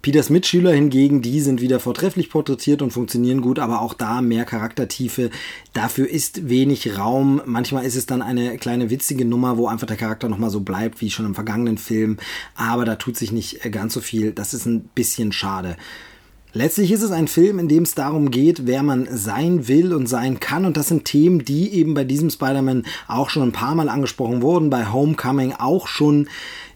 Peters 0.00 0.30
Mitschüler 0.30 0.72
hingegen, 0.72 1.22
die 1.22 1.40
sind 1.40 1.60
wieder 1.60 1.80
vortrefflich 1.80 2.30
porträtiert 2.30 2.82
und 2.82 2.92
funktionieren 2.92 3.40
gut, 3.40 3.58
aber 3.58 3.82
auch 3.82 3.94
da 3.94 4.20
mehr 4.20 4.44
Charaktertiefe. 4.44 5.30
Dafür 5.72 6.08
ist 6.08 6.48
wenig 6.48 6.96
Raum. 6.96 7.42
Manchmal 7.46 7.84
ist 7.84 7.96
es 7.96 8.06
dann 8.06 8.22
eine 8.22 8.58
kleine 8.58 8.90
witzige 8.90 9.24
Nummer, 9.24 9.56
wo 9.56 9.66
einfach 9.66 9.88
der 9.88 9.96
Charakter 9.96 10.28
nochmal 10.28 10.50
so 10.50 10.60
bleibt, 10.60 11.00
wie 11.00 11.10
schon 11.10 11.26
im 11.26 11.34
vergangenen 11.34 11.78
Film. 11.78 12.18
Aber 12.54 12.84
da 12.84 12.94
tut 12.94 13.16
sich 13.16 13.32
nicht 13.32 13.60
ganz 13.72 13.92
so 13.92 14.00
viel. 14.00 14.30
Das 14.30 14.54
ist 14.54 14.66
ein 14.66 14.82
bisschen 14.94 15.32
schade. 15.32 15.76
Letztlich 16.54 16.90
ist 16.92 17.02
es 17.02 17.10
ein 17.10 17.28
Film, 17.28 17.58
in 17.58 17.68
dem 17.68 17.82
es 17.82 17.94
darum 17.94 18.30
geht, 18.30 18.66
wer 18.66 18.82
man 18.82 19.06
sein 19.10 19.68
will 19.68 19.92
und 19.92 20.08
sein 20.08 20.40
kann. 20.40 20.64
Und 20.64 20.76
das 20.78 20.88
sind 20.88 21.04
Themen, 21.04 21.44
die 21.44 21.74
eben 21.74 21.92
bei 21.92 22.04
diesem 22.04 22.30
Spider-Man 22.30 22.86
auch 23.06 23.28
schon 23.28 23.42
ein 23.42 23.52
paar 23.52 23.74
Mal 23.74 23.90
angesprochen 23.90 24.40
wurden, 24.40 24.70
bei 24.70 24.86
Homecoming 24.86 25.52
auch 25.52 25.86
schon 25.86 26.28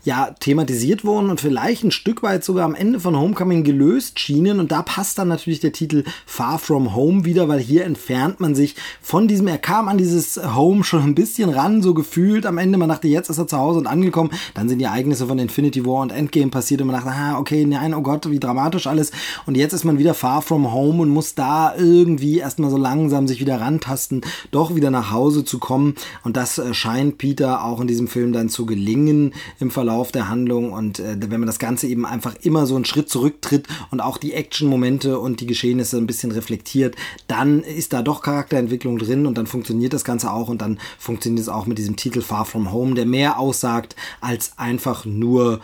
ja 0.05 0.35
thematisiert 0.41 1.05
wurden 1.05 1.31
und 1.31 1.41
vielleicht 1.41 1.85
ein 1.85 1.93
Stück 1.93 2.23
weit 2.23 2.43
sogar 2.43 2.65
am 2.65 2.75
Ende 2.75 2.99
von 2.99 3.17
Homecoming 3.17 3.63
gelöst 3.63 4.19
schienen. 4.19 4.59
Und 4.59 4.73
da 4.73 4.83
passt 4.83 5.19
dann 5.19 5.29
natürlich 5.29 5.61
der 5.61 5.73
Titel 5.73 6.05
Far 6.27 6.59
From 6.59 6.95
Home 6.95 7.25
wieder, 7.25 7.49
weil 7.49 7.61
hier 7.61 7.85
entfernt 7.85 8.41
man 8.41 8.55
sich 8.55 8.75
von 9.01 9.29
diesem, 9.29 9.47
er 9.47 9.59
kam 9.59 9.89
an 9.89 9.99
dieses 9.99 10.41
Home 10.55 10.83
schon 10.83 11.03
ein 11.03 11.15
bisschen 11.15 11.51
ran, 11.51 11.83
so 11.83 11.95
gefühlt. 11.95 12.47
Am 12.47 12.59
Ende, 12.59 12.79
man 12.79 12.89
dachte, 12.89 13.07
jetzt 13.07 13.31
ist 13.31 13.39
er 13.39 13.47
zu 13.47 13.59
Hause 13.59 13.79
und 13.79 13.87
angekommen. 13.87 14.31
Dann 14.55 14.69
sind 14.69 14.81
die 14.81 14.87
Ereignisse 14.87 15.27
von 15.27 15.39
Infinity 15.39 15.87
War 15.87 16.03
und 16.03 16.11
Endgame 16.11 16.51
passiert 16.51 16.81
und 16.81 16.89
man 16.89 16.97
dachte, 16.97 17.11
ah, 17.11 17.39
okay, 17.39 17.65
nein, 17.65 17.95
oh 17.95 18.03
Gott, 18.03 18.29
wie 18.29 18.41
dramatisch 18.41 18.89
alles. 18.89 19.13
Und 19.47 19.57
jetzt 19.57 19.73
ist 19.73 19.85
man 19.85 19.99
wieder 19.99 20.15
Far 20.15 20.43
From 20.43 20.73
Home 20.73 21.01
und 21.03 21.11
muss 21.11 21.37
da 21.37 21.77
irgendwie 21.77 22.39
erstmal 22.39 22.71
so 22.71 22.77
langsam 22.77 23.29
sich 23.29 23.41
wieder 23.41 23.61
rantasten, 23.61 24.23
doch 24.51 24.75
wieder 24.75 24.91
nach 24.91 25.13
Hause 25.13 25.45
zu 25.45 25.61
kommen. 25.61 25.95
Und 26.25 26.37
das 26.37 26.59
äh, 26.59 26.75
scheint 26.75 27.19
Peter 27.19 27.65
auch 27.65 27.81
in 27.81 27.87
diesem 27.87 28.09
Film 28.09 28.33
dann 28.33 28.49
zu 28.49 28.67
gelingen 28.67 29.33
im 29.61 29.71
Verlauf 29.71 29.92
Verlauf 29.93 30.11
der 30.11 30.31
Handlung 30.31 30.73
und 30.73 31.01
äh, 31.01 31.17
wenn 31.21 31.41
man 31.41 31.47
das 31.47 31.59
Ganze 31.59 31.87
eben 31.87 32.07
einfach 32.07 32.35
immer 32.41 32.65
so 32.65 32.77
einen 32.77 32.87
Schritt 32.87 33.11
zurücktritt 33.11 33.69
und 33.91 34.01
auch 34.01 34.17
die 34.17 34.33
Action-Momente 34.33 35.19
und 35.19 35.41
die 35.41 35.47
Geschehnisse 35.47 35.99
ein 35.99 36.07
bisschen 36.07 36.33
reflektiert, 36.33 36.97
dann 37.27 37.63
ist 37.63 37.93
da 37.93 38.01
doch 38.01 38.23
Charakterentwicklung 38.23 38.97
drin 38.99 39.27
und 39.27 39.37
dann 39.37 39.47
funktioniert 39.47 39.93
das 39.93 40.05
Ganze 40.05 40.33
auch 40.33 40.49
und 40.49 40.63
dann 40.63 40.79
funktioniert 40.99 41.43
es 41.43 41.51
auch 41.51 41.67
mit 41.67 41.77
diesem 41.77 41.97
Titel 41.97 42.23
Far 42.23 42.47
From 42.47 42.73
Home, 42.73 42.95
der 42.95 43.05
mehr 43.05 43.39
aussagt 43.39 43.95
als 44.23 44.53
einfach 44.57 45.05
nur 45.05 45.61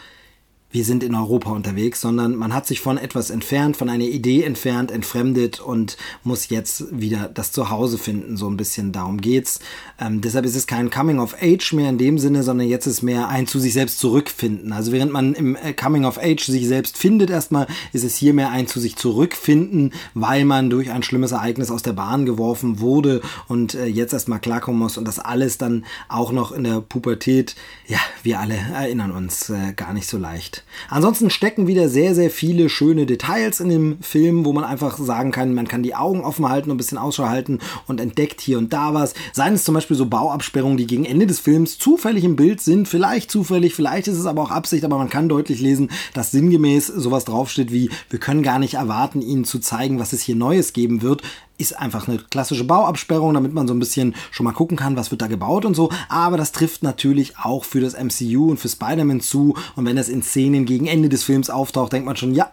wir 0.70 0.84
sind 0.84 1.02
in 1.02 1.14
Europa 1.14 1.50
unterwegs, 1.50 2.00
sondern 2.00 2.36
man 2.36 2.52
hat 2.52 2.66
sich 2.66 2.80
von 2.80 2.98
etwas 2.98 3.30
entfernt, 3.30 3.76
von 3.76 3.88
einer 3.88 4.04
Idee 4.04 4.42
entfernt, 4.42 4.90
entfremdet 4.90 5.60
und 5.60 5.96
muss 6.24 6.50
jetzt 6.50 6.84
wieder 6.90 7.30
das 7.32 7.52
Zuhause 7.52 7.96
finden. 7.96 8.36
So 8.36 8.48
ein 8.50 8.58
bisschen 8.58 8.92
darum 8.92 9.20
geht's. 9.20 9.60
Ähm, 9.98 10.20
deshalb 10.20 10.44
ist 10.44 10.56
es 10.56 10.66
kein 10.66 10.90
Coming 10.90 11.20
of 11.20 11.36
Age 11.40 11.72
mehr 11.72 11.88
in 11.88 11.96
dem 11.96 12.18
Sinne, 12.18 12.42
sondern 12.42 12.68
jetzt 12.68 12.86
ist 12.86 13.02
mehr 13.02 13.28
ein 13.28 13.46
zu 13.46 13.58
sich 13.58 13.72
selbst 13.72 13.98
zurückfinden. 13.98 14.74
Also 14.74 14.92
während 14.92 15.10
man 15.10 15.34
im 15.34 15.56
äh, 15.56 15.72
Coming 15.72 16.04
of 16.04 16.18
Age 16.18 16.44
sich 16.44 16.68
selbst 16.68 16.98
findet 16.98 17.30
erstmal, 17.30 17.66
ist 17.94 18.04
es 18.04 18.16
hier 18.16 18.34
mehr 18.34 18.50
ein 18.50 18.66
zu 18.66 18.78
sich 18.78 18.96
zurückfinden, 18.96 19.94
weil 20.12 20.44
man 20.44 20.68
durch 20.68 20.90
ein 20.90 21.02
schlimmes 21.02 21.32
Ereignis 21.32 21.70
aus 21.70 21.82
der 21.82 21.94
Bahn 21.94 22.26
geworfen 22.26 22.80
wurde 22.80 23.22
und 23.46 23.74
äh, 23.74 23.86
jetzt 23.86 24.12
erstmal 24.12 24.40
klarkommen 24.40 24.78
muss 24.78 24.98
und 24.98 25.08
das 25.08 25.18
alles 25.18 25.56
dann 25.56 25.86
auch 26.08 26.30
noch 26.30 26.52
in 26.52 26.64
der 26.64 26.82
Pubertät, 26.82 27.56
ja, 27.86 27.98
wir 28.22 28.38
alle 28.40 28.56
erinnern 28.56 29.12
uns 29.12 29.48
äh, 29.48 29.72
gar 29.74 29.94
nicht 29.94 30.08
so 30.08 30.18
leicht. 30.18 30.57
Ansonsten 30.88 31.30
stecken 31.30 31.66
wieder 31.66 31.88
sehr, 31.88 32.14
sehr 32.14 32.30
viele 32.30 32.68
schöne 32.68 33.06
Details 33.06 33.60
in 33.60 33.68
dem 33.68 33.98
Film, 34.02 34.44
wo 34.44 34.52
man 34.52 34.64
einfach 34.64 34.98
sagen 34.98 35.30
kann, 35.30 35.54
man 35.54 35.68
kann 35.68 35.82
die 35.82 35.94
Augen 35.94 36.22
offen 36.24 36.48
halten 36.48 36.70
und 36.70 36.74
ein 36.74 36.78
bisschen 36.78 36.98
Ausschau 36.98 37.28
halten 37.28 37.58
und 37.86 38.00
entdeckt 38.00 38.40
hier 38.40 38.58
und 38.58 38.72
da 38.72 38.94
was. 38.94 39.14
Seien 39.32 39.54
es 39.54 39.64
zum 39.64 39.74
Beispiel 39.74 39.96
so 39.96 40.06
Bauabsperrungen, 40.06 40.76
die 40.76 40.86
gegen 40.86 41.04
Ende 41.04 41.26
des 41.26 41.40
Films 41.40 41.78
zufällig 41.78 42.24
im 42.24 42.36
Bild 42.36 42.60
sind, 42.60 42.88
vielleicht 42.88 43.30
zufällig, 43.30 43.74
vielleicht 43.74 44.08
ist 44.08 44.18
es 44.18 44.26
aber 44.26 44.42
auch 44.42 44.50
Absicht, 44.50 44.84
aber 44.84 44.98
man 44.98 45.10
kann 45.10 45.28
deutlich 45.28 45.60
lesen, 45.60 45.90
dass 46.14 46.30
sinngemäß 46.30 46.86
sowas 46.86 47.24
draufsteht 47.24 47.72
wie, 47.72 47.90
wir 48.10 48.18
können 48.18 48.42
gar 48.42 48.58
nicht 48.58 48.74
erwarten, 48.74 49.22
Ihnen 49.22 49.44
zu 49.44 49.58
zeigen, 49.58 49.98
was 49.98 50.12
es 50.12 50.22
hier 50.22 50.36
Neues 50.36 50.72
geben 50.72 51.02
wird 51.02 51.22
ist 51.58 51.78
einfach 51.78 52.08
eine 52.08 52.18
klassische 52.18 52.64
Bauabsperrung, 52.64 53.34
damit 53.34 53.52
man 53.52 53.66
so 53.66 53.74
ein 53.74 53.80
bisschen 53.80 54.14
schon 54.30 54.44
mal 54.44 54.52
gucken 54.52 54.76
kann, 54.76 54.96
was 54.96 55.10
wird 55.10 55.20
da 55.20 55.26
gebaut 55.26 55.64
und 55.64 55.74
so. 55.74 55.90
Aber 56.08 56.36
das 56.36 56.52
trifft 56.52 56.82
natürlich 56.82 57.36
auch 57.36 57.64
für 57.64 57.80
das 57.80 57.94
MCU 57.94 58.50
und 58.50 58.58
für 58.58 58.68
Spider-Man 58.68 59.20
zu. 59.20 59.54
Und 59.74 59.84
wenn 59.84 59.96
das 59.96 60.08
in 60.08 60.22
Szenen 60.22 60.64
gegen 60.64 60.86
Ende 60.86 61.08
des 61.08 61.24
Films 61.24 61.50
auftaucht, 61.50 61.92
denkt 61.92 62.06
man 62.06 62.16
schon, 62.16 62.34
ja, 62.34 62.52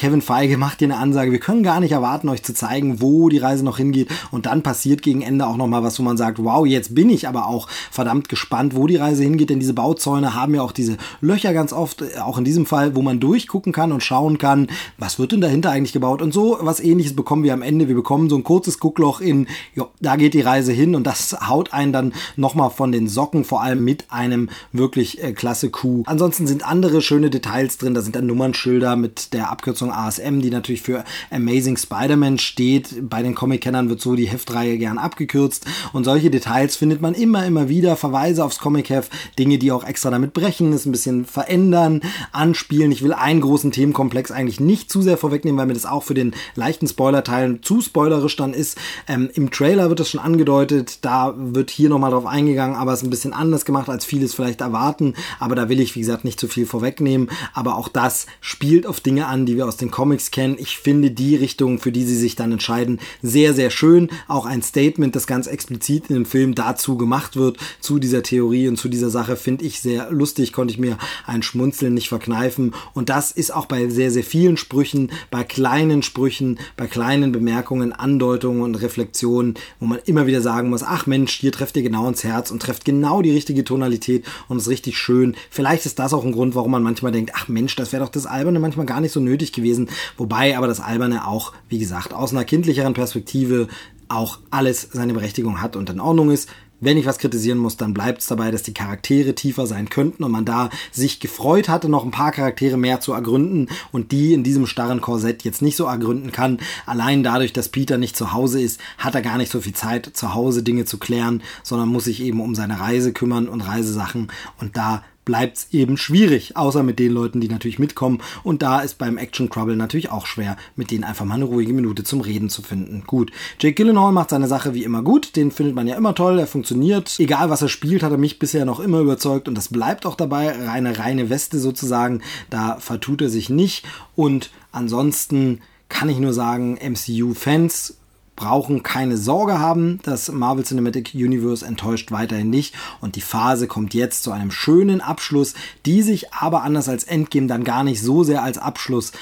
Kevin 0.00 0.22
Feige 0.22 0.56
macht 0.56 0.78
hier 0.78 0.88
eine 0.88 0.96
Ansage, 0.96 1.30
wir 1.30 1.40
können 1.40 1.62
gar 1.62 1.78
nicht 1.78 1.92
erwarten, 1.92 2.30
euch 2.30 2.42
zu 2.42 2.54
zeigen, 2.54 3.02
wo 3.02 3.28
die 3.28 3.36
Reise 3.36 3.62
noch 3.62 3.76
hingeht. 3.76 4.08
Und 4.30 4.46
dann 4.46 4.62
passiert 4.62 5.02
gegen 5.02 5.20
Ende 5.20 5.46
auch 5.46 5.58
nochmal 5.58 5.82
was, 5.82 5.98
wo 5.98 6.02
man 6.02 6.16
sagt, 6.16 6.42
wow, 6.42 6.64
jetzt 6.64 6.94
bin 6.94 7.10
ich 7.10 7.28
aber 7.28 7.48
auch 7.48 7.68
verdammt 7.90 8.30
gespannt, 8.30 8.74
wo 8.74 8.86
die 8.86 8.96
Reise 8.96 9.24
hingeht. 9.24 9.50
Denn 9.50 9.60
diese 9.60 9.74
Bauzäune 9.74 10.34
haben 10.34 10.54
ja 10.54 10.62
auch 10.62 10.72
diese 10.72 10.96
Löcher 11.20 11.52
ganz 11.52 11.74
oft, 11.74 12.00
äh, 12.00 12.18
auch 12.18 12.38
in 12.38 12.44
diesem 12.44 12.64
Fall, 12.64 12.96
wo 12.96 13.02
man 13.02 13.20
durchgucken 13.20 13.74
kann 13.74 13.92
und 13.92 14.02
schauen 14.02 14.38
kann, 14.38 14.68
was 14.96 15.18
wird 15.18 15.32
denn 15.32 15.42
dahinter 15.42 15.70
eigentlich 15.70 15.92
gebaut. 15.92 16.22
Und 16.22 16.32
so 16.32 16.56
was 16.62 16.80
ähnliches 16.80 17.14
bekommen 17.14 17.44
wir 17.44 17.52
am 17.52 17.60
Ende. 17.60 17.86
Wir 17.86 17.94
bekommen 17.94 18.30
so 18.30 18.36
ein 18.36 18.42
kurzes 18.42 18.80
Guckloch 18.80 19.20
in, 19.20 19.48
jo, 19.74 19.88
da 20.00 20.16
geht 20.16 20.32
die 20.32 20.40
Reise 20.40 20.72
hin 20.72 20.94
und 20.94 21.06
das 21.06 21.36
haut 21.46 21.74
einen 21.74 21.92
dann 21.92 22.14
nochmal 22.36 22.70
von 22.70 22.90
den 22.90 23.06
Socken, 23.06 23.44
vor 23.44 23.60
allem 23.60 23.84
mit 23.84 24.06
einem 24.08 24.48
wirklich 24.72 25.22
äh, 25.22 25.34
klasse 25.34 25.68
Coup. 25.68 26.04
Ansonsten 26.06 26.46
sind 26.46 26.66
andere 26.66 27.02
schöne 27.02 27.28
Details 27.28 27.76
drin. 27.76 27.92
Da 27.92 28.00
sind 28.00 28.16
dann 28.16 28.24
Nummernschilder 28.24 28.96
mit 28.96 29.34
der 29.34 29.50
Abkürzung 29.50 29.89
Abkürzung 29.90 30.10
ASM, 30.10 30.40
die 30.40 30.50
natürlich 30.50 30.82
für 30.82 31.04
Amazing 31.30 31.76
Spider-Man 31.76 32.38
steht. 32.38 33.08
Bei 33.08 33.22
den 33.22 33.34
Comic-Kennern 33.34 33.88
wird 33.88 34.00
so 34.00 34.14
die 34.14 34.28
Heftreihe 34.28 34.78
gern 34.78 34.98
abgekürzt 34.98 35.66
und 35.92 36.04
solche 36.04 36.30
Details 36.30 36.76
findet 36.76 37.00
man 37.00 37.14
immer, 37.14 37.46
immer 37.46 37.68
wieder. 37.68 37.96
Verweise 37.96 38.44
aufs 38.44 38.58
Comic-Heft, 38.58 39.10
Dinge, 39.38 39.58
die 39.58 39.72
auch 39.72 39.84
extra 39.84 40.10
damit 40.10 40.32
brechen, 40.32 40.72
es 40.72 40.86
ein 40.86 40.92
bisschen 40.92 41.24
verändern, 41.24 42.00
anspielen. 42.32 42.92
Ich 42.92 43.02
will 43.02 43.12
einen 43.12 43.40
großen 43.40 43.72
Themenkomplex 43.72 44.30
eigentlich 44.30 44.60
nicht 44.60 44.90
zu 44.90 45.02
sehr 45.02 45.16
vorwegnehmen, 45.16 45.58
weil 45.58 45.66
mir 45.66 45.74
das 45.74 45.86
auch 45.86 46.04
für 46.04 46.14
den 46.14 46.34
leichten 46.54 46.88
Spoiler-Teil 46.88 47.60
zu 47.62 47.80
spoilerisch 47.80 48.36
dann 48.36 48.54
ist. 48.54 48.78
Ähm, 49.08 49.30
Im 49.34 49.50
Trailer 49.50 49.88
wird 49.88 50.00
das 50.00 50.10
schon 50.10 50.20
angedeutet, 50.20 50.98
da 51.02 51.34
wird 51.36 51.70
hier 51.70 51.88
nochmal 51.88 52.10
drauf 52.10 52.26
eingegangen, 52.26 52.76
aber 52.76 52.92
es 52.92 53.00
ist 53.00 53.06
ein 53.06 53.10
bisschen 53.10 53.32
anders 53.32 53.64
gemacht, 53.64 53.88
als 53.88 54.04
vieles 54.04 54.34
vielleicht 54.34 54.60
erwarten. 54.60 55.14
Aber 55.38 55.54
da 55.54 55.68
will 55.68 55.80
ich, 55.80 55.94
wie 55.94 56.00
gesagt, 56.00 56.24
nicht 56.24 56.40
zu 56.40 56.48
viel 56.48 56.66
vorwegnehmen. 56.66 57.30
Aber 57.54 57.76
auch 57.76 57.88
das 57.88 58.26
spielt 58.40 58.86
auf 58.86 59.00
Dinge 59.00 59.26
an, 59.26 59.46
die 59.46 59.56
wir 59.56 59.66
aus 59.66 59.76
den 59.80 59.90
Comics 59.90 60.30
kennen. 60.30 60.56
Ich 60.58 60.78
finde 60.78 61.10
die 61.10 61.36
Richtung, 61.36 61.78
für 61.78 61.92
die 61.92 62.04
sie 62.04 62.16
sich 62.16 62.36
dann 62.36 62.52
entscheiden, 62.52 63.00
sehr, 63.22 63.54
sehr 63.54 63.70
schön. 63.70 64.08
Auch 64.28 64.46
ein 64.46 64.62
Statement, 64.62 65.16
das 65.16 65.26
ganz 65.26 65.46
explizit 65.46 66.08
in 66.08 66.14
dem 66.14 66.26
Film 66.26 66.54
dazu 66.54 66.96
gemacht 66.96 67.36
wird, 67.36 67.58
zu 67.80 67.98
dieser 67.98 68.22
Theorie 68.22 68.68
und 68.68 68.76
zu 68.76 68.88
dieser 68.88 69.10
Sache, 69.10 69.36
finde 69.36 69.64
ich 69.64 69.80
sehr 69.80 70.10
lustig, 70.10 70.52
konnte 70.52 70.72
ich 70.72 70.78
mir 70.78 70.98
ein 71.26 71.42
Schmunzeln 71.42 71.94
nicht 71.94 72.08
verkneifen. 72.08 72.74
Und 72.94 73.08
das 73.08 73.32
ist 73.32 73.54
auch 73.54 73.66
bei 73.66 73.88
sehr, 73.88 74.10
sehr 74.10 74.24
vielen 74.24 74.56
Sprüchen, 74.56 75.10
bei 75.30 75.44
kleinen 75.44 76.02
Sprüchen, 76.02 76.58
bei 76.76 76.86
kleinen 76.86 77.32
Bemerkungen, 77.32 77.92
Andeutungen 77.92 78.62
und 78.62 78.74
Reflexionen, 78.76 79.54
wo 79.78 79.86
man 79.86 79.98
immer 80.04 80.26
wieder 80.26 80.40
sagen 80.40 80.70
muss, 80.70 80.82
ach 80.82 81.06
Mensch, 81.06 81.32
hier 81.32 81.52
trefft 81.52 81.76
ihr 81.76 81.82
genau 81.82 82.08
ins 82.08 82.24
Herz 82.24 82.50
und 82.50 82.60
trefft 82.60 82.84
genau 82.84 83.22
die 83.22 83.30
richtige 83.30 83.64
Tonalität 83.64 84.24
und 84.48 84.58
ist 84.58 84.68
richtig 84.68 84.98
schön. 84.98 85.34
Vielleicht 85.50 85.86
ist 85.86 85.98
das 85.98 86.12
auch 86.12 86.24
ein 86.24 86.32
Grund, 86.32 86.54
warum 86.54 86.70
man 86.70 86.82
manchmal 86.82 87.12
denkt, 87.12 87.32
ach 87.34 87.48
Mensch, 87.48 87.76
das 87.76 87.92
wäre 87.92 88.04
doch 88.04 88.10
das 88.10 88.26
Alberne 88.26 88.60
manchmal 88.60 88.86
gar 88.86 89.00
nicht 89.00 89.12
so 89.12 89.20
nötig 89.20 89.52
gewesen. 89.52 89.69
Wobei 90.16 90.56
aber 90.56 90.66
das 90.66 90.80
Alberne 90.80 91.26
auch, 91.26 91.52
wie 91.68 91.78
gesagt, 91.78 92.12
aus 92.12 92.32
einer 92.32 92.44
kindlicheren 92.44 92.94
Perspektive 92.94 93.68
auch 94.08 94.38
alles 94.50 94.88
seine 94.92 95.14
Berechtigung 95.14 95.62
hat 95.62 95.76
und 95.76 95.88
in 95.90 96.00
Ordnung 96.00 96.30
ist. 96.30 96.48
Wenn 96.82 96.96
ich 96.96 97.04
was 97.04 97.18
kritisieren 97.18 97.58
muss, 97.58 97.76
dann 97.76 97.92
bleibt 97.92 98.22
es 98.22 98.26
dabei, 98.26 98.50
dass 98.50 98.62
die 98.62 98.72
Charaktere 98.72 99.34
tiefer 99.34 99.66
sein 99.66 99.90
könnten 99.90 100.24
und 100.24 100.32
man 100.32 100.46
da 100.46 100.70
sich 100.90 101.20
gefreut 101.20 101.68
hatte, 101.68 101.90
noch 101.90 102.04
ein 102.04 102.10
paar 102.10 102.32
Charaktere 102.32 102.78
mehr 102.78 103.00
zu 103.00 103.12
ergründen 103.12 103.68
und 103.92 104.12
die 104.12 104.32
in 104.32 104.42
diesem 104.44 104.66
starren 104.66 105.02
Korsett 105.02 105.44
jetzt 105.44 105.60
nicht 105.60 105.76
so 105.76 105.84
ergründen 105.84 106.32
kann. 106.32 106.58
Allein 106.86 107.22
dadurch, 107.22 107.52
dass 107.52 107.68
Peter 107.68 107.98
nicht 107.98 108.16
zu 108.16 108.32
Hause 108.32 108.62
ist, 108.62 108.80
hat 108.96 109.14
er 109.14 109.20
gar 109.20 109.36
nicht 109.36 109.52
so 109.52 109.60
viel 109.60 109.74
Zeit, 109.74 110.10
zu 110.14 110.32
Hause 110.32 110.62
Dinge 110.62 110.86
zu 110.86 110.96
klären, 110.96 111.42
sondern 111.62 111.90
muss 111.90 112.04
sich 112.04 112.22
eben 112.22 112.40
um 112.40 112.54
seine 112.54 112.80
Reise 112.80 113.12
kümmern 113.12 113.46
und 113.46 113.60
Reisesachen 113.60 114.28
und 114.58 114.78
da 114.78 115.04
bleibt 115.24 115.58
es 115.58 115.68
eben 115.72 115.96
schwierig, 115.96 116.56
außer 116.56 116.82
mit 116.82 116.98
den 116.98 117.12
Leuten, 117.12 117.40
die 117.40 117.48
natürlich 117.48 117.78
mitkommen. 117.78 118.20
Und 118.42 118.62
da 118.62 118.80
ist 118.80 118.98
beim 118.98 119.18
Action 119.18 119.50
Trouble 119.50 119.76
natürlich 119.76 120.10
auch 120.10 120.26
schwer, 120.26 120.56
mit 120.76 120.90
denen 120.90 121.04
einfach 121.04 121.24
mal 121.24 121.34
eine 121.34 121.44
ruhige 121.44 121.72
Minute 121.72 122.04
zum 122.04 122.20
Reden 122.20 122.50
zu 122.50 122.62
finden. 122.62 123.04
Gut, 123.06 123.30
Jake 123.58 123.74
Gyllenhaal 123.74 124.12
macht 124.12 124.30
seine 124.30 124.48
Sache 124.48 124.74
wie 124.74 124.84
immer 124.84 125.02
gut, 125.02 125.36
den 125.36 125.50
findet 125.50 125.74
man 125.74 125.86
ja 125.86 125.96
immer 125.96 126.14
toll, 126.14 126.38
er 126.38 126.46
funktioniert. 126.46 127.16
Egal 127.18 127.50
was 127.50 127.62
er 127.62 127.68
spielt, 127.68 128.02
hat 128.02 128.12
er 128.12 128.18
mich 128.18 128.38
bisher 128.38 128.64
noch 128.64 128.80
immer 128.80 129.00
überzeugt 129.00 129.48
und 129.48 129.54
das 129.54 129.68
bleibt 129.68 130.06
auch 130.06 130.16
dabei. 130.16 130.50
Reine, 130.50 130.98
reine 130.98 131.30
Weste 131.30 131.58
sozusagen, 131.58 132.22
da 132.48 132.78
vertut 132.78 133.22
er 133.22 133.30
sich 133.30 133.50
nicht. 133.50 133.84
Und 134.16 134.50
ansonsten 134.72 135.60
kann 135.88 136.08
ich 136.08 136.18
nur 136.18 136.32
sagen, 136.32 136.78
MCU-Fans 136.80 137.99
brauchen 138.40 138.82
keine 138.82 139.18
Sorge 139.18 139.58
haben. 139.58 140.00
Das 140.02 140.32
Marvel 140.32 140.64
Cinematic 140.64 141.12
Universe 141.14 141.64
enttäuscht 141.64 142.10
weiterhin 142.10 142.48
nicht 142.48 142.74
und 143.02 143.16
die 143.16 143.20
Phase 143.20 143.66
kommt 143.66 143.92
jetzt 143.92 144.22
zu 144.22 144.32
einem 144.32 144.50
schönen 144.50 145.02
Abschluss, 145.02 145.52
die 145.84 146.00
sich 146.00 146.32
aber 146.32 146.62
anders 146.62 146.88
als 146.88 147.04
Endgame 147.04 147.48
dann 147.48 147.64
gar 147.64 147.84
nicht 147.84 148.00
so 148.00 148.24
sehr 148.24 148.42
als 148.42 148.56
Abschluss 148.56 149.12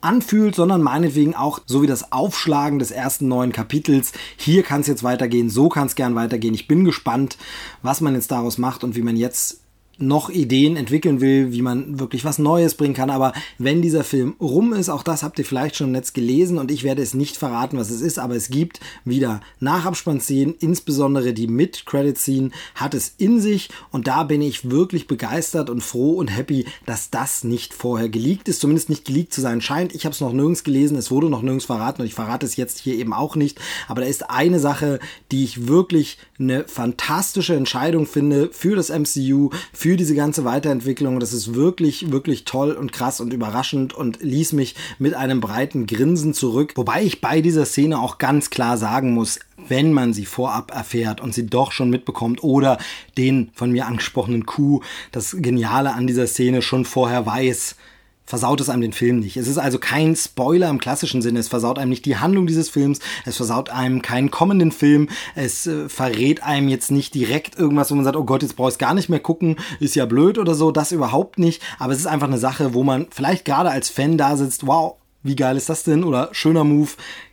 anfühlt, 0.00 0.54
sondern 0.54 0.82
meinetwegen 0.82 1.34
auch 1.34 1.60
so 1.66 1.82
wie 1.82 1.86
das 1.86 2.12
Aufschlagen 2.12 2.78
des 2.78 2.90
ersten 2.90 3.28
neuen 3.28 3.52
Kapitels. 3.52 4.12
Hier 4.36 4.62
kann 4.62 4.80
es 4.80 4.86
jetzt 4.86 5.02
weitergehen, 5.02 5.50
so 5.50 5.68
kann 5.68 5.86
es 5.86 5.94
gern 5.94 6.14
weitergehen. 6.14 6.54
Ich 6.54 6.66
bin 6.66 6.84
gespannt, 6.84 7.36
was 7.82 8.00
man 8.00 8.14
jetzt 8.14 8.30
daraus 8.30 8.56
macht 8.56 8.84
und 8.84 8.96
wie 8.96 9.02
man 9.02 9.16
jetzt 9.16 9.61
noch 10.02 10.30
Ideen 10.30 10.76
entwickeln 10.76 11.20
will, 11.20 11.52
wie 11.52 11.62
man 11.62 11.98
wirklich 11.98 12.24
was 12.24 12.38
Neues 12.38 12.74
bringen 12.74 12.94
kann. 12.94 13.10
Aber 13.10 13.32
wenn 13.58 13.82
dieser 13.82 14.04
Film 14.04 14.34
rum 14.40 14.72
ist, 14.72 14.88
auch 14.88 15.02
das 15.02 15.22
habt 15.22 15.38
ihr 15.38 15.44
vielleicht 15.44 15.76
schon 15.76 15.88
im 15.88 15.92
Netz 15.92 16.12
gelesen 16.12 16.58
und 16.58 16.70
ich 16.70 16.84
werde 16.84 17.02
es 17.02 17.14
nicht 17.14 17.36
verraten, 17.36 17.78
was 17.78 17.90
es 17.90 18.00
ist, 18.00 18.18
aber 18.18 18.34
es 18.34 18.48
gibt 18.48 18.80
wieder 19.04 19.40
Nachabspannszenen, 19.60 20.56
insbesondere 20.58 21.32
die 21.32 21.46
Mid-Credit-Scene 21.46 22.50
hat 22.74 22.94
es 22.94 23.14
in 23.16 23.40
sich 23.40 23.70
und 23.90 24.06
da 24.06 24.24
bin 24.24 24.42
ich 24.42 24.70
wirklich 24.70 25.06
begeistert 25.06 25.70
und 25.70 25.82
froh 25.82 26.12
und 26.14 26.28
happy, 26.28 26.66
dass 26.84 27.10
das 27.10 27.44
nicht 27.44 27.72
vorher 27.72 28.08
geleakt 28.08 28.48
ist, 28.48 28.60
zumindest 28.60 28.90
nicht 28.90 29.04
geleakt 29.04 29.32
zu 29.32 29.40
sein 29.40 29.60
scheint. 29.60 29.94
Ich 29.94 30.04
habe 30.04 30.14
es 30.14 30.20
noch 30.20 30.32
nirgends 30.32 30.64
gelesen, 30.64 30.96
es 30.96 31.10
wurde 31.10 31.30
noch 31.30 31.42
nirgends 31.42 31.64
verraten 31.64 32.02
und 32.02 32.08
ich 32.08 32.14
verrate 32.14 32.44
es 32.46 32.56
jetzt 32.56 32.80
hier 32.80 32.94
eben 32.96 33.12
auch 33.12 33.36
nicht. 33.36 33.60
Aber 33.86 34.00
da 34.00 34.06
ist 34.06 34.30
eine 34.30 34.58
Sache, 34.58 34.98
die 35.30 35.44
ich 35.44 35.68
wirklich 35.68 36.18
eine 36.38 36.64
fantastische 36.64 37.54
Entscheidung 37.54 38.06
finde 38.06 38.50
für 38.52 38.74
das 38.74 38.90
MCU, 38.90 39.50
für 39.72 39.91
diese 39.96 40.14
ganze 40.14 40.44
Weiterentwicklung. 40.44 41.20
Das 41.20 41.32
ist 41.32 41.54
wirklich, 41.54 42.12
wirklich 42.12 42.44
toll 42.44 42.72
und 42.72 42.92
krass 42.92 43.20
und 43.20 43.32
überraschend 43.32 43.94
und 43.94 44.22
ließ 44.22 44.52
mich 44.52 44.74
mit 44.98 45.14
einem 45.14 45.40
breiten 45.40 45.86
Grinsen 45.86 46.34
zurück. 46.34 46.72
Wobei 46.76 47.02
ich 47.02 47.20
bei 47.20 47.40
dieser 47.40 47.64
Szene 47.64 48.00
auch 48.00 48.18
ganz 48.18 48.50
klar 48.50 48.78
sagen 48.78 49.14
muss, 49.14 49.38
wenn 49.68 49.92
man 49.92 50.12
sie 50.12 50.26
vorab 50.26 50.74
erfährt 50.74 51.20
und 51.20 51.34
sie 51.34 51.46
doch 51.46 51.72
schon 51.72 51.90
mitbekommt 51.90 52.42
oder 52.42 52.78
den 53.16 53.50
von 53.54 53.70
mir 53.70 53.86
angesprochenen 53.86 54.46
Coup, 54.46 54.82
das 55.12 55.36
Geniale 55.38 55.94
an 55.94 56.06
dieser 56.06 56.26
Szene 56.26 56.62
schon 56.62 56.84
vorher 56.84 57.26
weiß, 57.26 57.76
versaut 58.24 58.60
es 58.60 58.68
einem 58.68 58.82
den 58.82 58.92
Film 58.92 59.18
nicht. 59.20 59.36
Es 59.36 59.48
ist 59.48 59.58
also 59.58 59.78
kein 59.78 60.16
Spoiler 60.16 60.68
im 60.68 60.78
klassischen 60.78 61.22
Sinne. 61.22 61.40
Es 61.40 61.48
versaut 61.48 61.78
einem 61.78 61.90
nicht 61.90 62.04
die 62.04 62.16
Handlung 62.16 62.46
dieses 62.46 62.68
Films. 62.68 63.00
Es 63.24 63.36
versaut 63.36 63.70
einem 63.70 64.02
keinen 64.02 64.30
kommenden 64.30 64.72
Film. 64.72 65.08
Es 65.34 65.66
äh, 65.66 65.88
verrät 65.88 66.42
einem 66.42 66.68
jetzt 66.68 66.90
nicht 66.90 67.14
direkt 67.14 67.58
irgendwas, 67.58 67.90
wo 67.90 67.94
man 67.94 68.04
sagt, 68.04 68.16
oh 68.16 68.24
Gott, 68.24 68.42
jetzt 68.42 68.56
brauche 68.56 68.70
ich 68.70 68.78
gar 68.78 68.94
nicht 68.94 69.08
mehr 69.08 69.20
gucken. 69.20 69.56
Ist 69.80 69.96
ja 69.96 70.06
blöd 70.06 70.38
oder 70.38 70.54
so. 70.54 70.70
Das 70.70 70.92
überhaupt 70.92 71.38
nicht. 71.38 71.62
Aber 71.78 71.92
es 71.92 71.98
ist 71.98 72.06
einfach 72.06 72.28
eine 72.28 72.38
Sache, 72.38 72.74
wo 72.74 72.84
man 72.84 73.06
vielleicht 73.10 73.44
gerade 73.44 73.70
als 73.70 73.90
Fan 73.90 74.16
da 74.16 74.36
sitzt, 74.36 74.66
wow, 74.66 74.96
wie 75.22 75.36
geil 75.36 75.56
ist 75.56 75.68
das 75.68 75.84
denn? 75.84 76.04
Oder 76.04 76.28
schöner 76.32 76.64
Move 76.64 76.90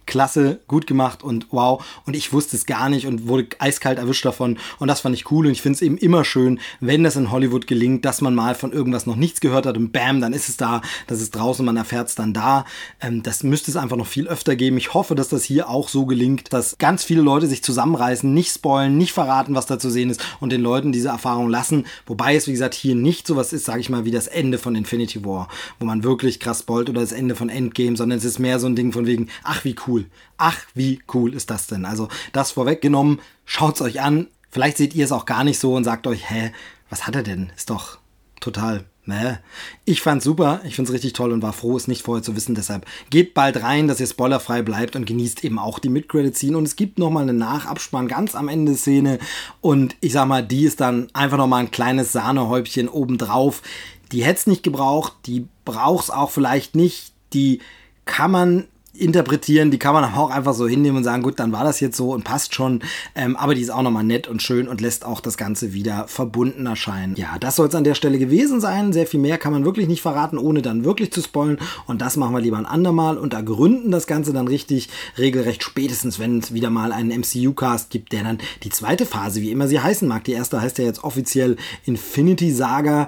klasse, 0.10 0.60
gut 0.68 0.88
gemacht 0.88 1.24
und 1.24 1.48
wow. 1.52 1.82
Und 2.06 2.16
ich 2.16 2.34
wusste 2.34 2.58
es 2.58 2.66
gar 2.66 2.90
nicht 2.90 3.08
und 3.08 3.28
wurde 3.28 3.48
eiskalt 3.60 4.00
erwischt 4.00 4.26
davon. 4.26 4.58
Und 4.80 4.88
das 4.88 5.02
fand 5.02 5.16
ich 5.16 5.32
cool. 5.32 5.46
Und 5.46 5.52
ich 5.54 5.62
finde 5.62 5.76
es 5.76 5.82
eben 5.82 5.98
immer 5.98 6.26
schön, 6.26 6.60
wenn 6.82 7.04
das 7.04 7.16
in 7.16 7.32
Hollywood 7.32 7.68
gelingt, 7.68 8.04
dass 8.04 8.20
man 8.20 8.36
mal 8.36 8.56
von 8.56 8.74
irgendwas 8.74 9.06
noch 9.06 9.16
nichts 9.16 9.40
gehört 9.40 9.66
hat 9.66 9.78
und 9.78 9.92
bam, 9.94 10.20
dann 10.20 10.34
ist 10.34 10.50
es 10.50 10.58
da, 10.58 10.82
das 11.08 11.22
ist 11.22 11.36
draußen, 11.36 11.64
man 11.66 11.78
erfährt 11.78 12.10
es 12.10 12.16
dann 12.16 12.34
da. 12.34 12.66
Ähm, 13.00 13.24
das 13.24 13.44
müsste 13.44 13.72
es 13.72 13.78
einfach 13.78 13.98
noch 13.98 14.08
viel 14.08 14.28
öfter 14.28 14.56
geben. 14.56 14.78
Ich 14.78 14.94
hoffe, 14.94 15.16
dass 15.16 15.30
das 15.30 15.44
hier 15.44 15.70
auch 15.70 15.88
so 15.88 16.06
gelingt, 16.06 16.52
dass 16.52 16.78
ganz 16.78 17.04
viele 17.04 17.22
Leute 17.22 17.48
sich 17.48 17.64
zusammenreißen, 17.64 18.34
nicht 18.34 18.52
spoilen, 18.52 18.98
nicht 18.98 19.14
verraten, 19.14 19.56
was 19.56 19.68
da 19.68 19.80
zu 19.80 19.90
sehen 19.90 20.10
ist 20.10 20.22
und 20.40 20.52
den 20.52 20.62
Leuten 20.62 20.92
diese 20.92 21.10
Erfahrung 21.10 21.50
lassen. 21.50 21.86
Wobei 22.08 22.36
es, 22.36 22.48
wie 22.48 22.52
gesagt, 22.52 22.74
hier 22.74 22.96
nicht 22.96 23.28
sowas 23.28 23.54
ist, 23.54 23.66
sage 23.66 23.80
ich 23.80 23.90
mal, 23.90 24.06
wie 24.06 24.12
das 24.12 24.28
Ende 24.28 24.58
von 24.58 24.76
Infinity 24.76 25.24
War, 25.24 25.48
wo 25.80 25.86
man 25.86 26.04
wirklich 26.04 26.40
krass 26.40 26.60
spoilt 26.60 26.90
oder 26.90 27.02
das 27.02 27.12
Ende 27.12 27.36
von 27.36 27.50
Endgame, 27.50 27.96
sondern 27.96 28.18
es 28.18 28.26
ist 28.26 28.40
mehr 28.40 28.60
so 28.60 28.68
ein 28.68 28.76
Ding 28.76 28.92
von 28.92 29.06
wegen, 29.06 29.28
ach 29.44 29.64
wie 29.64 29.76
cool, 29.88 29.99
Ach, 30.38 30.58
wie 30.74 31.02
cool 31.14 31.34
ist 31.34 31.50
das 31.50 31.68
denn? 31.68 31.86
Also 31.86 32.08
das 32.34 32.52
vorweggenommen, 32.52 33.20
schaut's 33.46 33.82
euch 33.82 34.02
an. 34.02 34.28
Vielleicht 34.52 34.78
seht 34.78 34.96
ihr 34.96 35.06
es 35.06 35.12
auch 35.12 35.26
gar 35.26 35.44
nicht 35.44 35.60
so 35.60 35.76
und 35.76 35.84
sagt 35.84 36.08
euch, 36.08 36.30
hä, 36.30 36.52
was 36.90 37.06
hat 37.06 37.16
er 37.16 37.24
denn? 37.24 37.52
Ist 37.56 37.70
doch 37.70 38.00
total 38.40 38.86
Ne? 39.10 39.40
Ich 39.86 40.04
fand's 40.04 40.24
super, 40.24 40.62
ich 40.66 40.76
find's 40.76 40.92
richtig 40.92 41.14
toll 41.14 41.32
und 41.32 41.42
war 41.42 41.52
froh, 41.52 41.76
es 41.76 41.88
nicht 41.88 42.04
vorher 42.04 42.22
zu 42.22 42.36
wissen. 42.36 42.54
Deshalb 42.54 42.86
geht 43.10 43.34
bald 43.34 43.64
rein, 43.64 43.88
dass 43.88 44.00
ihr 44.00 44.06
spoilerfrei 44.06 44.62
bleibt 44.62 44.96
und 44.96 45.06
genießt 45.06 45.44
eben 45.44 45.58
auch 45.58 45.80
die 45.80 45.90
Mid-Credit-Scene. 45.90 46.56
Und 46.56 46.66
es 46.66 46.76
gibt 46.76 47.00
nochmal 47.00 47.24
eine 47.24 47.34
Nachabspann 47.34 48.08
ganz 48.08 48.36
am 48.36 48.50
Ende 48.50 48.76
Szene. 48.76 49.18
Und 49.62 49.96
ich 50.00 50.14
sag 50.14 50.28
mal, 50.28 50.46
die 50.46 50.64
ist 50.64 50.80
dann 50.80 51.08
einfach 51.14 51.40
nochmal 51.40 51.62
ein 51.62 51.72
kleines 51.72 52.12
Sahnehäubchen 52.12 52.88
obendrauf. 52.88 53.64
Die 54.12 54.24
hätte 54.24 54.42
es 54.42 54.48
nicht 54.48 54.62
gebraucht, 54.62 55.14
die 55.26 55.48
braucht's 55.66 56.12
auch 56.12 56.30
vielleicht 56.30 56.76
nicht. 56.76 57.12
Die 57.34 57.62
kann 58.06 58.30
man 58.30 58.68
interpretieren, 59.00 59.72
die 59.72 59.80
kann 59.80 59.94
man 59.94 60.04
auch 60.04 60.30
einfach 60.30 60.54
so 60.54 60.68
hinnehmen 60.68 60.98
und 60.98 61.04
sagen, 61.04 61.24
gut, 61.24 61.40
dann 61.40 61.52
war 61.52 61.64
das 61.64 61.80
jetzt 61.80 61.98
so 61.98 62.14
und 62.14 62.24
passt 62.24 62.54
schon. 62.54 62.82
Ähm, 63.16 63.36
aber 63.36 63.56
die 63.56 63.62
ist 63.62 63.70
auch 63.70 63.82
nochmal 63.82 64.04
nett 64.04 64.28
und 64.28 64.42
schön 64.42 64.68
und 64.68 64.82
lässt 64.82 65.06
auch 65.06 65.22
das 65.22 65.38
Ganze 65.38 65.74
wieder 65.74 66.08
verbunden 66.08 66.66
erscheinen. 66.66 67.16
Ja, 67.16 67.38
das 67.40 67.56
soll 67.56 67.68
es 67.68 67.76
an 67.76 67.84
der 67.84 67.96
Stelle 67.96 68.20
gewesen 68.20 68.62
sein. 68.62 68.94
Sehr 68.94 69.08
viel 69.08 69.20
mehr 69.20 69.38
kann 69.38 69.54
man 69.54 69.66
wirklich 69.66 69.88
nicht 69.88 70.02
verraten, 70.02 70.38
ohne 70.38 70.62
dann 70.62 70.84
wirklich 70.84 71.12
zu 71.12 71.22
spoilen. 71.22 71.60
Und 71.88 72.02
das 72.02 72.18
machen 72.18 72.34
wir 72.34 72.42
lieber 72.42 72.58
ein 72.58 72.66
andermal 72.66 73.18
und 73.18 73.34
ergründen 73.34 73.92
das 73.92 74.08
Ganze 74.08 74.34
dann 74.34 74.48
richtig, 74.48 74.90
regelrecht 75.18 75.64
spätestens, 75.64 76.20
wenn 76.20 76.40
es 76.40 76.54
wieder 76.54 76.70
mal 76.70 76.92
einen 76.92 77.20
MCU-Cast 77.20 77.90
gibt, 77.90 78.12
der 78.12 78.24
dann 78.24 78.40
die 78.64 78.70
zweite 78.70 79.06
Phase, 79.06 79.42
wie 79.42 79.52
immer 79.52 79.68
sie 79.68 79.80
heißen 79.80 80.08
mag. 80.08 80.24
Die 80.26 80.34
erste 80.34 80.62
heißt 80.62 80.78
ja 80.78 80.86
jetzt 80.86 81.04
offiziell 81.04 81.58
Infinity 81.86 82.52
Saga. 82.52 83.08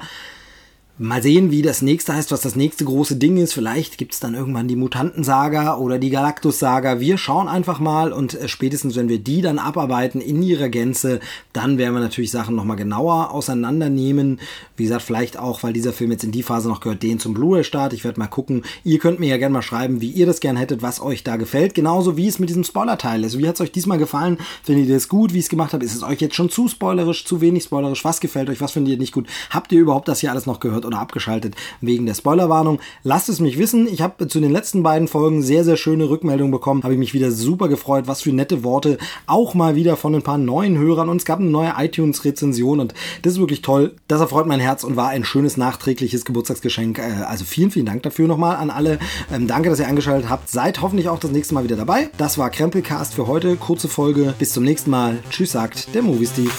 Mal 0.97 1.23
sehen, 1.23 1.49
wie 1.49 1.63
das 1.63 1.82
nächste 1.82 2.13
heißt, 2.13 2.32
was 2.32 2.41
das 2.41 2.56
nächste 2.56 2.86
große 2.86 3.15
Ding 3.15 3.38
ist. 3.38 3.54
Vielleicht 3.54 3.97
gibt's 3.97 4.19
dann 4.19 4.36
irgendwann 4.36 4.67
die 4.67 4.75
Mutantensaga 4.75 5.77
oder 5.77 5.97
die 5.97 6.12
Galactus-Saga. 6.12 6.99
Wir 6.99 7.17
schauen 7.17 7.47
einfach 7.47 7.80
mal 7.80 8.13
und 8.13 8.36
äh, 8.36 8.47
spätestens, 8.47 8.95
wenn 8.95 9.10
wir 9.10 9.17
die 9.17 9.41
dann 9.41 9.58
abarbeiten 9.58 10.21
in 10.21 10.43
ihrer 10.43 10.69
Gänze, 10.69 11.19
dann 11.54 11.80
werden 11.80 11.95
wir 11.95 12.01
natürlich 12.01 12.30
Sachen 12.30 12.56
nochmal 12.56 12.77
genauer 12.77 13.32
auseinandernehmen. 13.32 14.39
Wie 14.75 14.84
gesagt, 14.84 15.01
vielleicht 15.01 15.39
auch, 15.39 15.63
weil 15.63 15.73
dieser 15.73 15.93
Film 15.93 16.12
jetzt 16.12 16.23
in 16.23 16.32
die 16.32 16.43
Phase 16.43 16.67
noch 16.67 16.82
gehört, 16.82 17.01
den 17.01 17.19
zum 17.19 17.34
Blu-ray-Start. 17.34 17.93
Ich 17.93 18.04
werde 18.04 18.19
mal 18.19 18.27
gucken. 18.27 18.63
Ihr 18.84 18.99
könnt 18.99 19.19
mir 19.19 19.30
ja 19.30 19.38
gerne 19.38 19.54
mal 19.54 19.62
schreiben, 19.63 20.01
wie 20.01 20.12
ihr 20.12 20.27
das 20.27 20.39
gern 20.39 20.58
hättet, 20.58 20.84
was 20.84 21.01
euch 21.01 21.23
da 21.23 21.38
gefällt. 21.38 21.73
Genauso 21.73 22.15
wie 22.15 22.27
es 22.27 22.38
mit 22.38 22.49
diesem 22.49 22.63
Spoiler-Teil 22.63 23.23
ist. 23.23 23.39
Wie 23.39 23.47
hat's 23.47 23.62
euch 23.62 23.71
diesmal 23.71 23.97
gefallen? 23.97 24.38
Findet 24.62 24.88
ihr 24.88 24.95
das 24.95 25.08
gut, 25.08 25.34
wie 25.34 25.39
ich 25.39 25.45
es 25.45 25.49
gemacht 25.49 25.73
habe? 25.73 25.84
Ist 25.84 25.95
es 25.95 26.04
euch 26.04 26.21
jetzt 26.21 26.36
schon 26.36 26.51
zu 26.51 26.67
spoilerisch, 26.67 27.25
zu 27.25 27.41
wenig 27.41 27.63
spoilerisch? 27.63 28.06
Was 28.06 28.19
gefällt 28.19 28.51
euch? 28.51 28.62
Was 28.62 28.73
findet 28.73 28.93
ihr 28.93 28.99
nicht 28.99 29.13
gut? 29.13 29.27
Habt 29.49 29.71
ihr 29.71 29.80
überhaupt 29.80 30.08
das 30.08 30.19
hier 30.19 30.30
alles 30.30 30.45
noch 30.45 30.60
gehört? 30.60 30.81
Wird 30.82 30.86
oder 30.86 31.00
abgeschaltet 31.00 31.56
wegen 31.80 32.06
der 32.06 32.13
Spoilerwarnung. 32.13 32.80
Lasst 33.04 33.30
es 33.30 33.39
mich 33.39 33.58
wissen. 33.58 33.88
Ich 33.88 34.02
habe 34.02 34.28
zu 34.28 34.39
den 34.39 34.52
letzten 34.52 34.84
beiden 34.84 35.08
Folgen 35.08 35.41
sehr, 35.41 35.63
sehr 35.63 35.78
schöne 35.78 36.10
Rückmeldungen 36.10 36.52
bekommen. 36.52 36.84
Habe 36.84 36.94
ich 36.94 37.00
mich 37.00 37.13
wieder 37.13 37.32
super 37.32 37.67
gefreut. 37.67 38.08
Was 38.08 38.22
für 38.22 38.32
nette 38.32 38.63
Worte. 38.63 38.98
Auch 39.28 39.54
mal 39.54 39.76
wieder 39.76 39.96
von 39.96 40.15
ein 40.15 40.22
paar 40.22 40.38
neuen 40.38 40.78
Hörern. 40.78 41.10
Und 41.10 41.17
es 41.17 41.26
gab 41.26 41.39
eine 41.39 41.50
neue 41.50 41.74
iTunes-Rezension. 41.78 42.80
Und 42.80 42.94
das 43.22 43.34
ist 43.34 43.39
wirklich 43.39 43.62
toll. 43.62 43.96
Das 44.08 44.22
erfreut 44.22 44.48
mein 44.48 44.60
Herz 44.60 44.84
und 44.84 44.96
war 44.96 45.10
ein 45.10 45.24
schönes 45.24 45.58
nachträgliches 45.58 46.26
Geburtstagsgeschenk. 46.26 47.00
Äh, 47.00 47.24
also 47.28 47.46
vielen, 47.46 47.72
vielen 47.72 47.86
Dank 47.86 48.04
dafür 48.04 48.28
nochmal 48.28 48.56
an 48.58 48.70
alle. 48.70 49.00
Ähm, 49.32 49.48
danke, 49.48 49.70
dass 49.70 49.80
ihr 49.80 49.88
eingeschaltet 49.88 50.30
habt. 50.30 50.50
Seid 50.50 50.82
hoffentlich 50.82 51.10
auch 51.10 51.20
das 51.20 51.32
nächste 51.32 51.54
Mal 51.54 51.63
wieder 51.63 51.76
dabei. 51.76 52.10
Das 52.17 52.38
war 52.38 52.50
Krempelcast 52.50 53.13
für 53.13 53.28
heute. 53.28 53.56
Kurze 53.56 53.88
Folge. 53.88 54.34
Bis 54.39 54.54
zum 54.54 54.63
nächsten 54.63 54.89
Mal. 54.89 55.20
Tschüss, 55.30 55.52
sagt 55.52 55.94
der 55.94 56.02
Movie 56.02 56.28
Steve. 56.28 56.52